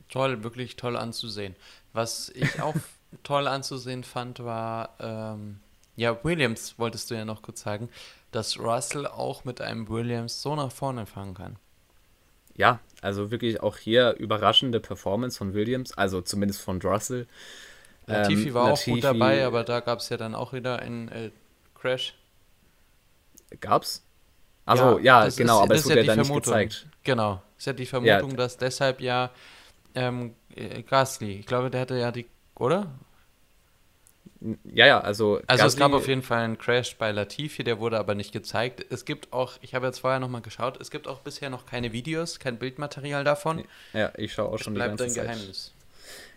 Toll, 0.09 0.45
wirklich 0.45 0.77
toll 0.77 0.97
anzusehen. 0.97 1.57
Was 1.93 2.29
ich 2.31 2.61
auch 2.63 2.77
toll 3.23 3.47
anzusehen 3.47 4.05
fand, 4.05 4.41
war, 4.41 4.97
ähm, 5.01 5.61
ja, 5.97 6.23
Williams 6.25 6.79
wolltest 6.79 7.11
du 7.11 7.15
ja 7.15 7.25
noch 7.25 7.43
kurz 7.43 7.63
sagen, 7.63 7.89
dass 8.31 8.59
Russell 8.59 9.07
auch 9.07 9.45
mit 9.45 9.61
einem 9.61 9.89
Williams 9.89 10.43
so 10.43 10.55
nach 10.55 10.71
vorne 10.71 11.07
fahren 11.07 11.35
kann. 11.35 11.57
Ja, 12.57 12.81
also 13.03 13.31
wirklich 13.31 13.61
auch 13.61 13.77
hier 13.77 14.15
überraschende 14.19 14.81
Performance 14.81 15.37
von 15.39 15.55
Williams, 15.55 15.93
also 15.97 16.23
zumindest 16.23 16.63
von 16.63 16.81
Russell. 16.81 17.27
Latifi 18.07 18.49
ähm, 18.49 18.55
war 18.55 18.69
Latifi, 18.71 18.91
auch 18.91 18.95
gut 18.95 19.05
dabei, 19.05 19.45
aber 19.45 19.65
da 19.65 19.81
gab 19.81 19.99
es 19.99 20.09
ja 20.09 20.17
dann 20.17 20.35
auch 20.35 20.53
wieder 20.53 20.79
einen 20.79 21.09
äh, 21.09 21.31
Crash. 21.75 22.15
Gab's? 23.61 24.05
Also 24.65 24.99
ja, 24.99 25.25
ja 25.25 25.31
genau, 25.37 25.59
ist, 25.59 25.63
aber 25.63 25.75
es 25.75 25.85
wurde 25.85 26.01
ja, 26.01 26.15
dann 26.15 26.25
Vermutung. 26.25 26.57
nicht 26.59 26.71
gezeigt. 26.71 26.87
Genau, 27.05 27.43
ist 27.57 27.67
ja 27.67 27.73
die 27.73 27.87
Vermutung, 27.87 28.31
ja. 28.31 28.37
dass 28.37 28.57
deshalb 28.57 29.01
ja 29.01 29.31
ähm, 29.95 30.35
äh, 30.55 30.83
Gasly, 30.83 31.39
ich 31.41 31.47
glaube, 31.47 31.71
der 31.71 31.83
hatte 31.83 31.97
ja 31.97 32.11
die, 32.11 32.27
oder? 32.57 32.91
Ja, 34.65 34.87
ja, 34.87 35.01
also. 35.01 35.41
Also 35.47 35.65
Gasly, 35.65 35.67
es 35.67 35.77
gab 35.77 35.93
auf 35.93 36.09
jeden 36.09 36.23
Fall 36.23 36.43
einen 36.43 36.59
Crash 36.59 36.97
bei 36.97 37.11
Latifi, 37.11 37.65
der 37.65 37.79
wurde 37.79 37.99
aber 37.99 38.15
nicht 38.15 38.33
gezeigt. 38.33 38.85
Es 38.91 39.05
gibt 39.05 39.33
auch, 39.33 39.55
ich 39.61 39.75
habe 39.75 39.87
jetzt 39.87 40.01
vorher 40.01 40.21
nochmal 40.21 40.43
geschaut, 40.43 40.81
es 40.81 40.91
gibt 40.91 41.09
auch 41.09 41.21
bisher 41.21 41.51
noch 41.51 41.67
keine 41.67 41.93
Videos, 41.93 42.39
kein 42.39 42.59
Bildmaterial 42.59 43.25
davon. 43.25 43.65
Ja, 43.93 44.13
ich 44.17 44.33
schaue 44.33 44.49
auch 44.49 44.59
schon 44.59 44.75
es 44.75 44.79
bleibt 44.79 44.95
die 44.95 45.05
ganze 45.05 45.21
ein. 45.21 45.27
Geheimnis. 45.27 45.73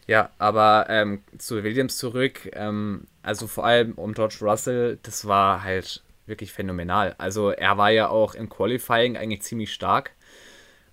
Ja, 0.07 0.31
aber 0.39 0.87
ähm, 0.89 1.21
zu 1.37 1.63
Williams 1.63 1.97
zurück, 1.97 2.49
ähm, 2.53 3.05
also 3.21 3.45
vor 3.45 3.65
allem 3.65 3.93
um 3.93 4.13
George 4.13 4.37
Russell, 4.41 4.97
das 5.03 5.27
war 5.27 5.63
halt 5.63 6.01
wirklich 6.25 6.51
phänomenal. 6.51 7.13
Also 7.17 7.51
er 7.51 7.77
war 7.77 7.91
ja 7.91 8.09
auch 8.09 8.33
im 8.33 8.49
Qualifying 8.49 9.17
eigentlich 9.17 9.43
ziemlich 9.43 9.73
stark. 9.73 10.11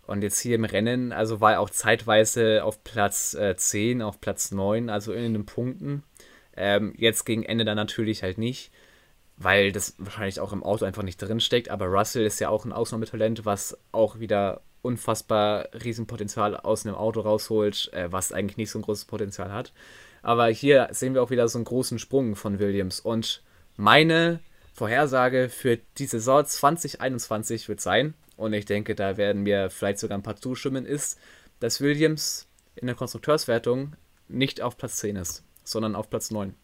Und 0.07 0.23
jetzt 0.23 0.39
hier 0.39 0.55
im 0.55 0.65
Rennen, 0.65 1.13
also 1.13 1.41
war 1.41 1.53
er 1.53 1.61
auch 1.61 1.71
zeitweise 1.71 2.63
auf 2.63 2.85
Platz 2.85 3.35
äh, 3.35 3.57
10, 3.57 4.03
auf 4.03 4.21
Platz 4.21 4.53
9, 4.53 4.89
also 4.89 5.13
in 5.13 5.33
den 5.33 5.47
Punkten. 5.47 6.05
Ähm, 6.57 6.95
jetzt 6.97 7.25
gegen 7.27 7.43
Ende 7.43 7.65
dann 7.65 7.77
natürlich 7.77 8.23
halt 8.23 8.39
nicht, 8.39 8.71
weil 9.37 9.73
das 9.73 9.95
wahrscheinlich 9.99 10.41
auch 10.41 10.53
im 10.53 10.63
Auto 10.63 10.85
einfach 10.85 11.03
nicht 11.03 11.21
drin 11.21 11.41
steckt. 11.41 11.69
Aber 11.69 11.87
Russell 11.87 12.25
ist 12.25 12.41
ja 12.41 12.49
auch 12.49 12.65
ein 12.65 12.73
Ausnahmetalent, 12.73 13.45
was 13.45 13.79
auch 13.93 14.19
wieder 14.19 14.63
unfassbar 14.83 15.69
Riesenpotenzial 15.85 16.57
aus 16.57 16.87
einem 16.87 16.95
Auto 16.95 17.21
rausholt, 17.21 17.93
äh, 17.93 18.11
was 18.11 18.33
eigentlich 18.33 18.57
nicht 18.57 18.71
so 18.71 18.79
ein 18.79 18.83
großes 18.83 19.05
Potenzial 19.05 19.53
hat. 19.53 19.73
Aber 20.23 20.47
hier 20.49 20.89
sehen 20.93 21.15
wir 21.15 21.23
auch 21.23 21.31
wieder 21.31 21.49
so 21.49 21.59
einen 21.59 21.65
großen 21.65 21.99
Sprung 21.99 22.37
von 22.37 22.59
Williams. 22.59 23.01
Und 23.01 23.43
meine 23.77 24.41
Vorhersage 24.73 25.49
für 25.49 25.79
die 25.99 26.07
Saison 26.07 26.45
2021 26.45 27.69
wird 27.69 27.81
sein, 27.81 28.15
und 28.37 28.53
ich 28.53 28.67
denke, 28.67 28.95
da 28.95 29.17
werden 29.17 29.45
mir 29.45 29.71
vielleicht 29.71 29.99
sogar 29.99 30.19
ein 30.19 30.23
paar 30.23 30.37
zustimmen, 30.37 30.85
ist, 30.85 31.19
dass 31.59 31.81
Williams 31.81 32.47
in 32.75 32.87
der 32.87 32.97
Konstrukteurswertung 32.97 33.97
nicht 34.29 34.61
auf 34.61 34.77
Platz 34.77 34.97
10 34.97 35.17
ist 35.17 35.47
sondern 35.67 35.95
auf 35.95 36.09
Platz 36.09 36.31
9. 36.31 36.55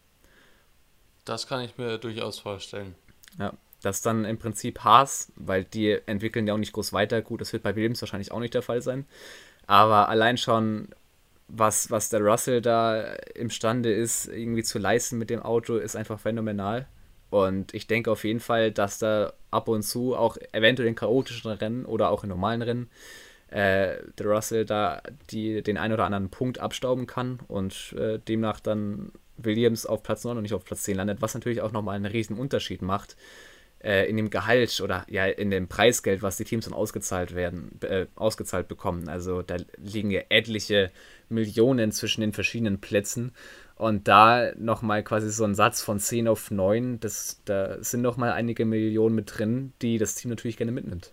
Das 1.25 1.47
kann 1.47 1.61
ich 1.61 1.77
mir 1.77 1.97
durchaus 1.97 2.39
vorstellen. 2.39 2.95
Ja, 3.39 3.53
das 3.81 4.01
dann 4.01 4.25
im 4.25 4.37
Prinzip 4.37 4.83
Haas, 4.83 5.31
weil 5.35 5.63
die 5.63 5.99
entwickeln 6.05 6.47
ja 6.47 6.53
auch 6.53 6.57
nicht 6.57 6.73
groß 6.73 6.93
weiter. 6.93 7.21
Gut, 7.21 7.41
das 7.41 7.53
wird 7.53 7.63
bei 7.63 7.75
Williams 7.75 8.01
wahrscheinlich 8.01 8.31
auch 8.31 8.39
nicht 8.39 8.53
der 8.53 8.61
Fall 8.61 8.81
sein. 8.81 9.05
Aber 9.67 10.09
allein 10.09 10.37
schon, 10.37 10.89
was, 11.47 11.91
was 11.91 12.09
der 12.09 12.21
Russell 12.21 12.61
da 12.61 13.01
imstande 13.35 13.93
ist, 13.93 14.27
irgendwie 14.27 14.63
zu 14.63 14.79
leisten 14.79 15.17
mit 15.17 15.29
dem 15.29 15.41
Auto, 15.41 15.77
ist 15.77 15.95
einfach 15.95 16.19
phänomenal. 16.19 16.87
Und 17.29 17.73
ich 17.73 17.87
denke 17.87 18.11
auf 18.11 18.25
jeden 18.25 18.39
Fall, 18.39 18.71
dass 18.71 18.99
da 18.99 19.33
ab 19.49 19.67
und 19.67 19.83
zu 19.83 20.15
auch 20.15 20.37
eventuell 20.51 20.87
in 20.87 20.95
chaotischen 20.95 21.51
Rennen 21.51 21.85
oder 21.85 22.09
auch 22.09 22.23
in 22.23 22.29
normalen 22.29 22.61
Rennen 22.61 22.89
äh, 23.53 23.97
der 24.17 24.25
Russell 24.25 24.65
da 24.65 25.01
die, 25.29 25.61
den 25.61 25.77
einen 25.77 25.93
oder 25.93 26.05
anderen 26.05 26.29
Punkt 26.29 26.59
abstauben 26.59 27.05
kann 27.05 27.39
und 27.47 27.93
äh, 27.97 28.17
demnach 28.17 28.59
dann 28.59 29.11
Williams 29.37 29.85
auf 29.85 30.01
Platz 30.01 30.23
9 30.23 30.37
und 30.37 30.43
nicht 30.43 30.55
auf 30.55 30.65
Platz 30.65 30.83
10 30.83 30.97
landet, 30.97 31.21
was 31.21 31.35
natürlich 31.35 31.61
auch 31.61 31.71
nochmal 31.71 31.95
einen 31.95 32.07
riesen 32.07 32.37
Unterschied 32.37 32.81
macht 32.81 33.15
äh, 33.83 34.09
in 34.09 34.17
dem 34.17 34.31
Gehalt 34.31 34.81
oder 34.81 35.05
ja 35.07 35.25
in 35.27 35.51
dem 35.51 35.67
Preisgeld, 35.67 36.23
was 36.23 36.37
die 36.37 36.45
Teams 36.45 36.65
dann 36.65 36.73
ausgezahlt 36.73 37.35
werden, 37.35 37.79
äh, 37.81 38.07
ausgezahlt 38.15 38.67
bekommen. 38.67 39.07
Also 39.07 39.43
da 39.43 39.57
liegen 39.77 40.09
ja 40.09 40.21
etliche 40.29 40.89
Millionen 41.29 41.91
zwischen 41.91 42.21
den 42.21 42.33
verschiedenen 42.33 42.81
Plätzen. 42.81 43.33
Und 43.75 44.07
da 44.07 44.51
nochmal 44.55 45.03
quasi 45.03 45.29
so 45.29 45.43
ein 45.43 45.55
Satz 45.55 45.81
von 45.83 45.99
10 45.99 46.27
auf 46.27 46.49
9, 46.49 46.99
das, 46.99 47.41
da 47.45 47.83
sind 47.83 48.01
nochmal 48.01 48.31
einige 48.31 48.65
Millionen 48.65 49.13
mit 49.13 49.37
drin, 49.37 49.73
die 49.81 49.97
das 49.99 50.15
Team 50.15 50.29
natürlich 50.29 50.57
gerne 50.57 50.71
mitnimmt. 50.71 51.11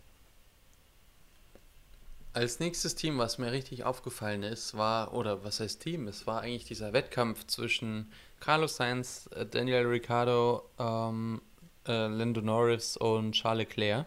Als 2.33 2.61
nächstes 2.61 2.95
Team, 2.95 3.19
was 3.19 3.39
mir 3.39 3.51
richtig 3.51 3.83
aufgefallen 3.83 4.45
ist, 4.45 4.77
war, 4.77 5.15
oder 5.15 5.43
was 5.43 5.59
heißt 5.59 5.83
Team? 5.83 6.07
Es 6.07 6.29
war 6.29 6.43
eigentlich 6.43 6.65
dieser 6.65 6.93
Wettkampf 6.93 7.45
zwischen 7.49 8.13
Carlos 8.39 8.77
Sainz, 8.77 9.29
äh, 9.35 9.45
Daniel 9.45 9.87
Ricciardo, 9.87 10.63
ähm, 10.79 11.43
äh, 11.89 12.07
Lando 12.07 12.41
Norris 12.41 12.97
und 12.97 13.33
Charles 13.33 13.67
Leclerc. 13.67 14.07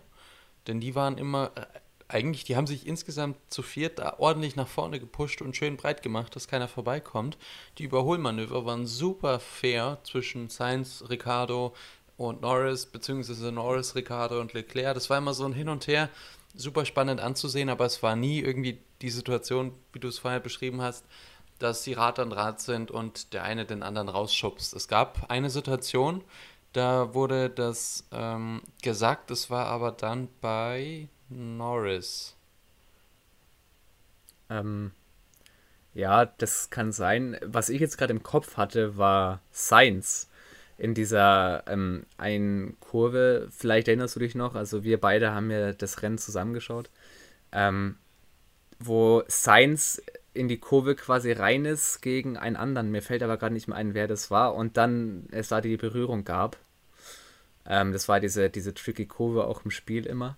Denn 0.67 0.79
die 0.79 0.95
waren 0.95 1.17
immer, 1.17 1.51
äh, 1.55 1.65
eigentlich, 2.07 2.45
die 2.45 2.55
haben 2.55 2.67
sich 2.67 2.87
insgesamt 2.87 3.35
zu 3.49 3.61
viert 3.61 3.99
da 3.99 4.15
ordentlich 4.19 4.55
nach 4.55 4.69
vorne 4.69 5.01
gepusht 5.01 5.41
und 5.41 5.57
schön 5.57 5.75
breit 5.75 6.01
gemacht, 6.01 6.33
dass 6.33 6.47
keiner 6.47 6.69
vorbeikommt. 6.69 7.37
Die 7.77 7.83
Überholmanöver 7.83 8.65
waren 8.65 8.87
super 8.87 9.41
fair 9.41 9.97
zwischen 10.03 10.49
Sainz, 10.49 11.03
Ricciardo 11.09 11.75
und 12.15 12.41
Norris, 12.41 12.85
beziehungsweise 12.85 13.51
Norris, 13.51 13.95
Ricciardo 13.95 14.39
und 14.39 14.53
Leclerc. 14.53 14.93
Das 14.93 15.09
war 15.09 15.17
immer 15.17 15.33
so 15.33 15.43
ein 15.43 15.53
Hin 15.53 15.67
und 15.67 15.87
Her 15.87 16.09
super 16.53 16.85
spannend 16.85 17.19
anzusehen, 17.19 17.69
aber 17.69 17.85
es 17.85 18.03
war 18.03 18.15
nie 18.15 18.39
irgendwie 18.39 18.79
die 19.01 19.09
Situation, 19.09 19.73
wie 19.91 19.99
du 19.99 20.07
es 20.07 20.19
vorher 20.19 20.39
beschrieben 20.39 20.81
hast, 20.81 21.05
dass 21.59 21.83
sie 21.83 21.93
Rad 21.93 22.19
an 22.19 22.31
Rad 22.31 22.59
sind 22.61 22.91
und 22.91 23.33
der 23.33 23.43
eine 23.43 23.65
den 23.65 23.83
anderen 23.83 24.09
rausschubst. 24.09 24.73
Es 24.73 24.87
gab 24.87 25.29
eine 25.29 25.49
Situation, 25.49 26.23
da 26.73 27.13
wurde 27.13 27.49
das 27.49 28.07
ähm, 28.11 28.61
gesagt, 28.81 29.31
das 29.31 29.49
war 29.49 29.67
aber 29.67 29.91
dann 29.91 30.27
bei 30.41 31.07
Norris. 31.29 32.35
Ähm, 34.49 34.91
ja, 35.93 36.25
das 36.25 36.69
kann 36.69 36.91
sein. 36.91 37.37
Was 37.43 37.69
ich 37.69 37.79
jetzt 37.79 37.97
gerade 37.97 38.13
im 38.13 38.23
Kopf 38.23 38.57
hatte, 38.57 38.97
war 38.97 39.41
Science 39.53 40.27
in 40.77 40.93
dieser 40.93 41.63
ähm, 41.67 42.05
einen 42.17 42.79
Kurve, 42.79 43.47
vielleicht 43.51 43.87
erinnerst 43.87 44.15
du 44.15 44.19
dich 44.19 44.35
noch, 44.35 44.55
also 44.55 44.83
wir 44.83 44.99
beide 44.99 45.31
haben 45.31 45.51
ja 45.51 45.73
das 45.73 46.01
Rennen 46.01 46.17
zusammengeschaut, 46.17 46.89
ähm, 47.51 47.97
wo 48.79 49.23
Sainz 49.27 50.01
in 50.33 50.47
die 50.47 50.59
Kurve 50.59 50.95
quasi 50.95 51.31
rein 51.31 51.65
ist 51.65 52.01
gegen 52.01 52.37
einen 52.37 52.55
anderen. 52.55 52.91
Mir 52.91 53.01
fällt 53.01 53.23
aber 53.23 53.37
gerade 53.37 53.53
nicht 53.53 53.67
mehr 53.67 53.77
ein, 53.77 53.93
wer 53.93 54.07
das 54.07 54.31
war. 54.31 54.55
Und 54.55 54.77
dann 54.77 55.27
es 55.31 55.49
da 55.49 55.61
die 55.61 55.77
Berührung 55.77 56.23
gab. 56.23 56.57
Ähm, 57.67 57.93
das 57.93 58.07
war 58.09 58.19
diese, 58.19 58.49
diese 58.49 58.73
tricky 58.73 59.05
Kurve 59.05 59.45
auch 59.45 59.63
im 59.63 59.71
Spiel 59.71 60.05
immer. 60.05 60.37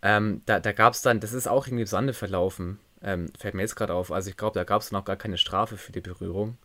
Ähm, 0.00 0.42
da 0.46 0.60
da 0.60 0.72
gab 0.72 0.94
es 0.94 1.02
dann, 1.02 1.20
das 1.20 1.32
ist 1.32 1.48
auch 1.48 1.66
irgendwie 1.66 1.82
im 1.82 1.88
Sande 1.88 2.12
verlaufen. 2.14 2.78
Ähm, 3.02 3.30
fällt 3.38 3.54
mir 3.54 3.62
jetzt 3.62 3.76
gerade 3.76 3.94
auf. 3.94 4.12
Also 4.12 4.30
ich 4.30 4.36
glaube, 4.36 4.54
da 4.54 4.64
gab 4.64 4.80
es 4.82 4.92
noch 4.92 5.04
gar 5.04 5.16
keine 5.16 5.38
Strafe 5.38 5.76
für 5.76 5.92
die 5.92 6.00
Berührung. 6.00 6.56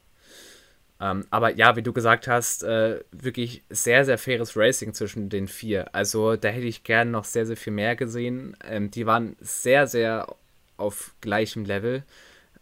Ähm, 1.04 1.26
aber 1.32 1.54
ja, 1.56 1.76
wie 1.76 1.82
du 1.82 1.92
gesagt 1.92 2.30
hast, 2.30 2.64
äh, 2.64 3.02
wirklich 3.12 3.64
sehr, 3.70 4.06
sehr 4.06 4.18
faires 4.18 4.56
Racing 4.56 4.94
zwischen 4.94 5.28
den 5.28 5.50
vier. 5.50 5.94
Also 5.94 6.38
da 6.38 6.48
hätte 6.48 6.66
ich 6.66 6.84
gern 6.86 7.12
noch 7.12 7.26
sehr, 7.26 7.46
sehr 7.46 7.58
viel 7.58 7.74
mehr 7.74 7.98
gesehen. 7.98 8.56
Ähm, 8.64 8.90
die 8.90 9.06
waren 9.06 9.36
sehr, 9.42 9.86
sehr 9.88 10.34
auf 10.78 11.14
gleichem 11.20 11.66
Level. 11.66 12.04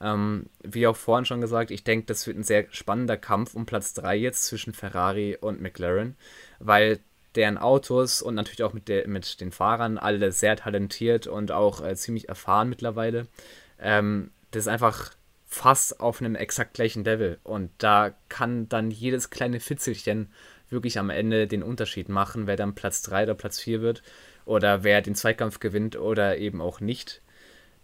Ähm, 0.01 0.47
wie 0.63 0.87
auch 0.87 0.95
vorhin 0.95 1.25
schon 1.25 1.39
gesagt, 1.39 1.69
ich 1.69 1.83
denke, 1.83 2.07
das 2.07 2.25
wird 2.25 2.35
ein 2.35 2.43
sehr 2.43 2.65
spannender 2.71 3.15
Kampf 3.15 3.53
um 3.53 3.67
Platz 3.67 3.93
3 3.93 4.15
jetzt 4.15 4.47
zwischen 4.47 4.73
Ferrari 4.73 5.37
und 5.39 5.61
McLaren, 5.61 6.15
weil 6.57 6.99
deren 7.35 7.59
Autos 7.59 8.23
und 8.23 8.33
natürlich 8.33 8.63
auch 8.63 8.73
mit, 8.73 8.87
der, 8.87 9.07
mit 9.07 9.39
den 9.39 9.51
Fahrern 9.51 9.99
alle 9.99 10.31
sehr 10.31 10.55
talentiert 10.55 11.27
und 11.27 11.51
auch 11.51 11.85
äh, 11.85 11.95
ziemlich 11.95 12.27
erfahren 12.27 12.69
mittlerweile. 12.69 13.27
Ähm, 13.79 14.31
das 14.49 14.63
ist 14.63 14.67
einfach 14.67 15.11
fast 15.51 15.99
auf 15.99 16.21
einem 16.21 16.35
exakt 16.35 16.73
gleichen 16.73 17.03
Level. 17.03 17.37
Und 17.43 17.71
da 17.77 18.15
kann 18.29 18.69
dann 18.69 18.89
jedes 18.89 19.29
kleine 19.29 19.59
Fitzelchen 19.59 20.31
wirklich 20.69 20.97
am 20.97 21.09
Ende 21.09 21.45
den 21.45 21.61
Unterschied 21.61 22.07
machen, 22.07 22.47
wer 22.47 22.55
dann 22.55 22.73
Platz 22.73 23.01
3 23.03 23.23
oder 23.23 23.35
Platz 23.35 23.59
4 23.59 23.81
wird 23.81 24.01
oder 24.45 24.83
wer 24.83 25.01
den 25.01 25.13
Zweikampf 25.13 25.59
gewinnt 25.59 25.97
oder 25.97 26.37
eben 26.37 26.61
auch 26.61 26.79
nicht. 26.79 27.21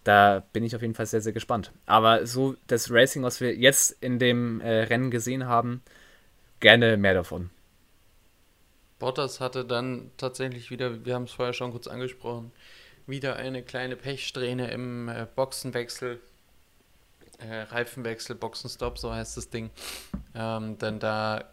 Da 0.05 0.43
bin 0.53 0.63
ich 0.63 0.76
auf 0.78 0.82
jeden 0.82 0.93
Fall 0.93 1.05
sehr, 1.05 1.20
sehr 1.20 1.34
gespannt. 1.34 1.74
Aber 1.86 2.26
so 2.26 2.55
das 2.68 2.89
Racing, 2.89 3.24
was 3.24 3.41
wir 3.41 3.53
jetzt 3.53 3.91
in 4.01 4.18
dem 4.18 4.61
äh, 4.61 4.84
Rennen 4.84 5.11
gesehen 5.11 5.45
haben, 5.45 5.84
gerne 6.61 6.95
mehr 6.95 7.13
davon. 7.13 7.49
Bottas 8.97 9.41
hatte 9.41 9.65
dann 9.65 10.09
tatsächlich 10.15 10.72
wieder, 10.72 11.05
wir 11.05 11.13
haben 11.13 11.24
es 11.24 11.34
vorher 11.34 11.53
schon 11.53 11.72
kurz 11.72 11.88
angesprochen, 11.88 12.53
wieder 13.05 13.36
eine 13.36 13.61
kleine 13.61 13.97
Pechsträhne 13.97 14.72
im 14.72 15.09
äh, 15.09 15.28
Boxenwechsel 15.36 16.22
äh, 17.40 17.62
Reifenwechsel, 17.62 18.36
Boxenstopp, 18.36 18.98
so 18.98 19.14
heißt 19.14 19.38
das 19.38 19.50
Ding. 19.50 19.70
Ähm, 20.36 20.78
denn 20.78 21.00
da 21.00 21.46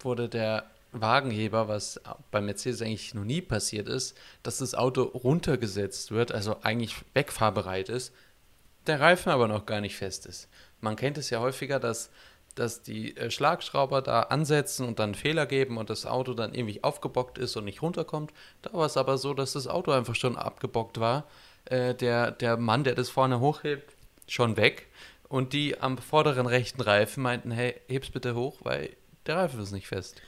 wurde 0.00 0.28
der 0.28 0.66
Wagenheber, 0.92 1.68
was 1.68 2.00
bei 2.30 2.40
Mercedes 2.40 2.82
eigentlich 2.82 3.14
noch 3.14 3.24
nie 3.24 3.40
passiert 3.40 3.88
ist, 3.88 4.16
dass 4.42 4.58
das 4.58 4.74
Auto 4.74 5.02
runtergesetzt 5.02 6.10
wird, 6.10 6.32
also 6.32 6.58
eigentlich 6.62 6.96
wegfahrbereit 7.14 7.88
ist, 7.88 8.12
der 8.86 9.00
Reifen 9.00 9.30
aber 9.30 9.48
noch 9.48 9.64
gar 9.64 9.80
nicht 9.80 9.96
fest 9.96 10.26
ist. 10.26 10.48
Man 10.80 10.96
kennt 10.96 11.16
es 11.16 11.30
ja 11.30 11.40
häufiger, 11.40 11.80
dass, 11.80 12.10
dass 12.54 12.82
die 12.82 13.16
äh, 13.16 13.30
Schlagschrauber 13.30 14.02
da 14.02 14.22
ansetzen 14.24 14.86
und 14.86 14.98
dann 14.98 15.14
Fehler 15.14 15.46
geben 15.46 15.78
und 15.78 15.88
das 15.88 16.04
Auto 16.04 16.34
dann 16.34 16.52
irgendwie 16.52 16.82
aufgebockt 16.84 17.38
ist 17.38 17.56
und 17.56 17.64
nicht 17.64 17.80
runterkommt. 17.80 18.32
Da 18.60 18.72
war 18.72 18.86
es 18.86 18.96
aber 18.96 19.16
so, 19.16 19.32
dass 19.32 19.52
das 19.52 19.68
Auto 19.68 19.92
einfach 19.92 20.16
schon 20.16 20.36
abgebockt 20.36 21.00
war. 21.00 21.24
Äh, 21.64 21.94
der, 21.94 22.32
der 22.32 22.56
Mann, 22.56 22.84
der 22.84 22.96
das 22.96 23.08
vorne 23.08 23.40
hochhebt, 23.40 23.94
schon 24.26 24.56
weg 24.56 24.88
und 25.32 25.54
die 25.54 25.80
am 25.80 25.96
vorderen 25.96 26.46
rechten 26.46 26.82
Reifen 26.82 27.22
meinten, 27.22 27.50
hey, 27.50 27.80
heb's 27.88 28.10
bitte 28.10 28.34
hoch, 28.34 28.58
weil 28.64 28.90
der 29.24 29.38
Reifen 29.38 29.60
ist 29.60 29.72
nicht 29.72 29.86
fest. 29.86 30.20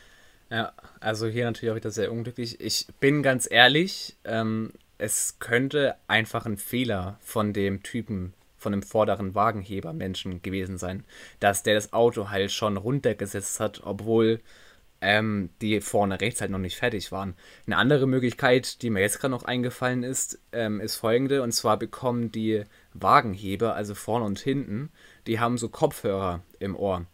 Ja, 0.49 0.73
also 0.99 1.27
hier 1.27 1.45
natürlich 1.45 1.73
auch 1.73 1.77
wieder 1.77 1.91
sehr 1.91 2.11
unglücklich. 2.11 2.59
Ich 2.59 2.87
bin 3.01 3.23
ganz 3.23 3.47
ehrlich, 3.51 4.17
ähm, 4.25 4.73
es 4.97 5.39
könnte 5.41 5.97
einfach 6.09 6.47
ein 6.47 6.57
Fehler 6.57 7.19
von 7.21 7.53
dem 7.53 7.83
Typen, 7.83 8.33
von 8.57 8.73
dem 8.73 8.83
vorderen 8.83 9.35
Wagenheber-Menschen 9.35 10.41
gewesen 10.41 10.79
sein, 10.79 11.05
dass 11.39 11.63
der 11.63 11.75
das 11.75 11.93
Auto 11.93 12.31
halt 12.31 12.51
schon 12.51 12.79
runtergesetzt 12.79 13.61
hat, 13.61 13.83
obwohl 13.85 14.41
ähm, 15.03 15.51
die 15.61 15.83
vorne 15.83 16.19
rechts 16.19 16.41
halt 16.41 16.51
noch 16.51 16.59
nicht 16.59 16.79
fertig 16.79 17.13
waren. 17.13 17.35
Eine 17.67 17.77
andere 17.77 18.07
Möglichkeit, 18.07 18.81
die 18.81 18.89
mir 18.89 19.01
jetzt 19.01 19.21
gerade 19.21 19.33
noch 19.33 19.45
eingefallen 19.45 20.03
ist, 20.03 20.39
ähm, 20.53 20.81
ist 20.81 20.97
folgende, 20.97 21.43
und 21.43 21.53
zwar 21.53 21.79
bekommen 21.79 22.33
die 22.33 22.65
Wagenheber, 22.95 23.75
also 23.75 23.95
vorne 23.95 24.25
und 24.25 24.39
hinten, 24.39 24.91
die 25.27 25.41
haben 25.41 25.59
so 25.59 25.69
Kopfhörer 25.69 26.43
im 26.59 26.77
Ohr. 26.77 27.07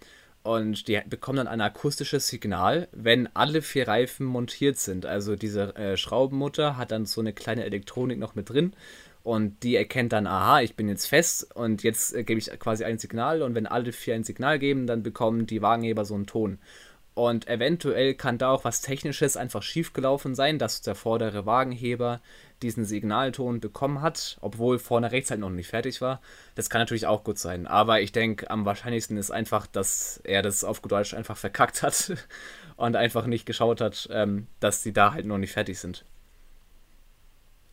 Und 0.43 0.89
die 0.89 1.01
bekommen 1.07 1.37
dann 1.37 1.49
ein 1.49 1.61
akustisches 1.61 2.29
Signal, 2.29 2.89
wenn 2.93 3.29
alle 3.35 3.61
vier 3.61 3.89
Reifen 3.89 4.25
montiert 4.25 4.79
sind. 4.79 5.05
Also 5.05 5.37
diese 5.37 5.77
äh, 5.77 5.97
Schraubenmutter 5.99 6.79
hat 6.79 6.93
dann 6.93 7.05
so 7.05 7.21
eine 7.21 7.35
kleine 7.35 7.65
Elektronik 7.65 8.19
noch 8.19 8.35
mit 8.35 8.49
drin 8.49 8.75
und 9.23 9.63
die 9.63 9.77
erkennt 9.77 10.13
dann, 10.13 10.27
aha, 10.27 10.63
ich 10.63 10.77
bin 10.77 10.89
jetzt 10.89 11.07
fest 11.07 11.55
und 11.55 11.83
jetzt 11.83 12.15
äh, 12.15 12.25
gebe 12.25 12.39
ich 12.39 12.47
quasi 12.59 12.85
ein 12.85 12.99
Signal 12.99 13.43
und 13.43 13.55
wenn 13.55 13.67
alle 13.67 13.93
vier 13.93 14.15
ein 14.15 14.25
Signal 14.25 14.59
geben, 14.59 14.87
dann 14.87 15.03
bekommen 15.03 15.47
die 15.47 15.61
Wagenheber 15.61 16.05
so 16.05 16.15
einen 16.15 16.27
Ton. 16.27 16.59
Und 17.15 17.49
eventuell 17.49 18.15
kann 18.15 18.39
da 18.39 18.51
auch 18.51 18.65
was 18.65 18.81
Technisches 18.81 19.37
einfach 19.37 19.63
schiefgelaufen 19.63 20.35
sein, 20.35 20.59
dass 20.59 20.81
der 20.81 20.95
vordere 20.95 21.45
Wagenheber 21.45 22.21
diesen 22.63 22.85
Signalton 22.85 23.61
bekommen 23.61 24.01
hat, 24.01 24.39
obwohl 24.41 24.79
vorne 24.79 25.11
rechts 25.11 25.31
halt 25.31 25.41
noch 25.41 25.51
nicht 25.51 25.69
fertig 25.69 26.01
war. 26.01 26.21
Das 26.55 26.71
kann 26.71 26.81
natürlich 26.81 27.07
auch 27.07 27.25
gut 27.25 27.39
sein. 27.39 27.67
Aber 27.67 28.01
ich 28.01 28.13
denke, 28.13 28.49
am 28.51 28.65
wahrscheinlichsten 28.65 29.17
ist 29.17 29.31
einfach, 29.31 29.67
dass 29.67 30.21
er 30.25 30.43
das 30.43 30.63
auf 30.63 30.83
gut 30.83 30.93
Deutsch 30.93 31.15
einfach 31.15 31.37
verkackt 31.37 31.83
hat 31.83 32.13
und 32.77 32.97
einfach 32.97 33.27
nicht 33.27 33.47
geschaut 33.47 33.81
hat, 33.81 34.09
ähm, 34.13 34.47
dass 34.61 34.83
die 34.83 34.93
da 34.93 35.13
halt 35.13 35.27
noch 35.27 35.39
nicht 35.39 35.53
fertig 35.53 35.79
sind. 35.79 36.05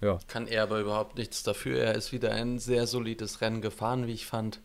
Ja. 0.01 0.19
Kann 0.27 0.47
er 0.47 0.63
aber 0.63 0.79
überhaupt 0.79 1.17
nichts 1.17 1.43
dafür. 1.43 1.79
Er 1.79 1.95
ist 1.95 2.11
wieder 2.11 2.31
ein 2.31 2.59
sehr 2.59 2.87
solides 2.87 3.41
Rennen 3.41 3.61
gefahren, 3.61 4.07
wie 4.07 4.13
ich 4.13 4.25
fand. 4.25 4.61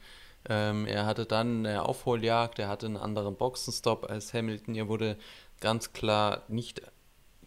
Ähm, 0.48 0.86
er 0.86 1.06
hatte 1.06 1.24
dann 1.26 1.64
eine 1.66 1.84
Aufholjagd, 1.84 2.58
er 2.58 2.68
hatte 2.68 2.86
einen 2.86 2.96
anderen 2.96 3.36
Boxenstopp 3.36 4.10
als 4.10 4.34
Hamilton. 4.34 4.74
Er 4.74 4.88
wurde 4.88 5.16
ganz 5.60 5.92
klar 5.92 6.42
nicht 6.48 6.82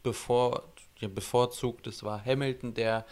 bevor, 0.04 0.64
ja, 1.00 1.08
bevorzugt. 1.08 1.88
Es 1.88 2.04
war 2.04 2.24
Hamilton, 2.24 2.74
der 2.74 3.06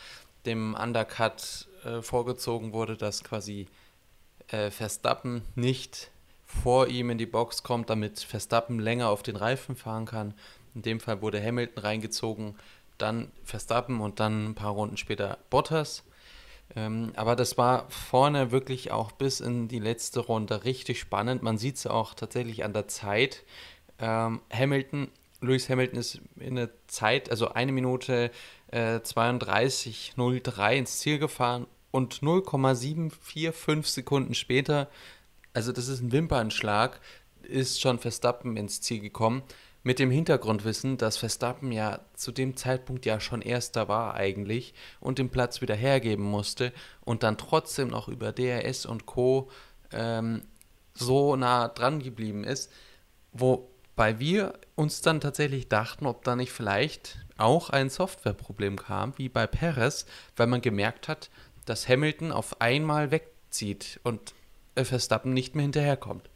dem 0.46 0.76
Undercut 0.76 1.68
äh, 1.84 2.02
vorgezogen 2.02 2.74
wurde, 2.74 2.98
dass 2.98 3.24
quasi 3.24 3.68
äh, 4.50 4.72
Verstappen 4.72 5.42
nicht 5.56 6.12
vor 6.46 6.88
ihm 6.88 7.10
in 7.10 7.18
die 7.18 7.26
Box 7.26 7.64
kommt, 7.64 7.90
damit 7.90 8.20
Verstappen 8.20 8.80
länger 8.80 9.10
auf 9.10 9.24
den 9.24 9.36
Reifen 9.36 9.76
fahren 9.76 10.06
kann. 10.06 10.34
In 10.76 10.82
dem 10.82 11.00
Fall 11.00 11.22
wurde 11.22 11.44
Hamilton 11.44 11.84
reingezogen, 11.84 12.56
dann 12.98 13.32
Verstappen 13.44 14.02
und 14.02 14.20
dann 14.20 14.50
ein 14.50 14.56
paar 14.56 14.72
Runden 14.72 14.98
später 14.98 15.38
Bottas. 15.50 16.04
Ähm, 16.76 17.14
aber 17.16 17.36
das 17.36 17.58
war 17.58 17.90
vorne 17.90 18.52
wirklich 18.52 18.92
auch 18.92 19.12
bis 19.12 19.40
in 19.40 19.68
die 19.68 19.80
letzte 19.80 20.20
Runde 20.20 20.64
richtig 20.64 21.00
spannend. 21.00 21.44
Man 21.44 21.58
sieht 21.58 21.76
es 21.76 21.88
auch 21.88 22.14
tatsächlich 22.14 22.64
an 22.64 22.74
der 22.74 22.88
Zeit. 22.88 23.44
Ähm, 24.00 24.42
Hamilton, 24.52 25.10
Lewis 25.42 25.70
Hamilton 25.70 26.00
ist 26.00 26.22
in 26.40 26.56
der 26.56 26.70
Zeit, 26.88 27.30
also 27.30 27.50
eine 27.50 27.72
Minute 27.72 28.32
äh, 28.72 28.98
32,03 28.98 30.74
ins 30.76 31.00
Ziel 31.00 31.20
gefahren 31.20 31.68
und 31.92 32.24
0,745 32.24 33.94
Sekunden 33.94 34.34
später, 34.34 34.90
also 35.54 35.72
das 35.72 35.88
ist 35.88 36.02
ein 36.02 36.12
Wimpernschlag, 36.12 37.00
ist 37.44 37.82
schon 37.82 38.00
Verstappen 38.00 38.58
ins 38.58 38.82
Ziel 38.82 39.00
gekommen 39.00 39.44
mit 39.84 40.00
dem 40.00 40.12
Hintergrundwissen, 40.12 40.98
dass 40.98 41.18
Verstappen 41.18 41.72
ja 41.72 42.00
zu 42.14 42.32
dem 42.32 42.56
Zeitpunkt 42.56 43.06
ja 43.06 43.20
schon 43.20 43.42
erster 43.42 43.90
war 43.90 44.16
eigentlich 44.16 44.74
und 45.02 45.20
den 45.20 45.30
Platz 45.30 45.62
wieder 45.62 45.76
hergeben 45.76 46.24
musste 46.24 46.72
und 47.02 47.24
dann 47.24 47.38
trotzdem 47.38 47.90
noch 47.90 48.08
über 48.08 48.32
DRS 48.32 48.86
und 48.86 49.06
Co. 49.06 49.52
Ähm, 49.92 50.44
so 50.94 51.36
nah 51.36 51.68
dran 51.68 52.00
geblieben 52.00 52.44
ist, 52.44 52.72
wobei 53.32 54.20
wir 54.20 54.54
uns 54.76 55.02
dann 55.02 55.22
tatsächlich 55.22 55.68
dachten, 55.68 56.06
ob 56.06 56.24
da 56.24 56.36
nicht 56.36 56.52
vielleicht 56.52 57.18
auch 57.38 57.70
ein 57.70 57.90
Softwareproblem 57.90 58.78
kam, 58.78 59.18
wie 59.18 59.28
bei 59.28 59.48
Perez, 59.48 60.06
weil 60.36 60.48
man 60.48 60.62
gemerkt 60.62 61.08
hat, 61.08 61.30
dass 61.66 61.90
Hamilton 61.90 62.32
auf 62.32 62.62
einmal 62.62 63.12
wegzieht 63.12 64.00
und 64.04 64.34
Verstappen 64.76 65.34
nicht 65.34 65.56
mehr 65.56 65.64
hinterherkommt. 65.64 66.30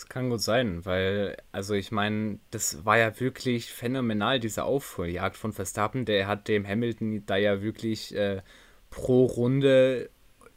Das 0.00 0.08
kann 0.08 0.30
gut 0.30 0.40
sein, 0.40 0.86
weil, 0.86 1.36
also 1.52 1.74
ich 1.74 1.92
meine, 1.92 2.38
das 2.50 2.86
war 2.86 2.96
ja 2.96 3.20
wirklich 3.20 3.70
phänomenal, 3.70 4.40
diese 4.40 4.64
Aufholjagd 4.64 5.36
von 5.36 5.52
Verstappen. 5.52 6.06
Der 6.06 6.26
hat 6.26 6.48
dem 6.48 6.66
Hamilton 6.66 7.26
da 7.26 7.36
ja 7.36 7.60
wirklich 7.60 8.16
äh, 8.16 8.40
pro 8.88 9.26
Runde 9.26 10.08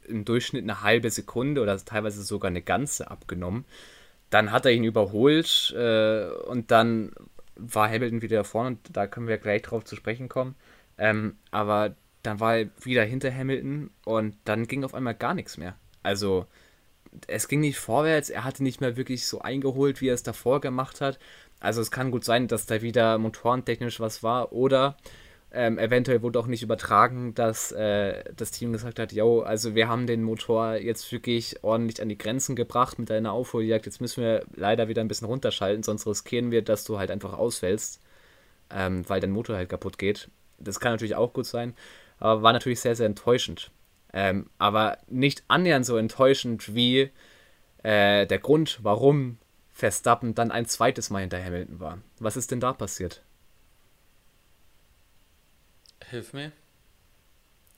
im 0.08 0.24
Durchschnitt 0.24 0.64
eine 0.64 0.82
halbe 0.82 1.10
Sekunde 1.10 1.62
oder 1.62 1.78
teilweise 1.78 2.24
sogar 2.24 2.52
eine 2.52 2.62
ganze 2.62 3.12
abgenommen. 3.12 3.66
Dann 4.30 4.54
hat 4.54 4.66
er 4.66 4.72
ihn 4.72 4.86
überholt 4.86 5.76
äh, 5.76 6.30
und 6.48 6.72
dann 6.72 7.12
war 7.58 7.90
Hamilton 7.90 8.22
wieder 8.22 8.46
vorne 8.46 8.70
und 8.70 8.96
da 8.96 9.08
können 9.08 9.28
wir 9.28 9.40
gleich 9.40 9.64
drauf 9.64 9.84
zu 9.84 9.98
sprechen 9.98 10.30
kommen. 10.30 10.56
Ähm, 10.98 11.36
aber 11.52 11.98
dann 12.22 12.40
war 12.40 12.60
er 12.60 12.70
wieder 12.82 13.04
hinter 13.04 13.30
Hamilton 13.36 13.90
und 14.06 14.38
dann 14.46 14.68
ging 14.68 14.86
auf 14.86 14.94
einmal 14.94 15.16
gar 15.16 15.34
nichts 15.34 15.58
mehr. 15.58 15.76
Also 16.02 16.48
es 17.28 17.48
ging 17.48 17.60
nicht 17.62 17.78
vorwärts, 17.80 18.30
er 18.30 18.44
hatte 18.44 18.64
nicht 18.64 18.82
mehr 18.82 18.98
wirklich 18.98 19.28
so 19.28 19.40
eingeholt, 19.42 20.02
wie 20.02 20.10
er 20.10 20.14
es 20.16 20.24
davor 20.24 20.62
gemacht 20.62 21.02
hat. 21.02 21.20
Also 21.60 21.82
es 21.82 21.92
kann 21.92 22.12
gut 22.12 22.26
sein, 22.26 22.48
dass 22.48 22.66
da 22.66 22.82
wieder 22.82 23.18
motorentechnisch 23.18 24.00
was 24.00 24.24
war 24.24 24.52
oder 24.52 24.98
ähm, 25.54 25.78
eventuell 25.78 26.24
wurde 26.24 26.40
auch 26.40 26.48
nicht 26.48 26.64
übertragen, 26.64 27.36
dass 27.36 27.72
äh, 27.72 28.24
das 28.36 28.50
Team 28.52 28.74
gesagt 28.74 28.98
hat, 28.98 29.14
yo, 29.14 29.42
also 29.42 29.76
wir 29.76 29.88
haben 29.88 30.08
den 30.08 30.24
Motor 30.24 30.76
jetzt 30.76 31.12
wirklich 31.12 31.64
ordentlich 31.64 32.02
an 32.02 32.10
die 32.10 32.18
Grenzen 32.18 32.56
gebracht 32.56 32.98
mit 32.98 33.12
deiner 33.12 33.34
Aufholjagd. 33.34 33.86
Jetzt 33.86 34.02
müssen 34.02 34.24
wir 34.24 34.44
leider 34.56 34.88
wieder 34.88 35.02
ein 35.02 35.08
bisschen 35.08 35.28
runterschalten, 35.28 35.84
sonst 35.84 36.08
riskieren 36.08 36.50
wir, 36.50 36.64
dass 36.64 36.86
du 36.86 36.98
halt 36.98 37.12
einfach 37.12 37.34
ausfällst, 37.34 38.02
ähm, 38.72 39.08
weil 39.08 39.20
dein 39.22 39.32
Motor 39.32 39.56
halt 39.58 39.70
kaputt 39.70 40.00
geht. 40.00 40.30
Das 40.58 40.80
kann 40.80 40.94
natürlich 40.94 41.16
auch 41.16 41.34
gut 41.34 41.46
sein, 41.46 41.76
aber 42.20 42.42
war 42.42 42.54
natürlich 42.54 42.80
sehr, 42.80 42.96
sehr 42.96 43.06
enttäuschend. 43.06 43.72
Ähm, 44.14 44.50
aber 44.60 45.00
nicht 45.08 45.44
annähernd 45.48 45.86
so 45.86 45.98
enttäuschend 45.98 46.76
wie 46.76 47.12
äh, 47.82 48.26
der 48.28 48.40
Grund, 48.40 48.80
warum 48.84 49.38
Verstappen 49.72 50.36
dann 50.36 50.52
ein 50.52 50.68
zweites 50.68 51.10
Mal 51.10 51.22
hinter 51.22 51.44
Hamilton 51.44 51.80
war. 51.80 51.98
Was 52.20 52.38
ist 52.38 52.52
denn 52.52 52.60
da 52.60 52.74
passiert? 52.74 53.24
Hilf 56.10 56.34
mir. 56.34 56.52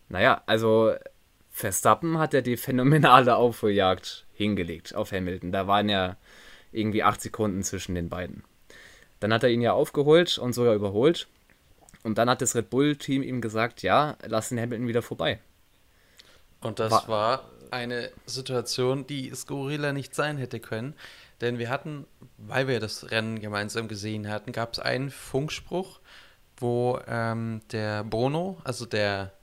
Naja, 0.09 0.43
also 0.45 0.93
Verstappen 1.49 2.17
hat 2.17 2.33
ja 2.33 2.41
die 2.41 2.57
phänomenale 2.57 3.37
Aufholjagd 3.37 4.25
hingelegt 4.33 4.93
auf 4.93 5.13
Hamilton. 5.13 5.53
Da 5.53 5.67
waren 5.67 5.87
ja 5.87 6.17
irgendwie 6.73 7.03
acht 7.03 7.21
Sekunden 7.21 7.63
zwischen 7.63 7.95
den 7.95 8.09
beiden. 8.09 8.43
Dann 9.21 9.31
hat 9.33 9.43
er 9.43 9.49
ihn 9.49 9.61
ja 9.61 9.71
aufgeholt 9.71 10.37
und 10.37 10.53
sogar 10.53 10.75
überholt. 10.75 11.27
Und 12.03 12.17
dann 12.17 12.29
hat 12.29 12.41
das 12.41 12.55
Red 12.55 12.69
Bull-Team 12.69 13.23
ihm 13.23 13.39
gesagt, 13.39 13.81
ja, 13.81 14.17
lass 14.27 14.49
den 14.49 14.59
Hamilton 14.59 14.87
wieder 14.87 15.01
vorbei. 15.01 15.39
Und 16.65 16.79
das 16.79 16.91
war, 16.91 17.07
war 17.07 17.43
eine 17.71 18.09
Situation, 18.25 19.05
die 19.07 19.31
skurriler 19.33 19.93
nicht 19.93 20.15
sein 20.15 20.37
hätte 20.37 20.59
können. 20.59 20.95
Denn 21.41 21.59
wir 21.59 21.69
hatten, 21.69 22.07
weil 22.37 22.67
wir 22.67 22.79
das 22.79 23.11
Rennen 23.11 23.39
gemeinsam 23.39 23.87
gesehen 23.87 24.29
hatten, 24.29 24.51
gab 24.51 24.73
es 24.73 24.79
einen 24.79 25.11
Funkspruch 25.11 25.99
wo 26.57 26.99
ähm, 27.07 27.61
der 27.71 28.03
Bono, 28.03 28.57
also 28.63 28.85
der 28.85 29.33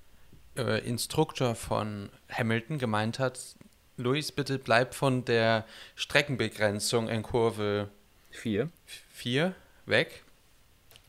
äh, 0.57 0.87
Instruktor 0.87 1.55
von 1.55 2.11
Hamilton, 2.31 2.79
gemeint 2.79 3.19
hat, 3.19 3.39
Luis, 3.97 4.33
bitte 4.33 4.59
bleib 4.59 4.95
von 4.95 5.25
der 5.25 5.67
Streckenbegrenzung 5.95 7.09
in 7.09 7.23
Kurve 7.23 7.89
4 9.11 9.55
weg. 9.85 10.25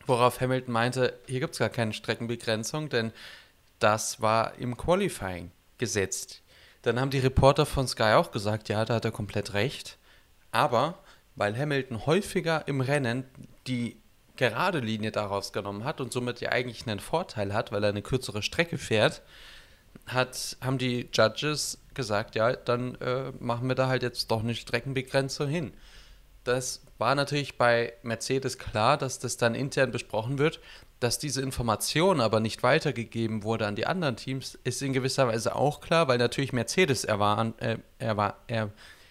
Worauf 0.05 0.41
Hamilton 0.41 0.74
meinte, 0.74 1.18
hier 1.28 1.39
gibt 1.39 1.53
es 1.53 1.59
gar 1.59 1.70
keine 1.70 1.93
Streckenbegrenzung, 1.93 2.89
denn 2.89 3.14
das 3.80 4.22
war 4.22 4.55
im 4.55 4.76
Qualifying 4.76 5.51
gesetzt. 5.84 6.41
Dann 6.81 6.97
haben 6.97 7.09
die 7.09 7.19
Reporter 7.19 7.65
von 7.65 7.89
Sky 7.89 8.13
auch 8.13 8.31
gesagt, 8.31 8.69
ja, 8.69 8.86
da 8.86 8.95
hat 8.95 9.05
er 9.05 9.11
komplett 9.11 9.53
recht. 9.53 9.97
Aber 10.51 10.99
weil 11.36 11.57
Hamilton 11.57 12.05
häufiger 12.05 12.67
im 12.69 12.79
Rennen 12.79 13.25
die 13.67 13.97
gerade 14.38 14.79
Linie 14.79 15.11
daraus 15.11 15.51
genommen 15.51 15.84
hat 15.84 15.99
und 15.99 16.13
somit 16.13 16.39
ja 16.39 16.51
eigentlich 16.51 16.88
einen 16.88 16.99
Vorteil 16.99 17.53
hat, 17.53 17.71
weil 17.71 17.84
er 17.84 17.89
eine 17.89 18.01
kürzere 18.01 18.41
Strecke 18.41 18.77
fährt, 18.77 19.21
hat, 20.07 20.57
haben 20.61 20.77
die 20.77 21.09
Judges 21.13 21.79
gesagt, 21.93 22.36
ja, 22.36 22.53
dann 22.53 22.95
äh, 22.95 23.31
machen 23.39 23.67
wir 23.67 23.75
da 23.75 23.88
halt 23.88 24.03
jetzt 24.03 24.31
doch 24.31 24.41
eine 24.41 24.55
Streckenbegrenzung 24.55 25.47
hin. 25.49 25.73
Das 26.45 26.82
war 26.98 27.16
natürlich 27.16 27.58
bei 27.58 27.94
Mercedes 28.04 28.58
klar, 28.58 28.98
dass 28.98 29.20
das 29.20 29.38
dann 29.38 29.56
intern 29.56 29.91
besprochen 29.91 30.38
wird. 30.38 30.60
Dass 31.00 31.20
diese 31.20 31.41
Information 31.41 32.22
aber 32.22 32.39
nicht 32.39 32.64
weitergegeben 32.64 33.44
wurde 33.44 33.68
an 33.68 33.76
die 33.76 33.86
anderen 33.86 34.16
Teams, 34.16 34.58
ist 34.64 34.82
in 34.82 34.94
gewisser 34.94 35.28
Weise 35.28 35.56
auch 35.56 35.82
klar, 35.82 36.08
weil 36.08 36.18
natürlich 36.18 36.54
Mercedes 36.54 37.04
erwarnt, 37.04 37.62
äh, 37.62 37.78
erwar 38.00 38.38
er, 38.48 38.70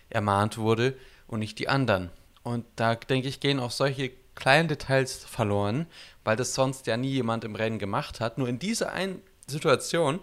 ermahnt 0.09 0.57
wurde 0.57 0.95
und 1.27 1.41
nicht 1.41 1.59
die 1.59 1.69
anderen. 1.69 2.11
Und 2.43 2.65
da 2.77 2.95
denke 2.95 3.29
ich, 3.29 3.41
gehen 3.41 3.61
auch 3.61 3.71
solche 3.71 4.11
kleinen 4.35 4.69
Details 4.69 5.25
verloren, 5.25 5.87
weil 6.25 6.37
das 6.37 6.55
sonst 6.55 6.87
ja 6.87 6.97
nie 6.97 7.11
jemand 7.11 7.45
im 7.45 7.57
Rennen 7.57 7.79
gemacht 7.79 8.21
hat. 8.21 8.39
Nur 8.39 8.49
in 8.49 8.59
dieser 8.59 8.93
einen 8.93 9.23
Situation 9.47 10.21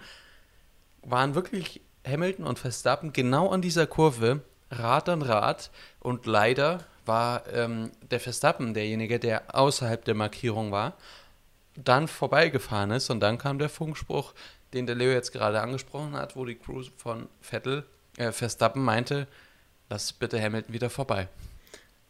waren 1.03 1.35
wirklich 1.35 1.81
Hamilton 2.05 2.45
und 2.45 2.59
Verstappen 2.59 3.13
genau 3.13 3.49
an 3.49 3.61
dieser 3.61 3.87
Kurve 3.87 4.41
Rad 4.71 5.09
an 5.09 5.21
Rad 5.21 5.71
und 5.99 6.25
leider 6.25 6.83
war 7.05 7.43
ähm, 7.51 7.91
der 8.11 8.19
Verstappen 8.19 8.73
derjenige, 8.73 9.19
der 9.19 9.55
außerhalb 9.55 10.05
der 10.05 10.15
Markierung 10.15 10.71
war, 10.71 10.95
dann 11.75 12.07
vorbeigefahren 12.07 12.91
ist. 12.91 13.09
Und 13.09 13.19
dann 13.19 13.37
kam 13.37 13.57
der 13.57 13.69
Funkspruch, 13.69 14.33
den 14.73 14.85
der 14.85 14.95
Leo 14.95 15.11
jetzt 15.11 15.31
gerade 15.31 15.61
angesprochen 15.61 16.13
hat, 16.13 16.35
wo 16.35 16.45
die 16.45 16.55
Crew 16.55 16.83
von 16.97 17.27
Vettel, 17.41 17.83
äh, 18.17 18.31
Verstappen 18.31 18.83
meinte, 18.83 19.27
lass 19.89 20.13
bitte 20.13 20.41
Hamilton 20.41 20.73
wieder 20.73 20.89
vorbei. 20.89 21.27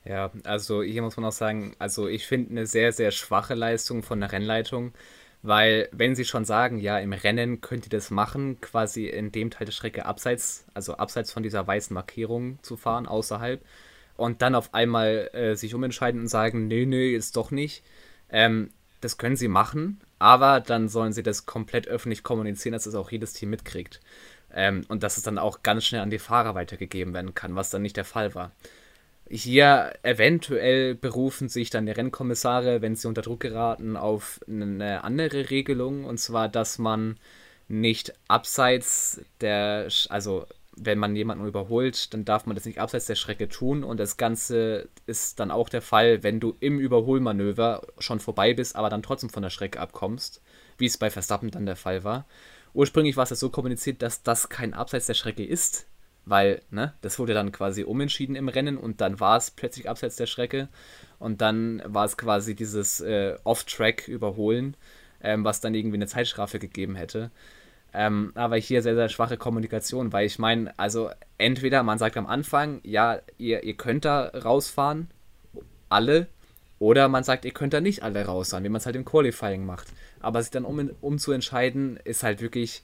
Ja, 0.05 0.31
also 0.43 0.81
hier 0.81 1.01
muss 1.01 1.17
man 1.17 1.25
auch 1.25 1.31
sagen, 1.31 1.75
also 1.79 2.07
ich 2.07 2.25
finde 2.25 2.51
eine 2.51 2.67
sehr, 2.67 2.91
sehr 2.91 3.11
schwache 3.11 3.53
Leistung 3.53 4.01
von 4.03 4.19
der 4.19 4.31
Rennleitung, 4.31 4.93
weil 5.41 5.87
wenn 5.91 6.15
sie 6.15 6.25
schon 6.25 6.45
sagen, 6.45 6.79
ja, 6.79 6.99
im 6.99 7.13
Rennen 7.13 7.61
könnt 7.61 7.85
ihr 7.85 7.89
das 7.89 8.11
machen, 8.11 8.59
quasi 8.61 9.07
in 9.07 9.31
dem 9.31 9.51
Teil 9.51 9.65
der 9.65 9.71
Strecke 9.71 10.05
abseits, 10.05 10.65
also 10.73 10.95
abseits 10.95 11.31
von 11.31 11.43
dieser 11.43 11.65
weißen 11.65 11.93
Markierung 11.93 12.59
zu 12.61 12.75
fahren, 12.77 13.07
außerhalb, 13.07 13.61
und 14.17 14.41
dann 14.41 14.55
auf 14.55 14.73
einmal 14.73 15.29
äh, 15.33 15.55
sich 15.55 15.73
umentscheiden 15.73 16.21
und 16.21 16.27
sagen, 16.27 16.67
nee, 16.67 16.85
nee, 16.85 17.13
ist 17.13 17.37
doch 17.37 17.51
nicht, 17.51 17.83
ähm, 18.29 18.69
das 19.01 19.17
können 19.17 19.37
sie 19.37 19.47
machen, 19.47 20.01
aber 20.19 20.59
dann 20.59 20.89
sollen 20.89 21.13
sie 21.13 21.23
das 21.23 21.45
komplett 21.45 21.87
öffentlich 21.87 22.23
kommunizieren, 22.23 22.73
dass 22.73 22.85
es 22.85 22.93
das 22.93 23.01
auch 23.01 23.11
jedes 23.11 23.31
Team 23.33 23.49
mitkriegt. 23.49 24.01
Ähm, 24.53 24.83
und 24.89 25.03
dass 25.03 25.17
es 25.17 25.23
dann 25.23 25.37
auch 25.37 25.63
ganz 25.63 25.85
schnell 25.85 26.01
an 26.01 26.09
die 26.09 26.19
Fahrer 26.19 26.55
weitergegeben 26.55 27.13
werden 27.13 27.35
kann, 27.35 27.55
was 27.55 27.69
dann 27.69 27.83
nicht 27.83 27.95
der 27.97 28.05
Fall 28.05 28.35
war. 28.35 28.51
Hier 29.31 29.93
eventuell 30.01 30.95
berufen 30.95 31.49
sich 31.49 31.69
dann 31.69 31.85
die 31.85 31.91
Rennkommissare, 31.91 32.81
wenn 32.81 32.95
sie 32.95 33.07
unter 33.07 33.21
Druck 33.21 33.41
geraten, 33.41 33.95
auf 33.95 34.39
eine 34.47 35.03
andere 35.03 35.51
Regelung, 35.51 36.03
und 36.05 36.17
zwar, 36.17 36.49
dass 36.49 36.79
man 36.79 37.17
nicht 37.67 38.13
abseits 38.27 39.21
der, 39.39 39.87
also 40.09 40.47
wenn 40.75 40.97
man 40.97 41.15
jemanden 41.15 41.45
überholt, 41.45 42.13
dann 42.13 42.25
darf 42.25 42.47
man 42.47 42.55
das 42.55 42.65
nicht 42.65 42.79
abseits 42.79 43.05
der 43.05 43.15
Strecke 43.15 43.49
tun. 43.49 43.83
Und 43.83 43.99
das 43.99 44.17
Ganze 44.17 44.87
ist 45.05 45.39
dann 45.39 45.51
auch 45.51 45.69
der 45.69 45.81
Fall, 45.81 46.23
wenn 46.23 46.39
du 46.39 46.55
im 46.59 46.79
Überholmanöver 46.79 47.85
schon 47.99 48.19
vorbei 48.19 48.53
bist, 48.53 48.75
aber 48.75 48.89
dann 48.89 49.03
trotzdem 49.03 49.29
von 49.29 49.43
der 49.43 49.49
Strecke 49.49 49.79
abkommst, 49.79 50.41
wie 50.77 50.85
es 50.85 50.97
bei 50.97 51.09
Verstappen 51.09 51.51
dann 51.51 51.65
der 51.65 51.75
Fall 51.75 52.03
war. 52.03 52.25
Ursprünglich 52.73 53.17
war 53.17 53.25
es 53.25 53.31
ja 53.31 53.35
so 53.35 53.49
kommuniziert, 53.49 54.01
dass 54.01 54.23
das 54.23 54.49
kein 54.49 54.73
Abseits 54.73 55.07
der 55.07 55.15
Strecke 55.15 55.45
ist, 55.45 55.85
weil, 56.25 56.61
ne, 56.69 56.93
das 57.01 57.19
wurde 57.19 57.33
dann 57.33 57.51
quasi 57.51 57.83
umentschieden 57.83 58.35
im 58.35 58.49
Rennen 58.49 58.77
und 58.77 59.01
dann 59.01 59.19
war 59.19 59.37
es 59.37 59.51
plötzlich 59.51 59.89
abseits 59.89 60.15
der 60.15 60.27
Strecke 60.27 60.69
und 61.17 61.41
dann 61.41 61.81
war 61.85 62.05
es 62.05 62.17
quasi 62.17 62.55
dieses 62.55 63.01
äh, 63.01 63.37
Off-Track 63.43 64.07
überholen, 64.07 64.75
ähm, 65.21 65.43
was 65.43 65.61
dann 65.61 65.73
irgendwie 65.73 65.97
eine 65.97 66.07
Zeitstrafe 66.07 66.59
gegeben 66.59 66.95
hätte. 66.95 67.31
Ähm, 67.91 68.31
aber 68.35 68.57
hier 68.57 68.83
sehr, 68.83 68.95
sehr 68.95 69.09
schwache 69.09 69.37
Kommunikation, 69.37 70.13
weil 70.13 70.27
ich 70.27 70.37
meine, 70.37 70.77
also 70.77 71.09
entweder 71.37 71.81
man 71.81 71.97
sagt 71.97 72.17
am 72.17 72.27
Anfang, 72.27 72.81
ja, 72.83 73.19
ihr, 73.37 73.63
ihr 73.63 73.73
könnt 73.75 74.05
da 74.05 74.27
rausfahren, 74.27 75.09
alle, 75.89 76.27
oder 76.77 77.09
man 77.09 77.23
sagt, 77.23 77.45
ihr 77.45 77.51
könnt 77.51 77.73
da 77.73 77.81
nicht 77.81 78.03
alle 78.03 78.23
rausfahren, 78.23 78.63
wie 78.63 78.69
man 78.69 78.79
es 78.79 78.85
halt 78.85 78.95
im 78.95 79.05
Qualifying 79.05 79.65
macht. 79.65 79.87
Aber 80.19 80.41
sich 80.41 80.51
dann 80.51 80.65
um, 80.65 80.91
um 81.01 81.17
zu 81.17 81.31
entscheiden, 81.31 81.97
ist 82.03 82.23
halt 82.23 82.41
wirklich 82.41 82.83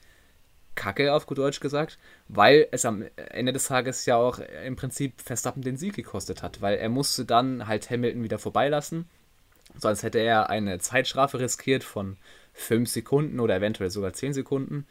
Kacke, 0.76 1.12
auf 1.12 1.26
gut 1.26 1.38
Deutsch 1.38 1.60
gesagt, 1.60 1.98
weil 2.28 2.68
es 2.70 2.84
am 2.84 3.04
Ende 3.16 3.52
des 3.52 3.66
Tages 3.66 4.06
ja 4.06 4.16
auch 4.16 4.38
im 4.64 4.76
Prinzip 4.76 5.20
Verstappen 5.20 5.62
den 5.62 5.76
Sieg 5.76 5.94
gekostet 5.94 6.42
hat, 6.42 6.60
weil 6.62 6.78
er 6.78 6.88
musste 6.88 7.24
dann 7.24 7.66
halt 7.66 7.90
Hamilton 7.90 8.22
wieder 8.22 8.38
vorbeilassen, 8.38 9.06
sonst 9.76 10.02
hätte 10.02 10.18
er 10.18 10.50
eine 10.50 10.78
Zeitstrafe 10.78 11.40
riskiert 11.40 11.82
von 11.82 12.16
5 12.52 12.88
Sekunden 12.88 13.40
oder 13.40 13.56
eventuell 13.56 13.90
sogar 13.90 14.12
10 14.12 14.32
Sekunden, 14.32 14.86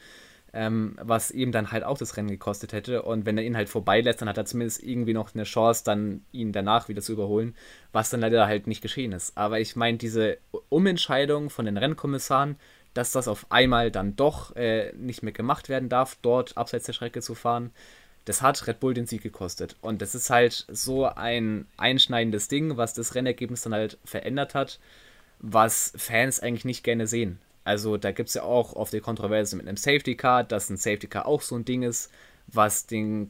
ähm, 0.53 0.97
was 1.01 1.31
ihm 1.31 1.51
dann 1.51 1.71
halt 1.71 1.83
auch 1.83 1.97
das 1.97 2.15
Rennen 2.15 2.29
gekostet 2.29 2.71
hätte 2.71 3.01
und 3.01 3.25
wenn 3.25 3.37
er 3.37 3.43
ihn 3.43 3.57
halt 3.57 3.69
vorbeilässt, 3.69 4.21
dann 4.21 4.29
hat 4.29 4.37
er 4.37 4.45
zumindest 4.45 4.81
irgendwie 4.81 5.13
noch 5.13 5.33
eine 5.33 5.43
Chance, 5.43 5.83
dann 5.83 6.23
ihn 6.31 6.51
danach 6.51 6.87
wieder 6.87 7.01
zu 7.01 7.13
überholen, 7.13 7.55
was 7.91 8.09
dann 8.09 8.21
leider 8.21 8.47
halt 8.47 8.65
nicht 8.67 8.81
geschehen 8.81 9.11
ist. 9.11 9.37
Aber 9.37 9.59
ich 9.59 9.75
meine, 9.75 9.97
diese 9.97 10.37
Umentscheidung 10.69 11.49
von 11.49 11.65
den 11.65 11.77
Rennkommissaren, 11.77 12.55
dass 12.95 13.11
das 13.11 13.27
auf 13.27 13.45
einmal 13.51 13.91
dann 13.91 14.15
doch 14.15 14.55
äh, 14.55 14.91
nicht 14.93 15.21
mehr 15.21 15.33
gemacht 15.33 15.69
werden 15.69 15.89
darf, 15.89 16.17
dort 16.21 16.57
abseits 16.57 16.85
der 16.85 16.93
Strecke 16.93 17.21
zu 17.21 17.35
fahren. 17.35 17.71
Das 18.23 18.41
hat 18.41 18.65
Red 18.65 18.79
Bull 18.79 18.95
den 18.95 19.05
Sieg 19.05 19.21
gekostet. 19.21 19.75
Und 19.81 20.01
das 20.01 20.15
ist 20.15 20.31
halt 20.31 20.65
so 20.69 21.05
ein 21.05 21.67
einschneidendes 21.77 22.47
Ding, 22.47 22.77
was 22.77 22.93
das 22.93 23.13
Rennergebnis 23.13 23.61
dann 23.61 23.73
halt 23.73 23.99
verändert 24.05 24.55
hat, 24.55 24.79
was 25.39 25.93
Fans 25.97 26.39
eigentlich 26.39 26.65
nicht 26.65 26.83
gerne 26.83 27.05
sehen. 27.05 27.37
Also 27.65 27.97
da 27.97 28.11
gibt 28.11 28.29
es 28.29 28.35
ja 28.35 28.43
auch 28.43 28.73
oft 28.73 28.93
die 28.93 29.01
Kontroverse 29.01 29.57
mit 29.57 29.67
einem 29.67 29.77
Safety 29.77 30.15
Car, 30.15 30.43
dass 30.45 30.69
ein 30.69 30.77
Safety 30.77 31.07
Car 31.07 31.25
auch 31.25 31.41
so 31.41 31.55
ein 31.55 31.65
Ding 31.65 31.83
ist, 31.83 32.11
was 32.47 32.85
den, 32.85 33.29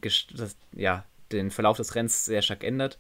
ja, 0.73 1.03
den 1.31 1.49
Verlauf 1.49 1.77
des 1.77 1.95
Rennens 1.95 2.25
sehr 2.25 2.43
stark 2.43 2.63
ändert. 2.63 2.99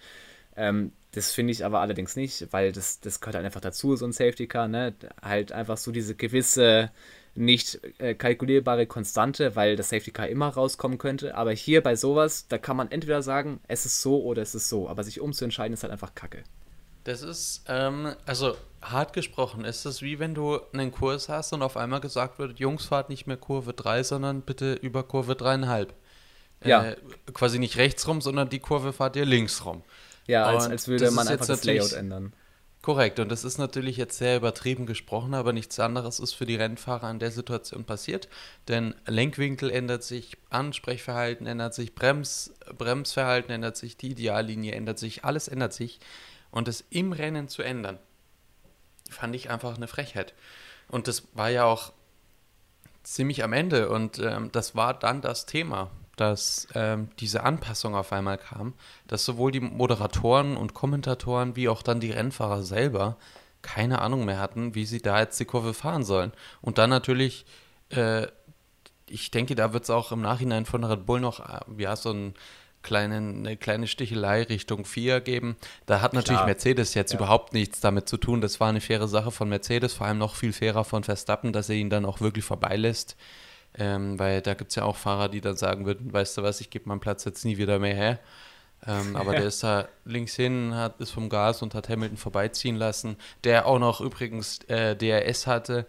Ähm, 0.55 0.91
das 1.11 1.31
finde 1.31 1.51
ich 1.51 1.63
aber 1.63 1.79
allerdings 1.79 2.15
nicht, 2.15 2.51
weil 2.51 2.71
das, 2.71 2.99
das 2.99 3.21
gehört 3.21 3.35
halt 3.35 3.45
einfach 3.45 3.61
dazu, 3.61 3.95
so 3.95 4.05
ein 4.05 4.11
Safety 4.11 4.47
Car, 4.47 4.67
ne? 4.67 4.93
Halt 5.21 5.51
einfach 5.51 5.77
so 5.77 5.91
diese 5.91 6.15
gewisse 6.15 6.91
nicht 7.35 7.79
äh, 7.99 8.15
kalkulierbare 8.15 8.85
Konstante, 8.85 9.55
weil 9.55 9.75
das 9.75 9.89
Safety 9.89 10.11
Car 10.11 10.27
immer 10.27 10.49
rauskommen 10.49 10.97
könnte. 10.97 11.35
Aber 11.35 11.51
hier 11.51 11.83
bei 11.83 11.95
sowas, 11.95 12.47
da 12.47 12.57
kann 12.57 12.77
man 12.77 12.91
entweder 12.91 13.21
sagen, 13.21 13.59
es 13.67 13.85
ist 13.85 14.01
so 14.01 14.23
oder 14.23 14.41
es 14.41 14.55
ist 14.55 14.69
so. 14.69 14.89
Aber 14.89 15.03
sich 15.03 15.19
umzuentscheiden 15.19 15.73
ist 15.73 15.83
halt 15.83 15.91
einfach 15.91 16.15
Kacke. 16.15 16.43
Das 17.03 17.21
ist, 17.21 17.63
ähm, 17.67 18.15
also 18.25 18.55
hart 18.81 19.13
gesprochen, 19.13 19.63
ist 19.63 19.85
es 19.85 20.01
wie 20.01 20.19
wenn 20.19 20.33
du 20.33 20.59
einen 20.73 20.91
Kurs 20.91 21.29
hast 21.29 21.53
und 21.53 21.61
auf 21.61 21.77
einmal 21.77 21.99
gesagt 21.99 22.39
wird, 22.39 22.59
Jungs, 22.59 22.85
fahrt 22.85 23.09
nicht 23.09 23.27
mehr 23.27 23.37
Kurve 23.37 23.73
3, 23.73 24.03
sondern 24.03 24.41
bitte 24.41 24.73
über 24.73 25.03
Kurve 25.03 25.33
3,5. 25.33 25.89
Ja. 26.63 26.83
Äh, 26.83 26.95
quasi 27.33 27.59
nicht 27.59 27.77
rechts 27.77 28.07
rum, 28.07 28.21
sondern 28.21 28.49
die 28.49 28.59
Kurve 28.59 28.91
fahrt 28.93 29.15
ihr 29.17 29.25
links 29.25 29.65
rum. 29.65 29.83
Ja, 30.27 30.45
als, 30.45 30.67
als 30.67 30.87
würde 30.87 31.11
man 31.11 31.27
einfach 31.27 31.45
das 31.45 31.63
Layout 31.63 31.93
ändern. 31.93 32.33
Korrekt, 32.81 33.19
und 33.19 33.29
das 33.29 33.43
ist 33.43 33.57
natürlich 33.57 33.97
jetzt 33.97 34.19
sehr 34.19 34.37
übertrieben 34.37 34.85
gesprochen, 34.85 35.33
aber 35.33 35.53
nichts 35.53 35.79
anderes 35.79 36.19
ist 36.19 36.33
für 36.33 36.45
die 36.45 36.55
Rennfahrer 36.55 37.09
in 37.09 37.17
der 37.17 37.31
Situation 37.31 37.83
passiert. 37.83 38.29
Denn 38.67 38.93
Lenkwinkel 39.07 39.71
ändert 39.71 40.03
sich, 40.03 40.37
Ansprechverhalten 40.51 41.47
ändert 41.47 41.73
sich, 41.73 41.95
Brems, 41.95 42.53
Bremsverhalten 42.77 43.51
ändert 43.51 43.75
sich, 43.75 43.97
die 43.97 44.11
Ideallinie 44.11 44.73
ändert 44.73 44.99
sich, 44.99 45.25
alles 45.25 45.47
ändert 45.47 45.73
sich. 45.73 45.99
Und 46.51 46.67
es 46.67 46.85
im 46.91 47.11
Rennen 47.11 47.47
zu 47.47 47.63
ändern, 47.63 47.97
fand 49.09 49.35
ich 49.35 49.49
einfach 49.49 49.75
eine 49.75 49.87
Frechheit. 49.87 50.35
Und 50.87 51.07
das 51.07 51.23
war 51.33 51.49
ja 51.49 51.63
auch 51.65 51.91
ziemlich 53.01 53.43
am 53.43 53.53
Ende 53.53 53.89
und 53.89 54.19
ähm, 54.19 54.51
das 54.51 54.75
war 54.75 54.93
dann 54.93 55.21
das 55.21 55.47
Thema 55.47 55.89
dass 56.15 56.67
ähm, 56.75 57.09
diese 57.19 57.43
Anpassung 57.43 57.95
auf 57.95 58.11
einmal 58.11 58.37
kam, 58.37 58.73
dass 59.07 59.25
sowohl 59.25 59.51
die 59.51 59.59
Moderatoren 59.59 60.57
und 60.57 60.73
Kommentatoren 60.73 61.55
wie 61.55 61.69
auch 61.69 61.81
dann 61.81 61.99
die 61.99 62.11
Rennfahrer 62.11 62.63
selber 62.63 63.17
keine 63.61 63.99
Ahnung 64.01 64.25
mehr 64.25 64.39
hatten, 64.39 64.75
wie 64.75 64.85
sie 64.85 65.01
da 65.01 65.19
jetzt 65.19 65.39
die 65.39 65.45
Kurve 65.45 65.73
fahren 65.73 66.03
sollen. 66.03 66.31
Und 66.61 66.77
dann 66.77 66.91
natürlich, 66.91 67.45
äh, 67.89 68.27
ich 69.09 69.31
denke, 69.31 69.55
da 69.55 69.73
wird 69.73 69.85
es 69.85 69.89
auch 69.89 70.11
im 70.11 70.21
Nachhinein 70.21 70.65
von 70.65 70.83
Red 70.83 71.05
Bull 71.05 71.19
noch, 71.19 71.39
äh, 71.39 71.59
ja, 71.77 71.95
so 71.95 72.11
ein 72.11 72.35
kleinen, 72.83 73.39
eine 73.39 73.57
kleine 73.57 73.87
Stichelei 73.87 74.43
Richtung 74.43 74.85
4 74.85 75.19
geben. 75.19 75.57
Da 75.87 75.99
hat 76.01 76.13
natürlich 76.13 76.37
Klar. 76.37 76.45
Mercedes 76.45 76.93
jetzt 76.93 77.11
ja. 77.11 77.17
überhaupt 77.17 77.53
nichts 77.53 77.79
damit 77.79 78.07
zu 78.07 78.17
tun. 78.17 78.39
Das 78.39 78.59
war 78.59 78.69
eine 78.69 78.81
faire 78.81 79.07
Sache 79.07 79.31
von 79.31 79.49
Mercedes, 79.49 79.95
vor 79.95 80.05
allem 80.05 80.19
noch 80.19 80.35
viel 80.35 80.53
fairer 80.53 80.85
von 80.85 81.03
Verstappen, 81.03 81.51
dass 81.51 81.67
er 81.67 81.75
ihn 81.75 81.89
dann 81.89 82.05
auch 82.05 82.21
wirklich 82.21 82.45
vorbeilässt. 82.45 83.17
Ähm, 83.77 84.17
weil 84.17 84.41
da 84.41 84.53
gibt 84.53 84.71
es 84.71 84.75
ja 84.75 84.83
auch 84.83 84.95
Fahrer, 84.95 85.29
die 85.29 85.41
dann 85.41 85.57
sagen 85.57 85.85
würden, 85.85 86.13
weißt 86.13 86.37
du 86.37 86.43
was, 86.43 86.61
ich 86.61 86.69
gebe 86.69 86.87
meinen 86.87 87.01
Platz 87.01 87.25
jetzt 87.25 87.43
nie 87.43 87.57
wieder 87.57 87.79
mehr 87.79 87.95
her. 87.95 88.19
Ähm, 88.87 89.15
aber 89.15 89.31
der 89.35 89.45
ist 89.45 89.63
da 89.63 89.87
links 90.05 90.35
hin, 90.35 90.73
hat, 90.75 90.99
ist 91.01 91.11
vom 91.11 91.29
Gas 91.29 91.61
und 91.61 91.73
hat 91.73 91.89
Hamilton 91.89 92.17
vorbeiziehen 92.17 92.75
lassen, 92.75 93.17
der 93.43 93.65
auch 93.65 93.79
noch 93.79 94.01
übrigens 94.01 94.59
äh, 94.67 94.95
DRS 94.95 95.47
hatte. 95.47 95.87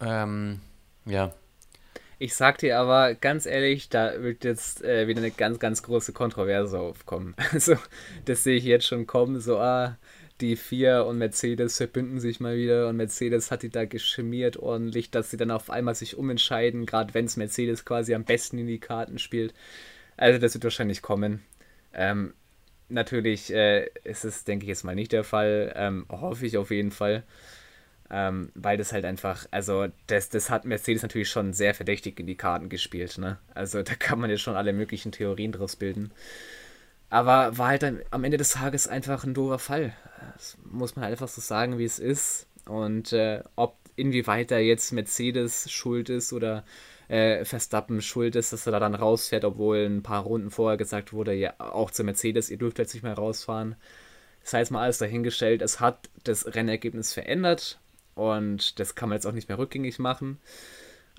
Ähm, 0.00 0.60
ja. 1.04 1.32
Ich 2.18 2.34
sag 2.34 2.56
dir 2.58 2.78
aber 2.78 3.14
ganz 3.14 3.44
ehrlich, 3.44 3.90
da 3.90 4.22
wird 4.22 4.42
jetzt 4.44 4.82
äh, 4.82 5.06
wieder 5.06 5.20
eine 5.20 5.30
ganz, 5.30 5.58
ganz 5.58 5.82
große 5.82 6.14
Kontroverse 6.14 6.78
aufkommen. 6.78 7.34
Also, 7.52 7.76
das 8.24 8.42
sehe 8.42 8.56
ich 8.56 8.64
jetzt 8.64 8.86
schon 8.86 9.06
kommen, 9.06 9.40
so, 9.40 9.58
ah, 9.58 9.84
äh, 9.86 9.90
die 10.40 10.56
4 10.56 11.06
und 11.06 11.16
Mercedes 11.16 11.78
verbünden 11.78 12.20
sich 12.20 12.40
mal 12.40 12.56
wieder 12.56 12.88
und 12.88 12.96
Mercedes 12.96 13.50
hat 13.50 13.62
die 13.62 13.70
da 13.70 13.86
geschmiert 13.86 14.58
ordentlich, 14.58 15.10
dass 15.10 15.30
sie 15.30 15.38
dann 15.38 15.50
auf 15.50 15.70
einmal 15.70 15.94
sich 15.94 16.18
umentscheiden, 16.18 16.84
gerade 16.84 17.14
wenn 17.14 17.24
es 17.24 17.38
Mercedes 17.38 17.86
quasi 17.86 18.14
am 18.14 18.24
besten 18.24 18.58
in 18.58 18.66
die 18.66 18.78
Karten 18.78 19.18
spielt. 19.18 19.54
Also 20.18 20.38
das 20.38 20.52
wird 20.52 20.64
wahrscheinlich 20.64 21.00
kommen. 21.00 21.42
Ähm, 21.94 22.34
natürlich 22.88 23.52
äh, 23.52 23.88
ist 24.04 24.24
es, 24.24 24.44
denke 24.44 24.64
ich, 24.64 24.68
jetzt 24.68 24.84
mal 24.84 24.94
nicht 24.94 25.12
der 25.12 25.24
Fall. 25.24 25.72
Ähm, 25.74 26.06
hoffe 26.10 26.46
ich 26.46 26.58
auf 26.58 26.70
jeden 26.70 26.90
Fall. 26.90 27.22
Ähm, 28.08 28.52
weil 28.54 28.76
das 28.76 28.92
halt 28.92 29.04
einfach, 29.04 29.46
also 29.50 29.88
das, 30.06 30.28
das 30.28 30.48
hat 30.48 30.64
Mercedes 30.64 31.02
natürlich 31.02 31.28
schon 31.28 31.52
sehr 31.52 31.74
verdächtig 31.74 32.20
in 32.20 32.26
die 32.26 32.36
Karten 32.36 32.68
gespielt. 32.68 33.18
Ne? 33.18 33.38
Also 33.54 33.82
da 33.82 33.94
kann 33.94 34.20
man 34.20 34.30
jetzt 34.30 34.42
schon 34.42 34.54
alle 34.54 34.72
möglichen 34.72 35.12
Theorien 35.12 35.52
draus 35.52 35.76
bilden. 35.76 36.12
Aber 37.08 37.56
war 37.56 37.68
halt 37.68 37.84
am 38.10 38.24
Ende 38.24 38.36
des 38.36 38.50
Tages 38.50 38.88
einfach 38.88 39.24
ein 39.24 39.34
doofer 39.34 39.58
Fall. 39.58 39.94
Das 40.34 40.58
muss 40.64 40.96
man 40.96 41.04
halt 41.04 41.12
einfach 41.12 41.28
so 41.28 41.40
sagen, 41.40 41.78
wie 41.78 41.84
es 41.84 41.98
ist. 41.98 42.46
Und 42.66 43.12
äh, 43.12 43.42
ob 43.54 43.76
inwieweit 43.94 44.50
da 44.50 44.58
jetzt 44.58 44.92
Mercedes 44.92 45.70
schuld 45.70 46.08
ist 46.08 46.32
oder 46.32 46.64
äh, 47.08 47.44
Verstappen 47.44 48.02
schuld 48.02 48.36
ist, 48.36 48.52
dass 48.52 48.66
er 48.66 48.72
da 48.72 48.80
dann 48.80 48.94
rausfährt, 48.94 49.44
obwohl 49.44 49.86
ein 49.86 50.02
paar 50.02 50.22
Runden 50.22 50.50
vorher 50.50 50.76
gesagt 50.76 51.12
wurde, 51.12 51.32
ja, 51.32 51.54
auch 51.58 51.90
zu 51.90 52.04
Mercedes, 52.04 52.50
ihr 52.50 52.58
dürft 52.58 52.78
jetzt 52.78 52.94
nicht 52.94 53.02
mehr 53.02 53.14
rausfahren. 53.14 53.76
Das 54.42 54.52
heißt 54.52 54.70
mal 54.70 54.82
alles 54.82 54.98
dahingestellt, 54.98 55.62
es 55.62 55.80
hat 55.80 56.08
das 56.24 56.54
Rennergebnis 56.54 57.12
verändert 57.12 57.80
und 58.14 58.78
das 58.78 58.94
kann 58.94 59.08
man 59.08 59.16
jetzt 59.16 59.26
auch 59.26 59.32
nicht 59.32 59.48
mehr 59.48 59.58
rückgängig 59.58 59.98
machen. 59.98 60.38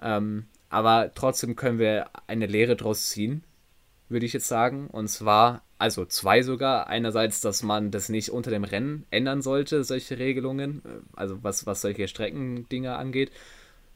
Ähm, 0.02 0.46
aber 0.70 1.12
trotzdem 1.16 1.56
können 1.56 1.80
wir 1.80 2.10
eine 2.28 2.46
Lehre 2.46 2.76
draus 2.76 3.10
ziehen, 3.10 3.44
würde 4.10 4.26
ich 4.26 4.34
jetzt 4.34 4.48
sagen. 4.48 4.88
Und 4.88 5.08
zwar, 5.08 5.64
also 5.78 6.06
zwei 6.06 6.42
sogar. 6.42 6.88
Einerseits, 6.88 7.42
dass 7.42 7.64
man 7.64 7.92
das 7.92 8.10
nicht 8.10 8.30
unter 8.30 8.52
dem 8.52 8.64
Rennen 8.64 9.06
ändern 9.12 9.42
sollte, 9.42 9.84
solche 9.84 10.18
Regelungen, 10.18 10.82
äh, 10.86 11.00
also 11.16 11.44
was, 11.44 11.66
was 11.66 11.82
solche 11.82 12.08
Streckendinger 12.08 12.98
angeht. 12.98 13.32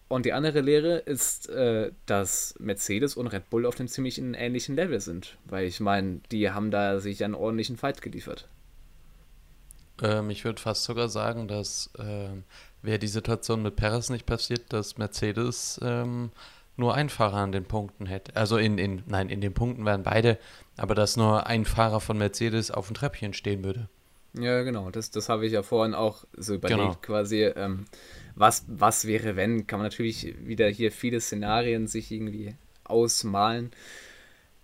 Und 0.07 0.25
die 0.25 0.33
andere 0.33 0.59
Lehre 0.59 0.97
ist, 0.97 1.49
äh, 1.49 1.91
dass 2.05 2.55
Mercedes 2.59 3.15
und 3.15 3.27
Red 3.27 3.49
Bull 3.49 3.65
auf 3.65 3.79
einem 3.79 3.87
ziemlich 3.87 4.17
ähnlichen 4.17 4.75
Level 4.75 4.99
sind. 4.99 5.37
Weil 5.45 5.65
ich 5.65 5.79
meine, 5.79 6.19
die 6.31 6.51
haben 6.51 6.69
da 6.69 6.99
sich 6.99 7.23
einen 7.23 7.35
ordentlichen 7.35 7.77
Fight 7.77 8.01
geliefert. 8.01 8.49
Ähm, 10.01 10.29
ich 10.29 10.43
würde 10.43 10.61
fast 10.61 10.83
sogar 10.83 11.07
sagen, 11.07 11.47
dass 11.47 11.91
ähm, 11.97 12.43
wäre 12.81 12.99
die 12.99 13.07
Situation 13.07 13.61
mit 13.61 13.75
Perez 13.75 14.09
nicht 14.09 14.25
passiert, 14.25 14.73
dass 14.73 14.97
Mercedes 14.97 15.79
ähm, 15.81 16.31
nur 16.81 16.95
ein 16.95 17.07
Fahrer 17.07 17.37
an 17.37 17.53
den 17.53 17.63
Punkten 17.63 18.05
hätte. 18.05 18.35
Also 18.35 18.57
in, 18.57 18.77
in, 18.77 19.03
nein, 19.05 19.29
in 19.29 19.39
den 19.39 19.53
Punkten 19.53 19.85
wären 19.85 20.03
beide, 20.03 20.37
aber 20.75 20.95
dass 20.95 21.15
nur 21.15 21.47
ein 21.47 21.63
Fahrer 21.63 22.01
von 22.01 22.17
Mercedes 22.17 22.71
auf 22.71 22.87
dem 22.87 22.95
Treppchen 22.95 23.33
stehen 23.33 23.63
würde. 23.63 23.87
Ja, 24.33 24.63
genau, 24.63 24.89
das, 24.91 25.11
das 25.11 25.29
habe 25.29 25.45
ich 25.45 25.53
ja 25.53 25.61
vorhin 25.61 25.93
auch 25.93 26.25
so 26.37 26.55
überlegt, 26.55 26.79
genau. 26.79 26.95
quasi, 27.01 27.43
ähm, 27.43 27.85
was, 28.35 28.65
was 28.67 29.05
wäre, 29.05 29.35
wenn, 29.35 29.67
kann 29.67 29.79
man 29.79 29.85
natürlich 29.85 30.35
wieder 30.45 30.67
hier 30.67 30.91
viele 30.91 31.19
Szenarien 31.19 31.87
sich 31.87 32.11
irgendwie 32.11 32.55
ausmalen. 32.83 33.71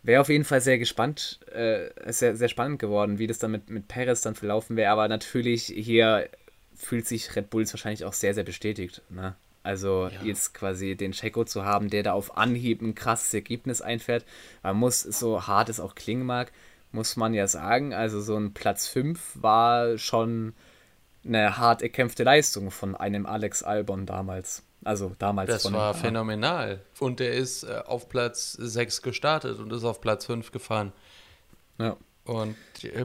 Wäre 0.04 0.22
auf 0.22 0.30
jeden 0.30 0.46
Fall 0.46 0.62
sehr 0.62 0.78
gespannt, 0.78 1.40
äh, 1.52 1.90
sehr, 2.12 2.38
sehr 2.38 2.48
spannend 2.48 2.80
geworden, 2.80 3.20
wie 3.20 3.28
das 3.28 3.40
dann 3.40 3.52
mit, 3.52 3.70
mit 3.70 3.90
Perez 3.90 4.22
dann 4.22 4.36
verlaufen 4.36 4.78
wäre, 4.78 4.92
aber 4.92 5.08
natürlich 5.10 5.66
hier 5.66 6.30
fühlt 6.74 7.06
sich 7.06 7.36
Red 7.36 7.50
Bulls 7.50 7.74
wahrscheinlich 7.74 8.06
auch 8.06 8.14
sehr, 8.14 8.34
sehr 8.34 8.46
bestätigt. 8.46 9.02
Ne? 9.10 9.36
Also 9.68 10.08
ja. 10.08 10.24
jetzt 10.24 10.54
quasi 10.54 10.96
den 10.96 11.12
Checo 11.12 11.44
zu 11.44 11.66
haben, 11.66 11.90
der 11.90 12.02
da 12.02 12.14
auf 12.14 12.38
Anhieb 12.38 12.82
ein 12.82 12.96
krasses 12.96 13.34
Ergebnis 13.34 13.82
einfährt. 13.82 14.24
Man 14.64 14.78
muss, 14.78 15.02
so 15.02 15.46
hart 15.46 15.68
es 15.68 15.82
auch 15.82 15.94
klingen 15.94 16.26
mag, 16.26 16.54
muss 16.94 17.18
man 17.18 17.34
ja 17.34 17.48
sagen, 17.48 17.94
also 17.94 18.22
so 18.22 18.38
ein 18.38 18.54
Platz 18.54 18.88
5 18.88 19.20
war 19.42 19.98
schon 19.98 20.54
eine 21.26 21.58
hart 21.58 21.82
erkämpfte 21.82 22.24
Leistung 22.24 22.72
von 22.72 22.96
einem 22.96 23.26
Alex 23.26 23.62
Albon 23.62 24.06
damals. 24.06 24.64
Also 24.86 25.12
damals. 25.20 25.50
Das 25.50 25.74
war 25.74 25.94
phänomenal. 25.94 26.80
Und 27.00 27.20
der 27.20 27.34
ist 27.34 27.64
äh, 27.64 27.82
auf 27.86 28.08
Platz 28.08 28.54
6 28.54 29.02
gestartet 29.02 29.60
und 29.60 29.74
ist 29.74 29.84
auf 29.84 30.00
Platz 30.00 30.28
5 30.28 30.54
gefahren. 30.54 30.94
Ja. 31.78 31.98
Und 32.28 32.58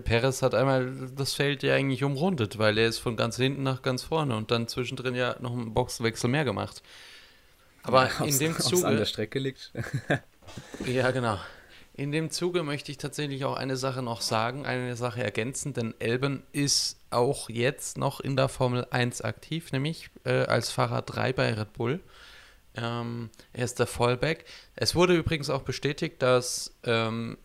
Perez 0.05 0.43
hat 0.43 0.53
einmal 0.55 0.93
das 1.17 1.35
Feld 1.35 1.63
ja 1.63 1.75
eigentlich 1.77 2.03
umrundet, 2.03 2.59
weil 2.59 2.77
er 2.77 2.89
ist 2.89 2.99
von 2.99 3.17
ganz 3.17 3.37
hinten 3.37 3.63
nach 3.63 3.83
ganz 3.83 4.03
vorne 4.03 4.35
und 4.37 4.51
dann 4.51 4.67
zwischendrin 4.67 5.15
ja 5.15 5.37
noch 5.41 5.53
einen 5.53 5.73
Boxenwechsel 5.73 6.29
mehr 6.29 6.45
gemacht. 6.45 6.83
Aber 7.85 8.09
ja, 8.09 8.25
in 8.25 8.37
dem 8.37 8.59
Zuge. 8.59 8.87
an 8.87 8.97
der 8.97 9.05
Strecke 9.05 9.39
liegt. 9.39 9.73
ja, 10.87 11.11
genau. 11.13 11.39
In 11.95 12.11
dem 12.11 12.31
Zuge 12.31 12.65
möchte 12.65 12.91
ich 12.91 12.99
tatsächlich 12.99 13.45
auch 13.45 13.57
eine 13.57 13.77
Sache 13.77 14.03
noch 14.03 14.23
sagen, 14.23 14.67
eine 14.67 14.97
Sache 14.97 15.23
ergänzen, 15.23 15.73
denn 15.73 15.95
Elben 16.01 16.43
ist 16.51 16.99
auch 17.11 17.49
jetzt 17.49 17.99
noch 17.99 18.19
in 18.19 18.35
der 18.35 18.49
Formel 18.49 18.87
1 18.91 19.21
aktiv, 19.21 19.71
nämlich 19.71 20.11
äh, 20.25 20.47
als 20.47 20.73
Fahrer 20.73 21.03
3 21.03 21.33
bei 21.33 21.53
Red 21.55 21.75
Bull. 21.75 22.01
Ähm, 22.75 23.31
er 23.53 23.65
ist 23.67 23.79
der 23.79 23.87
Fallback. 23.87 24.47
Es 24.75 24.97
wurde 24.97 25.15
übrigens 25.15 25.49
auch 25.51 25.63
bestätigt, 25.63 26.23
dass 26.23 26.75
ähm, 26.85 27.37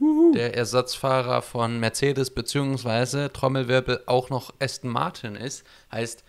Der 0.00 0.56
Ersatzfahrer 0.56 1.42
von 1.42 1.78
Mercedes 1.78 2.30
bzw. 2.30 3.28
Trommelwirbel 3.28 4.02
auch 4.06 4.28
noch 4.30 4.52
Aston 4.58 4.90
Martin 4.90 5.36
ist. 5.36 5.64
Heißt, 5.92 6.24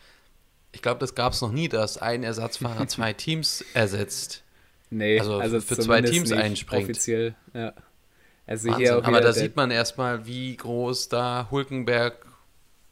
ich 0.71 0.81
glaube, 0.81 0.99
das 0.99 1.15
gab 1.15 1.33
es 1.33 1.41
noch 1.41 1.51
nie, 1.51 1.67
dass 1.67 1.97
ein 1.97 2.23
Ersatzfahrer 2.23 2.87
zwei 2.87 3.13
Teams 3.13 3.63
ersetzt. 3.73 4.43
Nee, 4.89 5.19
also, 5.19 5.39
also 5.39 5.59
für 5.61 5.77
zwei 5.79 6.01
Teams 6.01 6.31
einspringt. 6.31 6.83
Offiziell, 6.83 7.35
ja. 7.53 7.73
Also 8.47 8.75
hier 8.77 9.03
Aber 9.03 9.21
da 9.21 9.33
sieht 9.33 9.55
man 9.55 9.71
erstmal, 9.71 10.27
wie 10.27 10.55
groß 10.55 11.09
da 11.09 11.47
Hulkenberg 11.49 12.25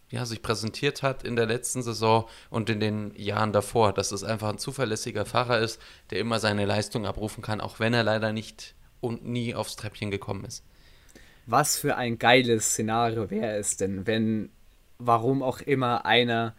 ja, 0.10 0.26
sich 0.26 0.42
präsentiert 0.42 1.02
hat 1.02 1.24
in 1.24 1.36
der 1.36 1.46
letzten 1.46 1.82
Saison 1.82 2.28
und 2.50 2.70
in 2.70 2.80
den 2.80 3.14
Jahren 3.16 3.52
davor, 3.52 3.94
dass 3.94 4.12
es 4.12 4.24
einfach 4.24 4.50
ein 4.50 4.60
zuverlässiger 4.60 5.26
Fahrer 5.26 5.60
ist, 5.60 5.82
der 6.12 6.20
immer 6.20 6.40
seine 6.40 6.66
Leistung 6.66 7.06
abrufen 7.06 7.44
kann, 7.44 7.62
auch 7.62 7.80
wenn 7.80 7.94
er 7.94 8.04
leider 8.04 8.32
nicht 8.32 8.76
und 9.04 9.26
nie 9.26 9.54
aufs 9.54 9.76
Treppchen 9.76 10.12
gekommen 10.12 10.46
ist. 10.46 10.64
Was 11.46 11.78
für 11.78 11.98
ein 11.98 12.18
geiles 12.18 12.72
Szenario 12.72 13.30
wäre 13.30 13.58
es 13.58 13.76
denn, 13.76 14.08
wenn, 14.08 14.50
warum 14.98 15.44
auch 15.44 15.60
immer, 15.60 16.06
einer 16.06 16.56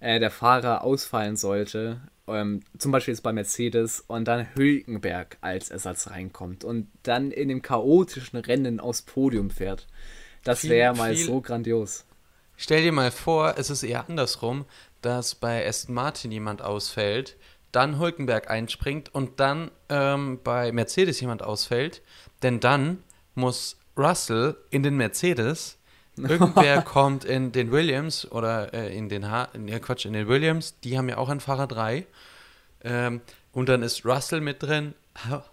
äh, 0.00 0.20
der 0.20 0.30
Fahrer 0.30 0.84
ausfallen 0.84 1.36
sollte, 1.36 2.00
ähm, 2.28 2.60
zum 2.76 2.92
Beispiel 2.92 3.14
jetzt 3.14 3.22
bei 3.22 3.32
Mercedes, 3.32 4.04
und 4.06 4.28
dann 4.28 4.46
Hülkenberg 4.54 5.38
als 5.40 5.70
Ersatz 5.70 6.10
reinkommt 6.10 6.64
und 6.64 6.88
dann 7.02 7.30
in 7.30 7.48
dem 7.48 7.62
chaotischen 7.62 8.38
Rennen 8.38 8.78
aufs 8.78 9.02
Podium 9.02 9.50
fährt. 9.50 9.86
Das 10.44 10.68
wäre 10.68 10.94
mal 10.94 11.16
so 11.16 11.40
grandios. 11.40 12.04
Stell 12.56 12.82
dir 12.82 12.92
mal 12.92 13.10
vor, 13.10 13.54
es 13.58 13.70
ist 13.70 13.82
eher 13.82 14.08
andersrum, 14.08 14.64
dass 15.02 15.34
bei 15.34 15.66
Aston 15.66 15.94
Martin 15.94 16.32
jemand 16.32 16.62
ausfällt, 16.62 17.36
dann 17.76 17.98
Hulkenberg 17.98 18.50
einspringt 18.50 19.14
und 19.14 19.38
dann 19.38 19.70
ähm, 19.90 20.40
bei 20.42 20.72
Mercedes 20.72 21.20
jemand 21.20 21.42
ausfällt, 21.42 22.00
denn 22.42 22.58
dann 22.58 23.02
muss 23.34 23.76
Russell 23.98 24.56
in 24.70 24.82
den 24.82 24.96
Mercedes, 24.96 25.76
irgendwer 26.16 26.80
kommt 26.80 27.26
in 27.26 27.52
den 27.52 27.70
Williams 27.70 28.32
oder 28.32 28.72
äh, 28.72 28.96
in 28.96 29.10
den 29.10 29.30
ha 29.30 29.50
ja, 29.66 29.78
Quatsch, 29.78 30.06
in 30.06 30.14
den 30.14 30.26
Williams, 30.26 30.80
die 30.80 30.96
haben 30.96 31.10
ja 31.10 31.18
auch 31.18 31.28
einen 31.28 31.40
Fahrer 31.40 31.66
3. 31.66 32.06
Ähm, 32.82 33.20
und 33.52 33.68
dann 33.68 33.82
ist 33.82 34.06
Russell 34.06 34.40
mit 34.40 34.62
drin, 34.62 34.94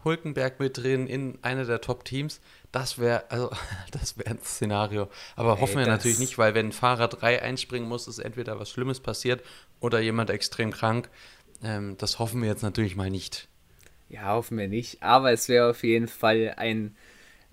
Hulkenberg 0.06 0.62
mit 0.62 0.78
drin 0.78 1.08
in 1.08 1.40
einer 1.42 1.66
der 1.66 1.82
Top-Teams. 1.82 2.40
Das 2.72 3.00
wäre, 3.00 3.30
also, 3.32 3.52
das 3.92 4.18
wäre 4.18 4.30
ein 4.30 4.42
Szenario. 4.42 5.10
Aber 5.36 5.56
Ey, 5.56 5.60
hoffen 5.60 5.80
wir 5.80 5.88
natürlich 5.88 6.20
nicht, 6.20 6.38
weil 6.38 6.54
wenn 6.54 6.72
Fahrer 6.72 7.10
3 7.10 7.42
einspringen 7.42 7.90
muss, 7.90 8.08
ist 8.08 8.20
entweder 8.20 8.58
was 8.60 8.70
Schlimmes 8.70 9.02
passiert 9.02 9.44
oder 9.82 10.00
jemand 10.00 10.30
extrem 10.30 10.72
krank. 10.72 11.10
Ähm, 11.64 11.96
das 11.98 12.20
hoffen 12.20 12.42
wir 12.42 12.50
jetzt 12.50 12.64
natürlich 12.64 12.96
mal 12.96 13.10
nicht. 13.10 13.48
Ja, 14.10 14.34
hoffen 14.34 14.58
wir 14.58 14.68
nicht. 14.68 15.02
Aber 15.02 15.32
es 15.32 15.50
wäre 15.50 15.70
auf 15.70 15.84
jeden 15.84 16.08
Fall 16.08 16.54
ein, 16.58 16.96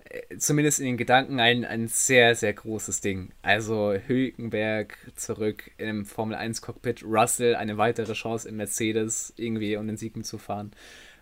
äh, 0.05 0.37
zumindest 0.37 0.79
in 0.79 0.85
den 0.85 0.97
Gedanken, 0.97 1.39
ein, 1.39 1.65
ein 1.65 1.87
sehr, 1.87 2.35
sehr 2.35 2.53
großes 2.53 3.01
Ding. 3.01 3.31
Also 3.41 3.93
Hülkenberg 3.93 4.97
zurück 5.15 5.71
im 5.77 6.05
Formel 6.05 6.35
1 6.35 6.61
Cockpit, 6.61 7.03
Russell 7.03 7.55
eine 7.55 7.77
weitere 7.77 8.13
Chance 8.13 8.47
in 8.47 8.57
Mercedes 8.57 9.33
irgendwie 9.37 9.77
um 9.77 9.87
den 9.87 9.97
Sieg 9.97 10.15
mitzufahren. 10.15 10.71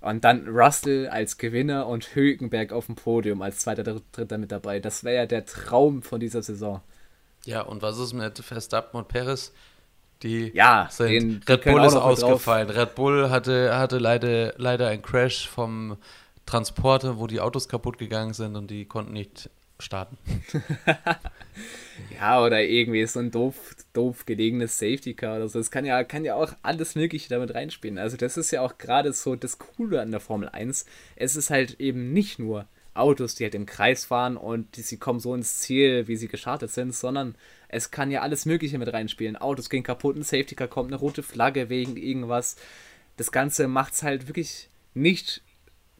Und 0.02 0.24
dann 0.24 0.48
Russell 0.48 1.08
als 1.10 1.38
Gewinner 1.38 1.88
und 1.88 2.16
Hülkenberg 2.16 2.72
auf 2.72 2.88
dem 2.88 2.96
Podium 2.96 3.42
als 3.42 3.60
zweiter, 3.60 3.84
dritter 3.84 4.38
mit 4.38 4.52
dabei. 4.52 4.80
Das 4.80 5.04
wäre 5.04 5.16
ja 5.16 5.26
der 5.26 5.46
Traum 5.46 6.02
von 6.02 6.20
dieser 6.20 6.42
Saison. 6.42 6.82
Ja, 7.46 7.62
und 7.62 7.82
was 7.82 8.00
ist 8.00 8.14
mit 8.14 8.40
Verstappen 8.40 8.98
und 8.98 9.08
Perez? 9.08 9.54
Die 10.24 10.52
ja, 10.54 10.88
sind, 10.92 11.48
Red 11.50 11.64
Bull 11.64 11.84
ist 11.86 11.96
ausgefallen. 11.96 12.68
Drauf. 12.68 12.78
Red 12.78 12.96
Bull 12.96 13.30
hatte, 13.30 13.78
hatte 13.78 13.98
leider, 14.00 14.54
leider 14.58 14.88
einen 14.90 15.02
Crash 15.02 15.48
vom 15.48 15.98
Transporter, 16.46 17.20
wo 17.20 17.28
die 17.28 17.40
Autos 17.40 17.70
kaputt 17.70 17.98
gegangen 17.98 18.34
sind 18.34 18.56
und 18.56 18.70
die 18.70 18.86
konnten 18.86 19.14
nicht 19.14 19.50
starten. 19.80 20.18
ja, 22.20 22.44
oder 22.44 22.62
irgendwie 22.64 23.06
so 23.08 23.20
ein 23.20 23.32
doof, 23.32 23.76
doof 23.94 24.26
gelegenes 24.26 24.78
Safety 24.78 25.14
Car 25.14 25.38
oder 25.38 25.48
so. 25.48 25.60
Das 25.60 25.72
kann 25.72 25.86
ja, 25.86 26.04
kann 26.04 26.26
ja 26.26 26.36
auch 26.36 26.54
alles 26.62 26.96
Mögliche 26.96 27.30
damit 27.30 27.54
reinspielen. 27.54 27.98
Also, 27.98 28.18
das 28.18 28.36
ist 28.36 28.52
ja 28.52 28.62
auch 28.62 28.78
gerade 28.78 29.14
so 29.14 29.36
das 29.36 29.58
Coole 29.58 30.02
an 30.02 30.12
der 30.12 30.20
Formel 30.20 30.50
1. 30.50 30.86
Es 31.16 31.36
ist 31.36 31.50
halt 31.50 31.80
eben 31.80 32.12
nicht 32.12 32.40
nur 32.40 32.66
Autos, 32.94 33.36
die 33.36 33.44
halt 33.44 33.56
im 33.56 33.66
Kreis 33.66 34.06
fahren 34.06 34.36
und 34.36 34.76
die, 34.76 34.82
sie 34.82 34.98
kommen 34.98 35.20
so 35.20 35.34
ins 35.34 35.60
Ziel, 35.60 36.08
wie 36.08 36.18
sie 36.18 36.28
gestartet 36.28 36.72
sind, 36.72 36.94
sondern 36.94 37.36
es 37.70 37.92
kann 37.92 38.12
ja 38.12 38.22
alles 38.22 38.46
Mögliche 38.46 38.78
mit 38.78 38.92
reinspielen. 38.92 39.38
Autos 39.38 39.70
gehen 39.70 39.84
kaputt, 39.84 40.18
ein 40.18 40.24
Safety 40.24 40.56
Car 40.56 40.68
kommt, 40.68 40.92
eine 40.92 41.00
rote 41.00 41.24
Flagge 41.24 41.70
wegen 41.70 41.96
irgendwas. 41.96 42.58
Das 43.16 43.32
Ganze 43.32 43.68
macht 43.68 43.94
es 43.94 44.04
halt 44.04 44.28
wirklich 44.28 44.70
nicht 44.94 45.44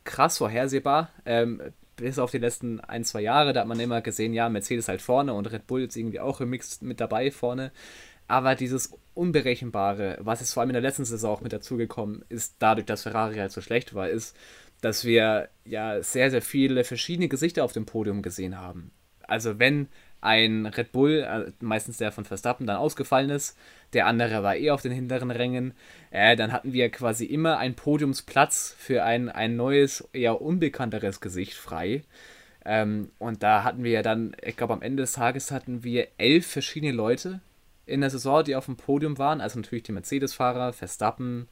krass 0.04 0.40
vorhersehbar. 0.40 1.12
Ähm, 1.26 1.62
bis 1.96 2.18
auf 2.18 2.32
die 2.32 2.38
letzten 2.38 2.80
ein, 2.80 3.04
zwei 3.04 3.22
Jahre, 3.22 3.54
da 3.54 3.62
hat 3.62 3.68
man 3.68 3.80
immer 3.80 4.02
gesehen, 4.02 4.34
ja, 4.34 4.50
Mercedes 4.50 4.88
halt 4.88 5.02
vorne 5.02 5.34
und 5.34 5.52
Red 5.52 5.68
Bull 5.68 5.82
jetzt 5.82 5.96
irgendwie 5.96 6.20
auch 6.20 6.42
im 6.42 6.50
Mix 6.50 6.82
mit 6.82 7.00
dabei 7.00 7.30
vorne. 7.30 7.72
Aber 8.28 8.56
dieses 8.56 8.94
Unberechenbare, 9.14 10.18
was 10.22 10.42
es 10.42 10.54
vor 10.54 10.62
allem 10.62 10.70
in 10.70 10.76
der 10.76 10.82
letzten 10.82 11.06
Saison 11.06 11.32
auch 11.32 11.42
mit 11.42 11.52
dazugekommen 11.52 12.24
ist, 12.30 12.56
dadurch, 12.60 12.86
dass 12.86 13.04
Ferrari 13.04 13.36
halt 13.36 13.52
so 13.52 13.62
schlecht 13.62 13.94
war, 13.94 14.10
ist, 14.10 14.36
dass 14.82 15.04
wir 15.04 15.50
ja 15.66 16.02
sehr, 16.02 16.32
sehr 16.32 16.42
viele 16.42 16.84
verschiedene 16.84 17.28
Gesichter 17.28 17.64
auf 17.64 17.74
dem 17.74 17.86
Podium 17.86 18.22
gesehen 18.22 18.58
haben. 18.58 18.92
Also 19.24 19.60
wenn 19.60 19.90
ein 20.22 20.66
Red 20.66 20.92
Bull, 20.92 21.26
äh, 21.28 21.52
meistens 21.60 21.98
der 21.98 22.12
von 22.12 22.26
Verstappen, 22.26 22.68
dann 22.68 22.78
ausgefallen 22.78 23.30
ist, 23.30 23.58
der 23.94 24.06
andere 24.06 24.44
war 24.44 24.56
eh 24.56 24.72
auf 24.72 24.82
den 24.82 24.92
hinteren 24.92 25.32
Rängen, 25.32 25.74
äh, 26.12 26.36
dann 26.36 26.52
hatten 26.52 26.74
wir 26.74 26.90
quasi 26.90 27.26
immer 27.26 27.58
einen 27.58 27.76
Podiumsplatz 27.76 28.76
für 28.78 29.04
ein, 29.04 29.30
ein 29.30 29.56
neues, 29.56 30.08
eher 30.14 30.42
unbekannteres 30.42 31.22
Gesicht 31.22 31.54
frei. 31.54 32.04
Ähm, 32.66 33.12
und 33.18 33.42
da 33.42 33.64
hatten 33.64 33.84
wir 33.84 33.92
ja 33.92 34.02
dann, 34.02 34.36
ich 34.44 34.58
glaube 34.58 34.74
am 34.74 34.82
Ende 34.82 35.04
des 35.04 35.14
Tages 35.14 35.52
hatten 35.52 35.84
wir 35.84 36.08
elf 36.18 36.46
verschiedene 36.46 36.92
Leute 36.92 37.40
in 37.86 38.02
der 38.02 38.10
Saison, 38.10 38.44
die 38.44 38.56
auf 38.56 38.66
dem 38.66 38.76
Podium 38.76 39.18
waren, 39.18 39.42
also 39.42 39.60
natürlich 39.60 39.84
die 39.84 39.94
Mercedes-Fahrer, 39.94 40.74
Verstappen, 40.74 41.48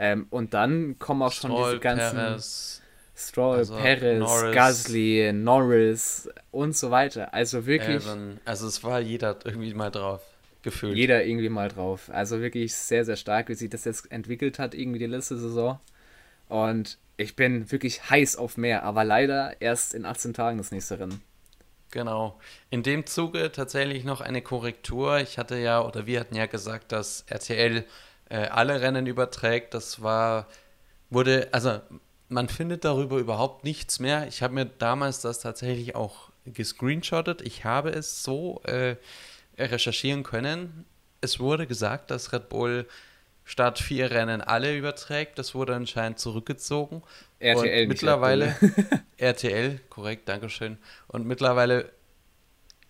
ähm, 0.00 0.26
und 0.30 0.54
dann 0.54 0.98
kommen 0.98 1.20
auch 1.20 1.32
schon 1.32 1.50
Stroll, 1.50 1.72
diese 1.72 1.80
ganzen 1.80 2.16
Perez, 2.16 2.82
Stroll, 3.28 3.58
also 3.58 3.76
Perez, 3.76 4.18
Norris, 4.18 4.54
Gasly, 4.54 5.32
Norris 5.32 6.28
und 6.50 6.76
so 6.76 6.90
weiter. 6.90 7.32
Also 7.34 7.66
wirklich. 7.66 8.04
Evan. 8.04 8.40
Also 8.44 8.66
es 8.66 8.82
war 8.82 9.00
jeder 9.00 9.38
irgendwie 9.44 9.74
mal 9.74 9.90
drauf. 9.90 10.22
Gefühlt. 10.62 10.96
Jeder 10.96 11.24
irgendwie 11.24 11.48
mal 11.48 11.68
drauf. 11.68 12.10
Also 12.12 12.40
wirklich 12.40 12.74
sehr, 12.74 13.04
sehr 13.04 13.16
stark, 13.16 13.48
wie 13.48 13.54
sich 13.54 13.70
das 13.70 13.84
jetzt 13.84 14.10
entwickelt 14.12 14.58
hat, 14.58 14.74
irgendwie 14.74 14.98
die 14.98 15.06
letzte 15.06 15.38
Saison. 15.38 15.80
Und 16.48 16.98
ich 17.16 17.36
bin 17.36 17.70
wirklich 17.70 18.10
heiß 18.10 18.36
auf 18.36 18.56
mehr, 18.56 18.82
aber 18.82 19.04
leider 19.04 19.60
erst 19.60 19.94
in 19.94 20.04
18 20.04 20.34
Tagen 20.34 20.58
das 20.58 20.70
nächste 20.70 20.98
Rennen. 20.98 21.22
Genau. 21.90 22.38
In 22.70 22.82
dem 22.82 23.06
Zuge 23.06 23.50
tatsächlich 23.52 24.04
noch 24.04 24.20
eine 24.20 24.42
Korrektur. 24.42 25.18
Ich 25.18 25.38
hatte 25.38 25.56
ja, 25.58 25.84
oder 25.84 26.06
wir 26.06 26.20
hatten 26.20 26.36
ja 26.36 26.46
gesagt, 26.46 26.92
dass 26.92 27.24
RTL 27.28 27.84
äh, 28.28 28.36
alle 28.46 28.80
Rennen 28.80 29.06
überträgt. 29.06 29.74
Das 29.74 30.02
war, 30.02 30.46
wurde, 31.08 31.48
also 31.52 31.80
man 32.30 32.48
findet 32.48 32.84
darüber 32.84 33.18
überhaupt 33.18 33.64
nichts 33.64 33.98
mehr. 33.98 34.26
Ich 34.28 34.42
habe 34.42 34.54
mir 34.54 34.64
damals 34.66 35.20
das 35.20 35.40
tatsächlich 35.40 35.94
auch 35.96 36.30
gescreenshottet. 36.46 37.42
Ich 37.42 37.64
habe 37.64 37.90
es 37.90 38.22
so 38.22 38.62
äh, 38.64 38.96
recherchieren 39.58 40.22
können. 40.22 40.86
Es 41.20 41.40
wurde 41.40 41.66
gesagt, 41.66 42.10
dass 42.10 42.32
Red 42.32 42.48
Bull 42.48 42.86
statt 43.44 43.80
vier 43.80 44.12
Rennen 44.12 44.40
alle 44.40 44.76
überträgt. 44.76 45.38
Das 45.38 45.54
wurde 45.56 45.74
anscheinend 45.74 46.20
zurückgezogen. 46.20 47.02
RTL 47.40 47.82
und 47.82 47.88
mittlerweile 47.88 48.54
RTL, 49.16 49.80
korrekt, 49.90 50.28
Dankeschön. 50.28 50.78
Und 51.08 51.26
mittlerweile, 51.26 51.90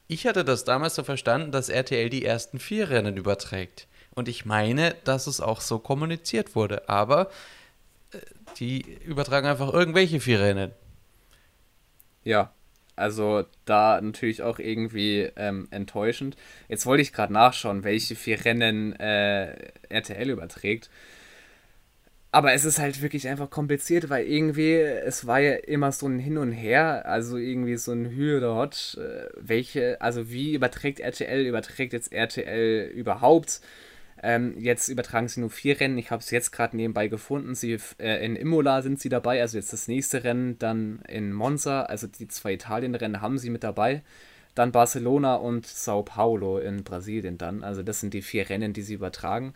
ich 0.07 0.27
hatte 0.27 0.45
das 0.45 0.65
damals 0.65 0.97
so 0.97 1.03
verstanden, 1.03 1.51
dass 1.51 1.71
RTL 1.71 2.11
die 2.11 2.27
ersten 2.27 2.59
vier 2.59 2.91
Rennen 2.91 3.17
überträgt. 3.17 3.89
Und 4.11 4.29
ich 4.29 4.45
meine, 4.45 4.95
dass 5.05 5.27
es 5.27 5.41
auch 5.41 5.63
so 5.63 5.79
kommuniziert 5.79 6.55
wurde. 6.55 6.89
Aber 6.91 7.31
die 8.59 8.99
übertragen 9.05 9.47
einfach 9.47 9.73
irgendwelche 9.73 10.21
vier 10.21 10.41
Rennen. 10.41 10.73
Ja, 12.23 12.53
also 12.97 13.45
da 13.65 14.01
natürlich 14.01 14.43
auch 14.43 14.59
irgendwie 14.59 15.31
ähm, 15.37 15.69
enttäuschend. 15.71 16.37
Jetzt 16.69 16.85
wollte 16.87 17.03
ich 17.03 17.13
gerade 17.13 17.33
nachschauen, 17.33 17.83
welche 17.83 18.15
vier 18.15 18.45
Rennen 18.45 18.95
äh, 19.01 19.55
RTL 19.89 20.29
überträgt. 20.29 20.91
Aber 22.33 22.53
es 22.53 22.65
ist 22.65 22.79
halt 22.79 23.03
wirklich 23.03 23.27
einfach 23.27 23.51
kompliziert, 23.51 24.09
weil 24.09 24.27
irgendwie, 24.27 24.75
es 24.75 25.27
war 25.27 25.41
ja 25.41 25.55
immer 25.55 25.91
so 25.91 26.07
ein 26.07 26.21
Hin 26.21 26.39
und 26.39 26.53
Her, 26.53 27.07
also 27.07 27.37
irgendwie 27.37 27.77
so 27.77 27.91
ein 27.93 28.11
Hü 28.11 28.37
oder 28.37 28.55
Hot, 28.55 28.97
äh, 29.01 29.29
welche, 29.37 30.01
also 30.01 30.31
wie 30.31 30.55
überträgt 30.55 31.01
RTL, 31.01 31.45
überträgt 31.47 31.93
jetzt 31.93 32.13
RTL 32.13 32.89
überhaupt? 32.95 33.61
Ähm, 34.23 34.55
jetzt 34.59 34.89
übertragen 34.89 35.29
sie 35.29 35.41
nur 35.41 35.51
vier 35.51 35.81
Rennen. 35.81 35.97
Ich 35.97 36.11
habe 36.11 36.21
es 36.21 36.31
jetzt 36.31 36.51
gerade 36.53 36.77
nebenbei 36.77 37.09
gefunden. 37.09 37.55
Sie, 37.55 37.79
äh, 37.99 38.25
in 38.25 38.37
Imola 38.37 38.83
sind 38.83 39.01
sie 39.01 39.09
dabei, 39.09 39.41
also 39.41 39.57
jetzt 39.57 39.73
das 39.73 39.89
nächste 39.89 40.25
Rennen, 40.25 40.59
dann 40.59 41.01
in 41.09 41.33
Monza, 41.33 41.83
also 41.83 42.07
die 42.07 42.29
zwei 42.29 42.55
Italien-Rennen 42.55 43.23
haben 43.23 43.39
sie 43.39 43.51
mit 43.51 43.65
dabei. 43.65 44.03
Dann 44.55 44.73
Barcelona 44.73 45.37
und 45.37 45.67
Sao 45.67 46.03
Paulo 46.03 46.59
in 46.59 46.85
Brasilien 46.85 47.39
dann. 47.39 47.63
Also 47.63 47.83
das 47.83 48.01
sind 48.01 48.13
die 48.13 48.23
vier 48.23 48.51
Rennen, 48.51 48.73
die 48.73 48.83
sie 48.83 48.95
übertragen. 48.95 49.55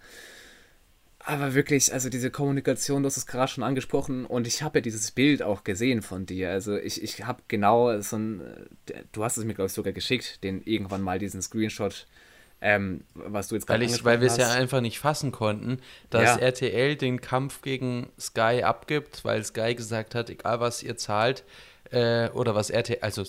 Aber 1.26 1.54
wirklich, 1.54 1.92
also 1.92 2.10
diese 2.10 2.30
Kommunikation, 2.30 3.02
du 3.02 3.06
hast 3.06 3.16
es 3.16 3.26
gerade 3.26 3.50
schon 3.50 3.64
angesprochen 3.64 4.26
und 4.26 4.46
ich 4.46 4.62
habe 4.62 4.78
ja 4.78 4.82
dieses 4.82 5.10
Bild 5.10 5.42
auch 5.42 5.64
gesehen 5.64 6.02
von 6.02 6.26
dir. 6.26 6.50
Also 6.50 6.76
ich, 6.76 7.02
ich 7.02 7.24
habe 7.24 7.42
genau 7.48 7.98
so 8.00 8.16
ein, 8.16 8.42
du 9.12 9.24
hast 9.24 9.38
es 9.38 9.44
mir 9.44 9.54
glaube 9.54 9.66
ich 9.66 9.72
sogar 9.72 9.94
geschickt, 9.94 10.44
den 10.44 10.62
irgendwann 10.62 11.00
mal 11.00 11.18
diesen 11.18 11.40
Screenshot 11.40 12.06
ähm, 12.64 13.04
was 13.14 13.48
du 13.48 13.56
jetzt 13.56 13.66
gerade 13.66 13.86
Weil, 13.86 14.04
weil 14.04 14.20
wir 14.22 14.26
es 14.26 14.38
ja 14.38 14.50
einfach 14.50 14.80
nicht 14.80 14.98
fassen 14.98 15.32
konnten, 15.32 15.80
dass 16.08 16.36
ja. 16.36 16.42
RTL 16.42 16.96
den 16.96 17.20
Kampf 17.20 17.60
gegen 17.60 18.08
Sky 18.18 18.62
abgibt, 18.64 19.22
weil 19.22 19.44
Sky 19.44 19.74
gesagt 19.74 20.14
hat, 20.14 20.30
egal 20.30 20.60
was 20.60 20.82
ihr 20.82 20.96
zahlt, 20.96 21.44
äh, 21.90 22.30
oder 22.30 22.54
was 22.54 22.70
RTL, 22.70 23.00
also 23.02 23.22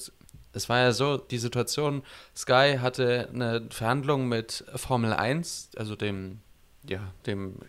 es 0.54 0.70
war 0.70 0.80
ja 0.80 0.94
so, 0.94 1.18
die 1.18 1.38
Situation, 1.38 2.02
Sky 2.34 2.78
hatte 2.80 3.28
eine 3.34 3.68
Verhandlung 3.72 4.30
mit 4.30 4.64
Formel 4.74 5.12
1, 5.12 5.72
also 5.76 5.98
dem, 5.98 6.40
ja, 6.88 7.12
dem 7.26 7.60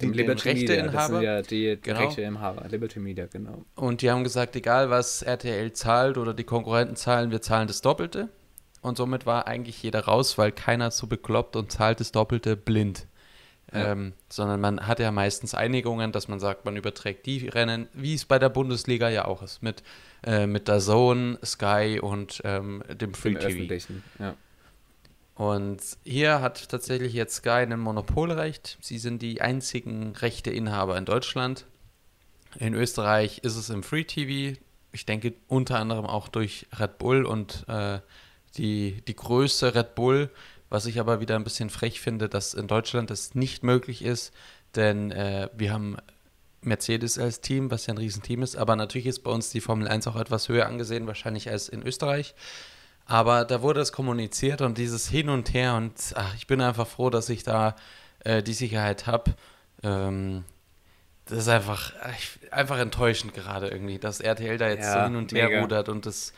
dem 0.00 0.12
Liberty 0.14 0.48
Rechteinhaber. 0.48 0.96
Das 0.96 1.06
sind 1.08 1.22
ja 1.22 1.42
die 1.42 1.78
genau. 1.80 2.00
Rechteinhaber, 2.00 2.66
Liberty 2.68 2.98
Media, 2.98 3.26
genau. 3.26 3.66
Und 3.76 4.00
die 4.00 4.10
haben 4.10 4.24
gesagt, 4.24 4.56
egal 4.56 4.88
was 4.88 5.20
RTL 5.20 5.74
zahlt 5.74 6.16
oder 6.16 6.32
die 6.32 6.44
Konkurrenten 6.44 6.96
zahlen, 6.96 7.30
wir 7.30 7.42
zahlen 7.42 7.68
das 7.68 7.82
Doppelte. 7.82 8.30
Und 8.82 8.96
somit 8.96 9.26
war 9.26 9.46
eigentlich 9.46 9.82
jeder 9.82 10.04
raus, 10.04 10.36
weil 10.36 10.52
keiner 10.52 10.90
so 10.90 11.06
bekloppt 11.06 11.56
und 11.56 11.70
zahlt 11.72 12.00
das 12.00 12.12
Doppelte 12.12 12.56
blind. 12.56 13.06
Ja. 13.72 13.92
Ähm, 13.92 14.12
sondern 14.28 14.60
man 14.60 14.86
hat 14.86 14.98
ja 14.98 15.10
meistens 15.12 15.54
Einigungen, 15.54 16.12
dass 16.12 16.28
man 16.28 16.40
sagt, 16.40 16.66
man 16.66 16.76
überträgt 16.76 17.24
die 17.24 17.48
Rennen, 17.48 17.88
wie 17.94 18.12
es 18.12 18.26
bei 18.26 18.38
der 18.38 18.50
Bundesliga 18.50 19.08
ja 19.08 19.24
auch 19.24 19.40
ist, 19.40 19.62
mit, 19.62 19.82
äh, 20.24 20.46
mit 20.46 20.68
der 20.68 20.80
Zone, 20.80 21.38
Sky 21.42 21.98
und 22.02 22.42
ähm, 22.44 22.82
dem 22.90 23.14
Free 23.14 23.34
TV. 23.34 23.82
Ja. 24.18 24.34
Und 25.34 25.80
hier 26.04 26.42
hat 26.42 26.68
tatsächlich 26.68 27.14
jetzt 27.14 27.36
Sky 27.36 27.50
ein 27.50 27.80
Monopolrecht. 27.80 28.78
Sie 28.80 28.98
sind 28.98 29.22
die 29.22 29.40
einzigen 29.40 30.14
Rechteinhaber 30.16 30.98
in 30.98 31.06
Deutschland. 31.06 31.64
In 32.58 32.74
Österreich 32.74 33.38
ist 33.38 33.56
es 33.56 33.70
im 33.70 33.82
Free 33.82 34.04
TV. 34.04 34.58
Ich 34.92 35.06
denke 35.06 35.32
unter 35.48 35.78
anderem 35.78 36.04
auch 36.04 36.28
durch 36.28 36.66
Red 36.78 36.98
Bull 36.98 37.24
und 37.24 37.64
äh, 37.68 38.00
die, 38.56 39.02
die 39.06 39.16
Größe 39.16 39.74
Red 39.74 39.94
Bull, 39.94 40.30
was 40.68 40.86
ich 40.86 41.00
aber 41.00 41.20
wieder 41.20 41.36
ein 41.36 41.44
bisschen 41.44 41.70
frech 41.70 42.00
finde, 42.00 42.28
dass 42.28 42.54
in 42.54 42.66
Deutschland 42.66 43.10
das 43.10 43.34
nicht 43.34 43.62
möglich 43.62 44.04
ist, 44.04 44.32
denn 44.74 45.10
äh, 45.10 45.48
wir 45.54 45.72
haben 45.72 45.96
Mercedes 46.62 47.18
als 47.18 47.40
Team, 47.40 47.70
was 47.70 47.86
ja 47.86 47.94
ein 47.94 47.98
Riesenteam 47.98 48.42
ist, 48.42 48.56
aber 48.56 48.76
natürlich 48.76 49.06
ist 49.06 49.20
bei 49.20 49.30
uns 49.30 49.50
die 49.50 49.60
Formel 49.60 49.88
1 49.88 50.06
auch 50.06 50.16
etwas 50.16 50.48
höher 50.48 50.66
angesehen, 50.66 51.06
wahrscheinlich 51.06 51.50
als 51.50 51.68
in 51.68 51.82
Österreich. 51.82 52.34
Aber 53.04 53.44
da 53.44 53.62
wurde 53.62 53.80
es 53.80 53.92
kommuniziert 53.92 54.60
und 54.60 54.78
dieses 54.78 55.08
Hin 55.08 55.28
und 55.28 55.52
Her 55.52 55.74
und 55.74 55.94
ach, 56.14 56.34
ich 56.36 56.46
bin 56.46 56.60
einfach 56.60 56.86
froh, 56.86 57.10
dass 57.10 57.28
ich 57.28 57.42
da 57.42 57.74
äh, 58.20 58.42
die 58.42 58.54
Sicherheit 58.54 59.06
habe. 59.06 59.34
Ähm, 59.82 60.44
das 61.26 61.38
ist 61.38 61.48
einfach, 61.48 61.92
einfach 62.50 62.78
enttäuschend 62.78 63.34
gerade 63.34 63.68
irgendwie, 63.68 63.98
dass 63.98 64.20
RTL 64.20 64.58
da 64.58 64.68
jetzt 64.68 64.84
ja, 64.84 64.92
so 64.92 65.04
hin 65.04 65.16
und 65.16 65.32
her 65.32 65.48
mega. 65.48 65.60
rudert 65.60 65.88
und 65.88 66.06
das 66.06 66.32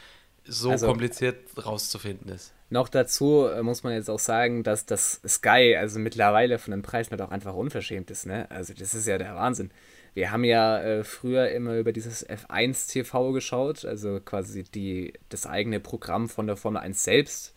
so 0.45 0.71
also, 0.71 0.87
kompliziert 0.87 1.37
rauszufinden 1.65 2.31
ist. 2.31 2.53
Noch 2.71 2.89
dazu 2.89 3.47
äh, 3.47 3.63
muss 3.63 3.83
man 3.83 3.95
jetzt 3.95 4.11
auch 4.11 4.19
sagen, 4.19 4.63
dass 4.63 4.87
das 4.87 5.21
Sky 5.27 5.77
also 5.79 5.99
mittlerweile 5.99 6.59
von 6.59 6.73
den 6.73 6.83
Preisen 6.83 7.13
halt 7.13 7.23
auch 7.23 7.31
einfach 7.31 7.55
unverschämt 7.55 8.11
ist. 8.11 8.27
Ne? 8.27 8.51
Also 8.51 8.75
das 8.75 8.95
ist 8.95 9.07
ja 9.07 9.19
der 9.19 9.35
Wahnsinn. 9.35 9.71
Wir 10.15 10.31
haben 10.31 10.45
ja 10.45 10.81
äh, 10.81 11.05
früher 11.05 11.51
immer 11.51 11.77
über 11.77 11.93
dieses 11.93 12.29
F1 12.29 12.91
TV 12.91 13.33
geschaut, 13.33 13.85
also 13.85 14.21
quasi 14.25 14.63
die, 14.63 15.13
das 15.29 15.47
eigene 15.47 15.81
Programm 15.81 16.29
von 16.29 16.47
der 16.47 16.57
Formel 16.57 16.81
1 16.81 17.03
selbst. 17.03 17.55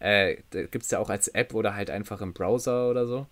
Äh, 0.00 0.38
da 0.50 0.62
gibt 0.64 0.84
es 0.84 0.90
ja 0.90 0.98
auch 0.98 1.10
als 1.10 1.28
App 1.28 1.54
oder 1.54 1.76
halt 1.76 1.90
einfach 1.90 2.20
im 2.20 2.32
Browser 2.32 2.90
oder 2.90 3.06
so. 3.06 3.26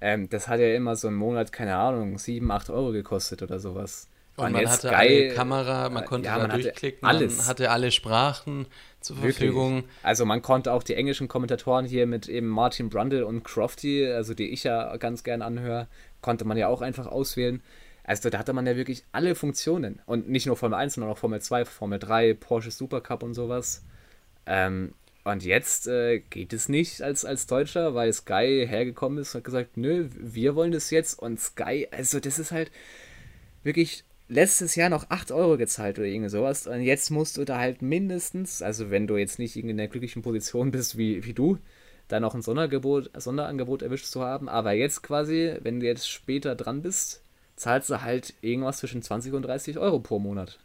Ähm, 0.00 0.28
das 0.28 0.48
hat 0.48 0.58
ja 0.60 0.74
immer 0.74 0.96
so 0.96 1.08
einen 1.08 1.16
Monat, 1.16 1.52
keine 1.52 1.76
Ahnung, 1.76 2.18
7, 2.18 2.50
8 2.50 2.70
Euro 2.70 2.92
gekostet 2.92 3.42
oder 3.42 3.60
sowas. 3.60 4.07
Und, 4.38 4.52
man 4.52 4.68
hatte 4.68 4.88
Sky, 4.88 4.94
eine 4.94 5.34
Kamera, 5.34 5.90
man 5.90 6.04
konnte 6.04 6.26
ja, 6.26 6.38
da 6.38 6.46
man 6.46 6.60
durchklicken, 6.60 7.06
alles. 7.06 7.38
man 7.38 7.46
hatte 7.48 7.70
alle 7.70 7.90
Sprachen 7.90 8.66
zur 9.00 9.16
Verfügung. 9.16 9.76
Wirklich. 9.76 9.94
Also 10.04 10.24
man 10.24 10.42
konnte 10.42 10.72
auch 10.72 10.84
die 10.84 10.94
englischen 10.94 11.26
Kommentatoren 11.26 11.86
hier 11.86 12.06
mit 12.06 12.28
eben 12.28 12.46
Martin 12.46 12.88
Brundle 12.88 13.26
und 13.26 13.42
Crofty, 13.42 14.06
also 14.06 14.34
die 14.34 14.50
ich 14.50 14.62
ja 14.62 14.96
ganz 14.96 15.24
gern 15.24 15.42
anhöre, 15.42 15.88
konnte 16.20 16.44
man 16.44 16.56
ja 16.56 16.68
auch 16.68 16.82
einfach 16.82 17.08
auswählen. 17.08 17.62
Also 18.04 18.30
da 18.30 18.38
hatte 18.38 18.52
man 18.52 18.64
ja 18.64 18.76
wirklich 18.76 19.04
alle 19.10 19.34
Funktionen. 19.34 20.00
Und 20.06 20.28
nicht 20.28 20.46
nur 20.46 20.56
Formel 20.56 20.78
1, 20.78 20.94
sondern 20.94 21.12
auch 21.12 21.18
Formel 21.18 21.42
2, 21.42 21.64
Formel 21.64 21.98
3, 21.98 22.34
Porsche 22.34 22.70
Supercup 22.70 23.24
und 23.24 23.34
sowas. 23.34 23.84
Ähm, 24.46 24.94
und 25.24 25.44
jetzt 25.44 25.88
äh, 25.88 26.20
geht 26.20 26.52
es 26.52 26.68
nicht 26.68 27.02
als, 27.02 27.24
als 27.24 27.46
Deutscher, 27.46 27.94
weil 27.94 28.12
Sky 28.12 28.66
hergekommen 28.66 29.18
ist 29.18 29.34
und 29.34 29.40
hat 29.40 29.44
gesagt, 29.44 29.76
nö, 29.76 30.08
wir 30.16 30.54
wollen 30.54 30.72
das 30.72 30.90
jetzt. 30.90 31.18
Und 31.18 31.40
Sky, 31.40 31.88
also 31.90 32.18
das 32.20 32.38
ist 32.38 32.52
halt 32.52 32.70
wirklich 33.62 34.04
letztes 34.28 34.74
Jahr 34.74 34.90
noch 34.90 35.10
8 35.10 35.32
Euro 35.32 35.56
gezahlt 35.56 35.98
oder 35.98 36.06
irgendwie 36.06 36.30
sowas. 36.30 36.66
Und 36.66 36.82
jetzt 36.82 37.10
musst 37.10 37.36
du 37.36 37.44
da 37.44 37.58
halt 37.58 37.82
mindestens, 37.82 38.62
also 38.62 38.90
wenn 38.90 39.06
du 39.06 39.16
jetzt 39.16 39.38
nicht 39.38 39.56
in 39.56 39.76
der 39.76 39.88
glücklichen 39.88 40.22
Position 40.22 40.70
bist 40.70 40.96
wie, 40.96 41.24
wie 41.24 41.32
du, 41.32 41.58
da 42.08 42.20
noch 42.20 42.34
ein 42.34 42.42
Sonderangebot, 42.42 43.10
Sonderangebot 43.14 43.82
erwischt 43.82 44.06
zu 44.06 44.22
haben. 44.22 44.48
Aber 44.48 44.72
jetzt 44.72 45.02
quasi, 45.02 45.56
wenn 45.62 45.80
du 45.80 45.86
jetzt 45.86 46.08
später 46.08 46.54
dran 46.54 46.82
bist, 46.82 47.22
zahlst 47.56 47.90
du 47.90 48.02
halt 48.02 48.34
irgendwas 48.40 48.78
zwischen 48.78 49.02
20 49.02 49.32
und 49.32 49.42
30 49.42 49.78
Euro 49.78 49.98
pro 49.98 50.18
Monat. 50.18 50.58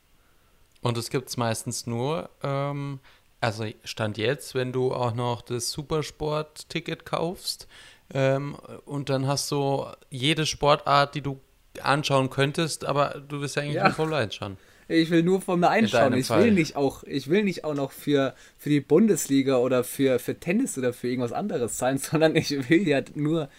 Und 0.82 0.98
es 0.98 1.10
gibt 1.10 1.30
es 1.30 1.38
meistens 1.38 1.88
nur, 1.88 2.30
ähm, 2.44 3.00
also 3.40 3.66
Stand 3.84 4.18
jetzt, 4.18 4.54
wenn 4.56 4.72
du 4.72 4.94
auch 4.94 5.14
noch 5.14 5.42
das 5.42 5.72
Supersport-Ticket 5.72 7.06
kaufst 7.06 7.68
ähm, 8.14 8.56
und 8.86 9.10
dann 9.10 9.28
hast 9.28 9.50
du 9.52 9.86
jede 10.10 10.46
Sportart, 10.46 11.16
die 11.16 11.22
du 11.22 11.40
anschauen 11.82 12.30
könntest, 12.30 12.86
aber 12.86 13.22
du 13.28 13.42
wirst 13.42 13.56
ja 13.56 13.64
eigentlich 13.64 13.76
ja. 13.76 13.86
nur 13.86 13.94
Formel 13.94 14.14
1 14.16 14.36
schauen. 14.36 14.58
Ich 14.88 15.10
will 15.10 15.24
nur 15.24 15.42
Formel 15.42 15.70
1 15.70 15.92
schauen. 15.92 16.14
Ich 16.14 16.30
will 16.30 16.52
nicht 16.52 16.76
auch, 16.76 17.04
ich 17.04 17.30
will 17.30 17.44
nicht 17.44 17.64
auch 17.64 17.74
noch 17.74 17.92
für, 17.92 18.36
für 18.58 18.70
die 18.70 18.82
Bundesliga 18.82 19.58
oder 19.58 19.84
für, 19.84 20.20
für 20.20 20.40
Tennis 20.40 20.78
oder 20.78 20.94
für 20.94 21.08
irgendwas 21.08 21.34
anderes 21.34 21.78
zahlen, 21.78 21.98
sondern 22.00 22.36
ich 22.36 22.70
will 22.70 22.88
ja 22.88 23.02
nur 23.16 23.50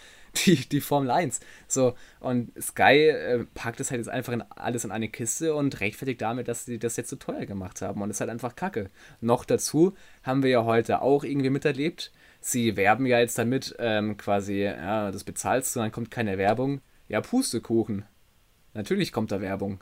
die, 0.45 0.57
die 0.69 0.81
Formel 0.81 1.11
1. 1.11 1.41
So, 1.69 1.95
und 2.21 2.51
Sky 2.61 3.09
äh, 3.09 3.45
packt 3.55 3.81
es 3.81 3.91
halt 3.91 4.01
jetzt 4.01 4.09
einfach 4.09 4.33
in, 4.33 4.43
alles 4.43 4.85
in 4.85 4.91
eine 4.91 5.09
Kiste 5.09 5.55
und 5.55 5.81
rechtfertigt 5.81 6.21
damit, 6.21 6.49
dass 6.49 6.65
sie 6.65 6.79
das 6.79 6.97
jetzt 6.97 7.11
so 7.11 7.17
teuer 7.17 7.47
gemacht 7.47 7.83
haben. 7.83 8.03
Und 8.03 8.09
das 8.09 8.17
ist 8.17 8.21
halt 8.21 8.31
einfach 8.31 8.57
Kacke. 8.57 8.91
Noch 9.21 9.45
dazu 9.45 9.95
haben 10.23 10.43
wir 10.43 10.51
ja 10.51 10.65
heute 10.65 11.03
auch 11.03 11.25
irgendwie 11.25 11.51
miterlebt. 11.51 12.13
Sie 12.41 12.77
werben 12.77 13.07
ja 13.07 13.21
jetzt 13.21 13.39
damit, 13.39 13.75
ähm, 13.79 14.17
quasi, 14.17 14.63
ja, 14.63 15.11
das 15.11 15.25
bezahlst 15.25 15.75
du, 15.75 15.81
dann 15.81 15.93
kommt 15.93 16.11
keine 16.11 16.37
Werbung. 16.37 16.81
Ja, 17.09 17.21
Pustekuchen. 17.21 18.05
Natürlich 18.73 19.13
kommt 19.13 19.33
da 19.33 19.41
Werbung. 19.41 19.81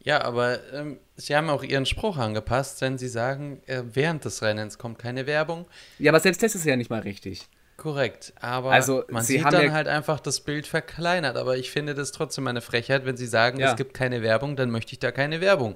Ja, 0.00 0.22
aber 0.22 0.58
ähm, 0.72 0.98
sie 1.16 1.34
haben 1.34 1.48
auch 1.48 1.62
ihren 1.62 1.86
Spruch 1.86 2.18
angepasst, 2.18 2.82
wenn 2.82 2.98
sie 2.98 3.08
sagen, 3.08 3.62
äh, 3.66 3.82
während 3.92 4.24
des 4.24 4.42
Rennens 4.42 4.76
kommt 4.76 4.98
keine 4.98 5.26
Werbung. 5.26 5.64
Ja, 5.98 6.12
aber 6.12 6.20
selbst 6.20 6.42
das 6.42 6.54
ist 6.54 6.66
ja 6.66 6.76
nicht 6.76 6.90
mal 6.90 7.00
richtig. 7.00 7.48
Korrekt, 7.76 8.34
aber 8.38 8.70
also, 8.70 9.02
man 9.08 9.24
sieht 9.24 9.44
dann 9.44 9.64
ja 9.64 9.72
halt 9.72 9.88
einfach 9.88 10.20
das 10.20 10.40
Bild 10.40 10.66
verkleinert. 10.66 11.36
Aber 11.36 11.56
ich 11.56 11.70
finde 11.70 11.94
das 11.94 12.12
trotzdem 12.12 12.46
eine 12.46 12.60
Frechheit, 12.60 13.04
wenn 13.04 13.16
sie 13.16 13.26
sagen, 13.26 13.58
ja. 13.58 13.70
es 13.70 13.76
gibt 13.76 13.94
keine 13.94 14.22
Werbung, 14.22 14.54
dann 14.54 14.70
möchte 14.70 14.92
ich 14.92 15.00
da 15.00 15.10
keine 15.10 15.40
Werbung. 15.40 15.74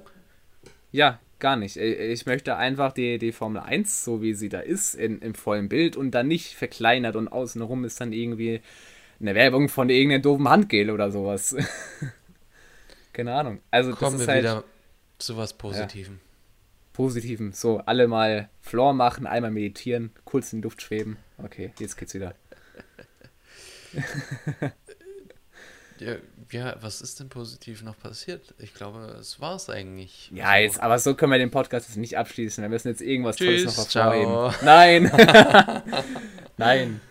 Ja, 0.91 1.19
gar 1.39 1.55
nicht. 1.55 1.75
Ich 1.75 2.25
möchte 2.25 2.55
einfach 2.55 2.93
die, 2.93 3.17
die 3.17 3.31
Formel 3.31 3.61
1, 3.61 4.05
so 4.05 4.21
wie 4.21 4.33
sie 4.33 4.47
da 4.47 4.59
ist, 4.59 4.95
in, 4.95 5.19
im 5.19 5.35
vollen 5.35 5.67
Bild 5.69 5.97
und 5.97 6.11
dann 6.11 6.27
nicht 6.27 6.55
verkleinert 6.55 7.15
und 7.15 7.27
außenrum 7.27 7.83
ist 7.83 7.99
dann 7.99 8.13
irgendwie 8.13 8.61
eine 9.19 9.35
Werbung 9.35 9.69
von 9.69 9.89
irgendeinem 9.89 10.21
doofen 10.21 10.49
Handgel 10.49 10.89
oder 10.91 11.11
sowas. 11.11 11.55
keine 13.13 13.33
Ahnung. 13.33 13.59
Also 13.71 13.91
Kommen 13.91 14.13
das 14.13 14.21
ist 14.21 14.27
wir 14.27 14.33
halt, 14.33 14.43
wieder 14.43 14.63
zu 15.17 15.37
was 15.37 15.53
Positivem. 15.53 16.13
Ja. 16.13 16.19
Positiven. 16.93 17.53
So, 17.53 17.79
alle 17.79 18.07
mal 18.07 18.49
Floor 18.61 18.93
machen, 18.93 19.27
einmal 19.27 19.51
meditieren, 19.51 20.11
kurz 20.25 20.51
in 20.53 20.59
die 20.61 20.63
Luft 20.63 20.81
schweben. 20.81 21.17
Okay, 21.37 21.71
jetzt 21.79 21.97
geht's 21.97 22.13
wieder. 22.13 22.35
ja, 25.99 26.15
ja, 26.51 26.75
was 26.81 27.01
ist 27.01 27.19
denn 27.19 27.29
positiv 27.29 27.83
noch 27.83 27.97
passiert? 27.97 28.53
Ich 28.59 28.73
glaube, 28.73 28.99
es 29.19 29.39
war 29.39 29.55
es 29.55 29.69
eigentlich. 29.69 30.29
Ja, 30.33 30.45
also, 30.45 30.63
jetzt, 30.63 30.79
aber 30.81 30.99
so 30.99 31.15
können 31.15 31.31
wir 31.31 31.39
den 31.39 31.51
Podcast 31.51 31.87
jetzt 31.87 31.97
nicht 31.97 32.17
abschließen. 32.17 32.61
Wir 32.61 32.69
müssen 32.69 32.89
jetzt 32.89 33.01
irgendwas 33.01 33.37
Tschüss, 33.37 33.63
Tolles 33.63 33.77
noch 33.77 33.95
hervorheben. 33.95 34.55
Nein! 34.65 35.11
Nein. 36.57 37.01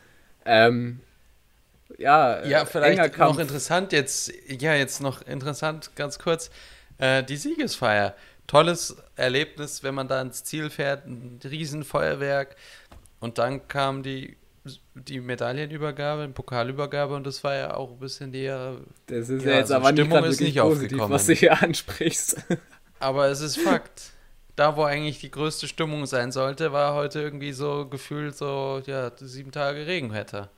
Ähm, 0.45 1.01
ja, 1.99 2.45
ja, 2.47 2.65
vielleicht 2.65 3.19
noch 3.19 3.39
interessant 3.39 3.93
jetzt, 3.93 4.33
ja, 4.49 4.75
jetzt 4.75 5.01
noch 5.01 5.23
interessant, 5.23 5.91
ganz 5.97 6.19
kurz, 6.19 6.51
äh, 6.99 7.23
die 7.23 7.37
Siegesfeier 7.37 8.15
tolles 8.49 8.97
Erlebnis, 9.15 9.85
wenn 9.85 9.95
man 9.95 10.09
da 10.09 10.21
ins 10.21 10.43
Ziel 10.43 10.71
fährt, 10.71 11.07
ein 11.07 11.39
Riesenfeuerwerk. 11.45 12.57
Und 13.21 13.39
dann 13.39 13.69
kam 13.69 14.03
die, 14.03 14.37
die 14.95 15.21
Medaillenübergabe, 15.21 16.27
die 16.27 16.33
Pokalübergabe 16.33 17.15
und 17.15 17.27
das 17.27 17.45
war 17.45 17.55
ja 17.55 17.75
auch 17.75 17.93
ein 17.93 17.99
bisschen 17.99 18.31
näher. 18.31 18.79
Das 19.07 19.29
ist 19.29 19.45
ja, 19.45 19.53
ja 19.53 19.59
jetzt 19.59 19.71
also 19.71 19.87
aber 19.87 19.93
Stimmung 19.93 20.21
nicht, 20.23 20.31
ist 20.31 20.41
nicht 20.41 20.59
positiv, 20.59 20.83
aufgekommen. 20.83 21.15
was 21.15 21.27
du 21.27 21.35
hier 21.35 21.63
ansprichst. 21.63 22.39
Aber 23.01 23.29
es 23.29 23.41
ist 23.41 23.59
Fakt. 23.59 24.11
Da, 24.57 24.77
wo 24.77 24.83
eigentlich 24.83 25.21
die 25.21 25.31
größte 25.31 25.69
Stimmung 25.69 26.05
sein 26.07 26.33
sollte, 26.33 26.73
war 26.73 26.95
heute 26.95 27.21
irgendwie 27.21 27.53
so 27.53 27.87
gefühlt 27.87 28.37
so, 28.37 28.83
ja, 28.87 29.13
sieben 29.17 29.53
Tage 29.53 29.87
Regenwetter. 29.87 30.51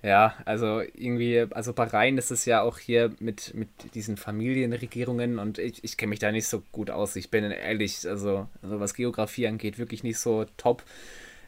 Ja, 0.00 0.34
also 0.44 0.80
irgendwie, 0.94 1.44
also 1.50 1.72
Bahrain 1.72 2.18
ist 2.18 2.30
es 2.30 2.44
ja 2.44 2.62
auch 2.62 2.78
hier 2.78 3.10
mit, 3.18 3.52
mit 3.54 3.68
diesen 3.94 4.16
Familienregierungen 4.16 5.40
und 5.40 5.58
ich, 5.58 5.82
ich 5.82 5.96
kenne 5.96 6.10
mich 6.10 6.20
da 6.20 6.30
nicht 6.30 6.46
so 6.46 6.62
gut 6.70 6.88
aus. 6.90 7.16
Ich 7.16 7.30
bin 7.30 7.50
ehrlich, 7.50 8.06
also, 8.08 8.46
also 8.62 8.78
was 8.78 8.94
Geografie 8.94 9.48
angeht, 9.48 9.76
wirklich 9.78 10.04
nicht 10.04 10.18
so 10.20 10.46
top. 10.56 10.84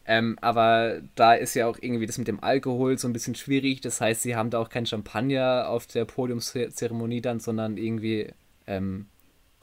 Ähm, 0.05 0.37
aber 0.41 1.01
da 1.15 1.35
ist 1.35 1.55
ja 1.55 1.69
auch 1.69 1.79
irgendwie 1.81 2.07
das 2.07 2.19
mit 2.19 2.27
dem 2.27 2.43
Alkohol 2.43 2.99
so 2.99 3.07
ein 3.07 3.13
bisschen 3.13 3.37
schwierig. 3.37 3.83
Das 3.83 4.01
heißt, 4.01 4.23
sie 4.23 4.35
haben 4.35 4.51
da 4.51 4.59
auch 4.59 4.69
kein 4.69 4.87
Champagner 4.87 5.69
auf 5.69 5.87
der 5.87 6.05
Podiumszeremonie 6.05 7.21
dann, 7.21 7.39
sondern 7.39 7.77
irgendwie 7.77 8.33
ähm, 8.67 9.07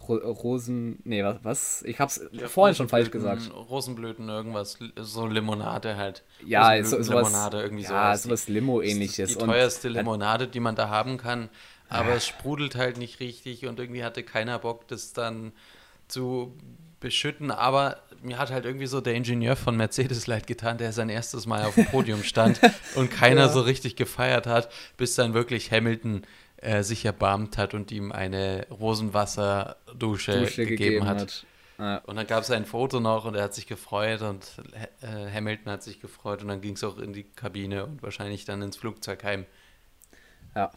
Rosen, 0.09 0.99
nee, 1.03 1.23
was, 1.23 1.37
was? 1.43 1.83
Ich 1.83 1.99
hab's 1.99 2.21
ja, 2.31 2.47
vorhin 2.47 2.75
schon 2.75 2.89
falsch 2.89 3.11
gesagt. 3.11 3.51
Rosenblüten, 3.53 4.27
irgendwas, 4.29 4.77
so 4.95 5.27
Limonade 5.27 5.97
halt. 5.97 6.23
Ja, 6.45 6.83
so, 6.83 7.01
sowas, 7.01 7.27
Limonade, 7.27 7.61
irgendwie 7.61 7.83
ja, 7.83 7.89
sowas. 7.89 8.23
sowas 8.23 8.47
Limo-ähnliches. 8.47 9.37
Die 9.37 9.45
teuerste 9.45 9.89
Limonade, 9.89 10.47
die 10.47 10.59
man 10.59 10.75
da 10.75 10.89
haben 10.89 11.17
kann, 11.17 11.49
aber 11.89 12.13
es 12.15 12.25
sprudelt 12.25 12.75
halt 12.75 12.97
nicht 12.97 13.19
richtig 13.19 13.65
und 13.65 13.79
irgendwie 13.79 14.03
hatte 14.03 14.23
keiner 14.23 14.59
Bock, 14.59 14.87
das 14.87 15.13
dann 15.13 15.51
zu 16.07 16.53
beschütten, 16.99 17.51
aber 17.51 18.01
mir 18.21 18.39
hat 18.39 18.51
halt 18.51 18.65
irgendwie 18.65 18.87
so 18.87 19.01
der 19.01 19.13
Ingenieur 19.13 19.55
von 19.55 19.75
Mercedes 19.77 20.27
leid 20.27 20.47
getan, 20.47 20.77
der 20.77 20.91
sein 20.91 21.09
erstes 21.09 21.45
Mal 21.45 21.63
auf 21.65 21.75
dem 21.75 21.85
Podium 21.85 22.23
stand 22.23 22.59
und 22.95 23.11
keiner 23.11 23.41
ja. 23.41 23.49
so 23.49 23.61
richtig 23.61 23.95
gefeiert 23.95 24.47
hat, 24.47 24.69
bis 24.97 25.15
dann 25.15 25.33
wirklich 25.33 25.71
Hamilton 25.71 26.23
äh, 26.57 26.83
sich 26.83 27.05
erbarmt 27.05 27.57
hat 27.57 27.73
und 27.73 27.91
ihm 27.91 28.11
eine 28.11 28.67
Rosenwasserdusche 28.69 30.45
gegeben, 30.45 30.67
gegeben 30.67 31.05
hat. 31.05 31.21
hat. 31.21 31.45
Ja. 31.77 31.97
Und 31.99 32.15
dann 32.15 32.25
gab 32.25 32.43
es 32.43 32.49
ein 32.49 32.65
Foto 32.65 32.99
noch 32.99 33.25
und 33.25 33.35
er 33.35 33.43
hat 33.43 33.53
sich 33.53 33.67
gefreut 33.67 34.21
und 34.23 34.51
äh, 35.01 35.31
Hamilton 35.31 35.71
hat 35.71 35.83
sich 35.83 35.99
gefreut 35.99 36.41
und 36.41 36.47
dann 36.47 36.61
ging 36.61 36.73
es 36.73 36.83
auch 36.83 36.97
in 36.97 37.13
die 37.13 37.23
Kabine 37.23 37.85
und 37.85 38.01
wahrscheinlich 38.01 38.45
dann 38.45 38.61
ins 38.63 38.77
Flugzeug 38.77 39.23
heim. 39.23 39.45
Ja, 40.55 40.71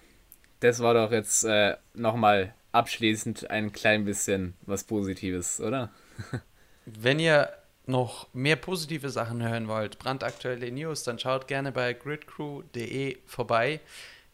das 0.61 0.81
war 0.81 0.93
doch 0.93 1.11
jetzt 1.11 1.45
äh, 1.45 1.77
nochmal 1.95 2.55
abschließend 2.73 3.51
ein 3.51 3.73
klein 3.73 4.05
bisschen 4.05 4.55
was 4.67 4.85
Positives, 4.85 5.61
oder? 5.61 5.91
Wenn 6.85 7.19
ihr 7.19 7.51
noch 7.87 8.29
mehr 8.35 8.57
positive 8.57 9.09
Sachen 9.09 9.43
hören 9.43 9.69
wollt, 9.69 9.99
brandaktuelle 9.99 10.71
News, 10.71 11.03
dann 11.03 11.19
schaut 11.19 11.49
gerne 11.49 11.73
bei 11.73 11.95
gridcrew.de 11.95 13.19
vorbei. 13.27 13.81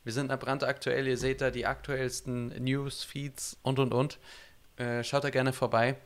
Wir 0.07 0.13
sind 0.13 0.31
da 0.31 0.37
brandaktuell, 0.37 1.09
ihr 1.09 1.19
seht 1.19 1.41
da 1.41 1.51
die 1.51 1.67
aktuellsten 1.67 2.51
News, 2.63 3.03
Feeds 3.03 3.57
und 3.65 3.81
und 3.81 3.93
und. 3.93 4.21
Äh, 4.77 5.03
schaut 5.03 5.25
da 5.25 5.31
gerne 5.31 5.53
vorbei. 5.53 5.97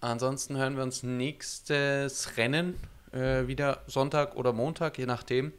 Ansonsten 0.00 0.56
hören 0.56 0.76
wir 0.76 0.82
uns 0.82 1.02
nächstes 1.02 2.38
Rennen 2.38 2.80
äh, 3.12 3.46
wieder 3.46 3.82
Sonntag 3.86 4.36
oder 4.36 4.54
Montag, 4.54 4.96
je 4.96 5.04
nachdem. 5.04 5.52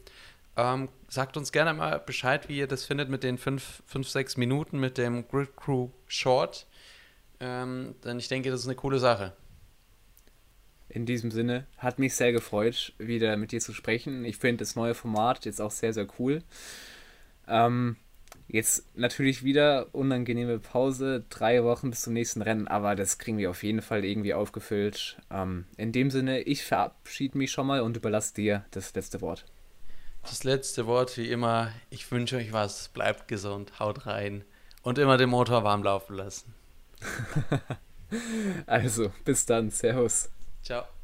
Ähm, 0.57 0.89
sagt 1.09 1.37
uns 1.37 1.51
gerne 1.51 1.75
mal 1.75 1.99
Bescheid, 1.99 2.49
wie 2.49 2.57
ihr 2.57 2.65
das 2.65 2.85
findet 2.85 3.09
mit 3.09 3.21
den 3.21 3.37
5, 3.37 3.83
6 3.87 4.37
Minuten 4.37 4.79
mit 4.79 4.97
dem 4.97 5.27
Grid 5.27 5.55
Crew 5.55 5.89
Short. 6.07 6.65
Ähm, 7.39 7.93
denn 8.03 8.17
ich 8.17 8.29
denke, 8.29 8.49
das 8.49 8.61
ist 8.61 8.65
eine 8.65 8.75
coole 8.75 8.97
Sache. 8.97 9.33
In 10.89 11.05
diesem 11.05 11.29
Sinne, 11.29 11.67
hat 11.77 11.99
mich 11.99 12.15
sehr 12.15 12.31
gefreut, 12.31 12.93
wieder 12.97 13.37
mit 13.37 13.51
dir 13.51 13.59
zu 13.59 13.73
sprechen. 13.75 14.25
Ich 14.25 14.37
finde 14.37 14.63
das 14.63 14.75
neue 14.75 14.95
Format 14.95 15.45
jetzt 15.45 15.61
auch 15.61 15.69
sehr, 15.69 15.93
sehr 15.93 16.07
cool. 16.17 16.41
Ähm, 17.47 17.97
jetzt 18.47 18.95
natürlich 18.95 19.43
wieder 19.43 19.93
unangenehme 19.93 20.59
Pause, 20.59 21.25
drei 21.29 21.63
Wochen 21.63 21.89
bis 21.89 22.01
zum 22.01 22.13
nächsten 22.13 22.41
Rennen, 22.41 22.67
aber 22.67 22.95
das 22.95 23.17
kriegen 23.17 23.37
wir 23.37 23.49
auf 23.49 23.63
jeden 23.63 23.81
Fall 23.81 24.05
irgendwie 24.05 24.33
aufgefüllt. 24.33 25.17
Ähm, 25.31 25.65
in 25.77 25.91
dem 25.91 26.11
Sinne, 26.11 26.41
ich 26.41 26.63
verabschiede 26.63 27.37
mich 27.37 27.51
schon 27.51 27.67
mal 27.67 27.81
und 27.81 27.97
überlasse 27.97 28.33
dir 28.33 28.65
das 28.71 28.93
letzte 28.93 29.21
Wort. 29.21 29.45
Das 30.23 30.43
letzte 30.43 30.87
Wort 30.87 31.17
wie 31.17 31.29
immer, 31.29 31.71
ich 31.89 32.11
wünsche 32.11 32.37
euch 32.37 32.51
was, 32.51 32.89
bleibt 32.89 33.27
gesund, 33.27 33.79
haut 33.79 34.07
rein 34.07 34.43
und 34.81 34.97
immer 34.97 35.17
den 35.17 35.29
Motor 35.29 35.63
warm 35.63 35.83
laufen 35.83 36.15
lassen. 36.15 36.53
also, 38.65 39.11
bis 39.23 39.45
dann, 39.45 39.69
Servus. 39.69 40.29
Ciao. 40.63 40.94